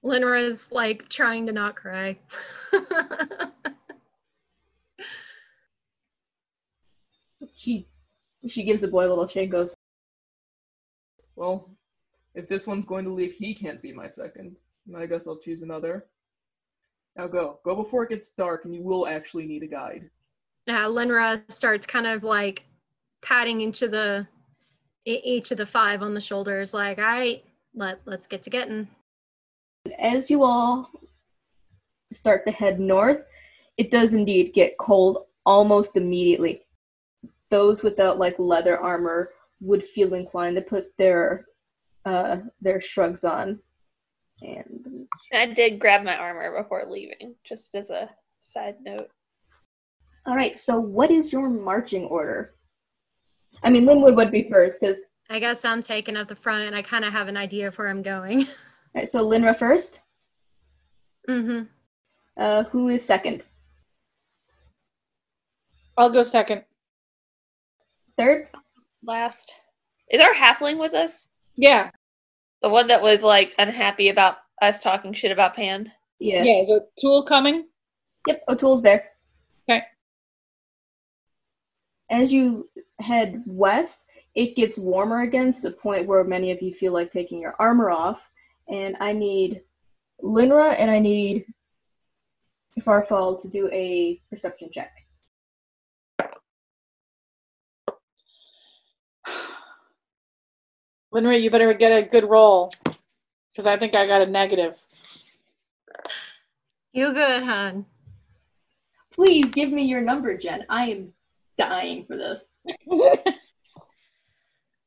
Lenora's 0.03 0.71
like 0.71 1.09
trying 1.09 1.45
to 1.47 1.53
not 1.53 1.75
cry. 1.75 2.17
she 7.55 7.87
she 8.47 8.63
gives 8.63 8.81
the 8.81 8.87
boy 8.89 9.07
a 9.07 9.09
little 9.09 9.27
shake, 9.27 9.51
goes, 9.51 9.73
Well, 11.35 11.69
if 12.35 12.47
this 12.47 12.67
one's 12.67 12.85
going 12.85 13.05
to 13.05 13.13
leave, 13.13 13.33
he 13.33 13.53
can't 13.53 13.81
be 13.81 13.91
my 13.91 14.07
second. 14.07 14.55
And 14.87 14.97
I 14.97 15.05
guess 15.05 15.27
I'll 15.27 15.37
choose 15.37 15.61
another. 15.61 16.05
Now 17.15 17.27
go. 17.27 17.59
Go 17.63 17.75
before 17.75 18.03
it 18.03 18.09
gets 18.09 18.33
dark, 18.33 18.65
and 18.65 18.73
you 18.73 18.81
will 18.81 19.07
actually 19.07 19.45
need 19.45 19.63
a 19.63 19.67
guide. 19.67 20.09
uh, 20.67 20.87
Linra 20.87 21.41
starts 21.51 21.85
kind 21.85 22.07
of 22.07 22.23
like 22.23 22.63
patting 23.21 23.61
each 23.61 23.81
of 23.81 23.91
the 23.91 24.27
each 25.05 25.51
of 25.51 25.57
the 25.57 25.65
five 25.65 26.01
on 26.01 26.13
the 26.13 26.21
shoulders, 26.21 26.73
like, 26.73 26.97
all 26.97 27.03
right, 27.03 27.43
let 27.75 27.99
let's 28.05 28.27
get 28.27 28.41
to 28.43 28.49
getting. 28.49 28.87
as 29.99 30.31
you 30.31 30.43
all 30.43 30.89
start 32.11 32.45
to 32.45 32.51
head 32.51 32.79
north, 32.79 33.25
it 33.77 33.91
does 33.91 34.13
indeed 34.13 34.53
get 34.53 34.77
cold 34.77 35.25
almost 35.45 35.97
immediately. 35.97 36.61
Those 37.49 37.83
without 37.83 38.17
like 38.17 38.39
leather 38.39 38.77
armor 38.79 39.29
would 39.63 39.83
feel 39.83 40.13
inclined 40.13 40.55
to 40.57 40.61
put 40.61 40.95
their 40.97 41.45
uh, 42.05 42.37
their 42.61 42.81
shrugs 42.81 43.23
on. 43.23 43.59
And 44.41 45.07
I 45.33 45.45
did 45.45 45.79
grab 45.79 46.03
my 46.03 46.15
armor 46.15 46.61
before 46.61 46.83
leaving, 46.87 47.35
just 47.43 47.73
as 47.75 47.89
a 47.89 48.09
side 48.39 48.75
note. 48.81 49.09
all 50.25 50.35
right, 50.35 50.55
so 50.57 50.79
what 50.79 51.11
is 51.11 51.31
your 51.31 51.49
marching 51.49 52.05
order? 52.05 52.55
I 53.63 53.69
mean, 53.69 53.85
Linwood 53.85 54.15
would 54.15 54.31
be 54.31 54.49
first 54.49 54.81
because 54.81 55.01
I 55.29 55.39
guess 55.39 55.63
I'm 55.63 55.81
taking 55.81 56.17
up 56.17 56.27
the 56.27 56.35
front, 56.35 56.65
and 56.65 56.75
I 56.75 56.81
kind 56.81 57.05
of 57.05 57.13
have 57.13 57.27
an 57.27 57.37
idea 57.37 57.67
of 57.67 57.77
where 57.77 57.87
I'm 57.87 58.01
going. 58.01 58.39
all 58.41 58.45
right. 58.95 59.07
So 59.07 59.27
Linra 59.27 59.55
first. 59.55 60.01
mm-hmm. 61.29 61.63
Uh, 62.35 62.63
who 62.63 62.89
is 62.89 63.05
second? 63.05 63.43
I'll 65.95 66.09
go 66.09 66.23
second. 66.23 66.63
Third. 68.17 68.47
Last. 69.05 69.53
Is 70.09 70.21
our 70.21 70.33
halfling 70.33 70.79
with 70.79 70.93
us? 70.93 71.27
Yeah. 71.55 71.91
The 72.61 72.69
one 72.69 72.87
that 72.87 73.01
was 73.01 73.21
like 73.21 73.53
unhappy 73.59 74.09
about 74.09 74.37
us 74.61 74.81
talking 74.81 75.13
shit 75.13 75.31
about 75.31 75.55
Pan? 75.55 75.91
Yeah. 76.19 76.43
Yeah. 76.43 76.61
Is 76.61 76.69
a 76.69 76.81
tool 76.99 77.23
coming? 77.23 77.67
Yep. 78.27 78.43
O'Toole's 78.47 78.81
there. 78.81 79.09
Okay. 79.69 79.83
As 82.09 82.31
you 82.31 82.69
head 82.99 83.43
west, 83.45 84.07
it 84.35 84.55
gets 84.55 84.77
warmer 84.77 85.21
again 85.21 85.51
to 85.51 85.61
the 85.61 85.71
point 85.71 86.07
where 86.07 86.23
many 86.23 86.51
of 86.51 86.61
you 86.61 86.73
feel 86.73 86.93
like 86.93 87.11
taking 87.11 87.41
your 87.41 87.55
armor 87.59 87.89
off. 87.89 88.31
And 88.69 88.95
I 88.99 89.11
need 89.11 89.61
Linra 90.23 90.75
and 90.79 90.89
I 90.89 90.99
need 90.99 91.45
Farfall 92.79 93.41
to 93.41 93.49
do 93.49 93.69
a 93.71 94.21
perception 94.29 94.69
check. 94.71 95.02
Linry, 101.13 101.41
you 101.41 101.51
better 101.51 101.73
get 101.73 101.91
a 101.91 102.01
good 102.01 102.29
roll. 102.29 102.71
Because 103.51 103.67
I 103.67 103.77
think 103.77 103.95
I 103.95 104.07
got 104.07 104.21
a 104.21 104.25
negative. 104.25 104.75
You 106.91 107.13
good, 107.13 107.43
hon? 107.43 107.85
Please 109.13 109.51
give 109.51 109.71
me 109.71 109.83
your 109.83 110.01
number, 110.01 110.35
Jen. 110.37 110.65
I 110.69 110.85
am 110.85 111.13
dying 111.57 112.05
for 112.05 112.17
this. 112.17 112.45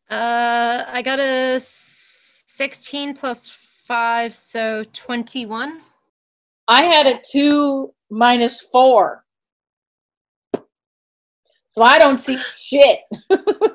Uh, 0.09 0.85
I 0.87 1.03
got 1.03 1.19
a 1.19 1.59
16 1.59 3.17
plus 3.17 3.49
5, 3.49 4.33
so 4.33 4.85
21. 4.93 5.81
I 6.69 6.83
had 6.85 7.09
a 7.09 7.21
two 7.29 7.93
minus 8.09 8.61
four. 8.61 9.26
So 11.77 11.85
I 11.85 11.99
don't 11.99 12.19
see 12.19 12.39
shit. 12.59 13.01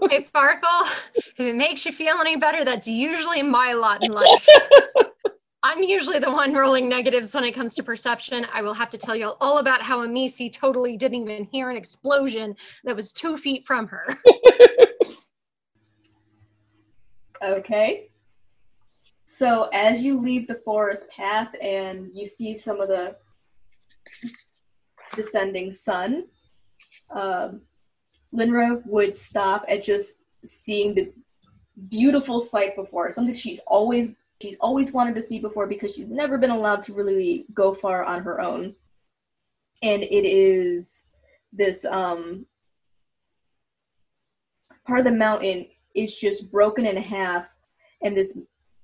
Hey, 0.09 0.27
Farfall, 0.35 0.81
if 1.15 1.39
it 1.39 1.55
makes 1.55 1.85
you 1.85 1.93
feel 1.93 2.17
any 2.19 2.35
better, 2.35 2.65
that's 2.65 2.85
usually 2.87 3.43
my 3.43 3.71
lot 3.73 4.03
in 4.03 4.11
life. 4.21 4.45
I'm 5.63 5.83
usually 5.83 6.19
the 6.19 6.31
one 6.31 6.53
rolling 6.53 6.89
negatives 6.89 7.33
when 7.33 7.45
it 7.45 7.53
comes 7.53 7.75
to 7.75 7.83
perception. 7.83 8.45
I 8.51 8.61
will 8.61 8.73
have 8.73 8.89
to 8.89 8.97
tell 8.97 9.15
you 9.15 9.33
all 9.39 9.59
about 9.59 9.81
how 9.81 10.05
Amisi 10.05 10.51
totally 10.51 10.97
didn't 10.97 11.29
even 11.29 11.45
hear 11.45 11.69
an 11.69 11.77
explosion 11.77 12.55
that 12.83 12.95
was 12.95 13.13
two 13.13 13.37
feet 13.37 13.65
from 13.65 13.87
her. 13.87 14.17
Okay. 17.43 18.09
So 19.25 19.67
as 19.73 20.03
you 20.03 20.21
leave 20.21 20.47
the 20.47 20.61
forest 20.63 21.09
path 21.09 21.49
and 21.59 22.09
you 22.13 22.23
see 22.23 22.53
some 22.53 22.79
of 22.79 22.87
the 22.87 23.15
descending 25.15 25.71
sun, 25.71 26.25
um, 27.09 27.61
Linra 28.35 28.81
would 28.85 29.13
stop 29.13 29.65
at 29.67 29.83
just 29.83 30.23
seeing 30.43 30.95
the 30.95 31.11
beautiful 31.89 32.39
sight 32.39 32.75
before 32.75 33.09
something 33.09 33.33
she's 33.33 33.61
always 33.67 34.13
she's 34.41 34.57
always 34.59 34.91
wanted 34.91 35.15
to 35.15 35.21
see 35.21 35.39
before 35.39 35.67
because 35.67 35.93
she's 35.93 36.07
never 36.07 36.37
been 36.37 36.49
allowed 36.49 36.81
to 36.83 36.93
really 36.93 37.45
go 37.53 37.73
far 37.73 38.03
on 38.03 38.23
her 38.23 38.41
own. 38.41 38.75
And 39.83 40.03
it 40.03 40.25
is 40.25 41.05
this 41.53 41.85
um 41.85 42.45
part 44.85 44.99
of 44.99 45.05
the 45.05 45.11
mountain 45.11 45.67
is 45.95 46.17
just 46.17 46.51
broken 46.51 46.85
in 46.85 46.97
half 46.97 47.55
and 48.01 48.15
this 48.15 48.39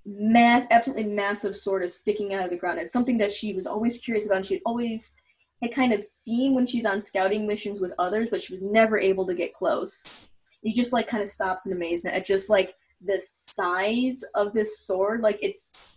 mass 0.05 0.65
absolutely 0.71 1.11
massive 1.11 1.55
sword 1.55 1.83
is 1.83 1.95
sticking 1.95 2.33
out 2.33 2.43
of 2.43 2.49
the 2.49 2.57
ground. 2.57 2.79
It's 2.79 2.93
something 2.93 3.17
that 3.17 3.31
she 3.31 3.53
was 3.53 3.67
always 3.67 3.97
curious 3.97 4.25
about 4.25 4.37
and 4.37 4.45
she'd 4.45 4.61
always 4.65 5.15
had 5.61 5.73
kind 5.73 5.93
of 5.93 6.03
seen 6.03 6.53
when 6.53 6.65
she's 6.65 6.85
on 6.85 7.01
scouting 7.01 7.47
missions 7.47 7.79
with 7.79 7.93
others, 7.97 8.29
but 8.29 8.41
she 8.41 8.53
was 8.53 8.61
never 8.61 8.99
able 8.99 9.25
to 9.25 9.33
get 9.33 9.53
close. 9.53 10.21
He 10.61 10.73
just 10.73 10.93
like 10.93 11.07
kind 11.07 11.23
of 11.23 11.29
stops 11.29 11.65
in 11.65 11.73
amazement 11.73 12.15
at 12.15 12.25
just 12.25 12.49
like 12.49 12.75
the 13.03 13.19
size 13.21 14.23
of 14.35 14.53
this 14.53 14.79
sword. 14.79 15.21
Like 15.21 15.39
it's 15.41 15.93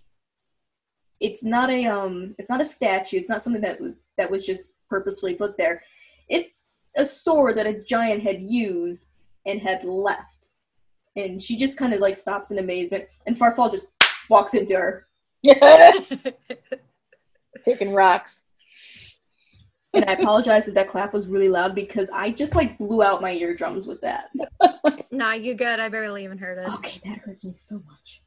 it's 1.20 1.44
not 1.44 1.70
a 1.70 1.86
um 1.86 2.34
it's 2.38 2.50
not 2.50 2.60
a 2.60 2.64
statue. 2.64 3.18
It's 3.18 3.28
not 3.28 3.42
something 3.42 3.62
that 3.62 3.78
that 4.16 4.30
was 4.30 4.46
just 4.46 4.74
purposefully 4.88 5.34
put 5.34 5.56
there. 5.56 5.82
It's 6.28 6.68
a 6.96 7.04
sword 7.04 7.56
that 7.56 7.66
a 7.66 7.82
giant 7.82 8.22
had 8.22 8.42
used 8.42 9.08
and 9.46 9.60
had 9.60 9.84
left. 9.84 10.48
And 11.16 11.42
she 11.42 11.56
just 11.56 11.78
kind 11.78 11.92
of 11.92 12.00
like 12.00 12.16
stops 12.16 12.50
in 12.50 12.58
amazement 12.58 13.04
and 13.26 13.38
Farfall 13.38 13.70
just 13.70 13.92
walks 14.28 14.54
into 14.54 14.76
her. 14.76 15.06
Taking 17.64 17.92
rocks. 17.92 18.44
And 19.92 20.04
I 20.06 20.12
apologize 20.12 20.68
if 20.68 20.74
that 20.74 20.88
clap 20.88 21.12
was 21.12 21.26
really 21.26 21.48
loud 21.48 21.74
because 21.74 22.10
I 22.10 22.30
just 22.30 22.54
like 22.54 22.78
blew 22.78 23.02
out 23.02 23.22
my 23.22 23.32
eardrums 23.32 23.86
with 23.86 24.00
that. 24.02 24.30
Nah, 25.12 25.32
you 25.32 25.54
good. 25.54 25.80
I 25.80 25.88
barely 25.88 26.22
even 26.24 26.38
heard 26.38 26.58
it. 26.58 26.72
Okay, 26.74 27.00
that 27.04 27.18
hurts 27.18 27.44
me 27.44 27.52
so 27.52 27.82
much. 27.86 28.22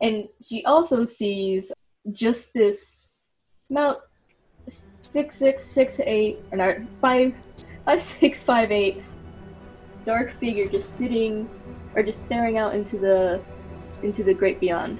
And 0.00 0.24
she 0.42 0.64
also 0.64 1.04
sees 1.04 1.70
just 2.12 2.54
this 2.54 3.10
about 3.70 3.98
six 4.68 5.36
six 5.36 5.62
six 5.64 6.00
eight 6.00 6.38
or 6.50 6.58
not 6.58 6.76
five 7.00 7.36
five 7.84 8.00
six 8.00 8.42
five 8.42 8.72
eight 8.72 9.02
dark 10.04 10.30
figure 10.30 10.66
just 10.66 10.94
sitting 10.96 11.48
or 11.94 12.02
just 12.02 12.24
staring 12.24 12.58
out 12.58 12.74
into 12.74 12.98
the 12.98 13.40
into 14.02 14.24
the 14.24 14.32
great 14.32 14.60
beyond. 14.60 14.98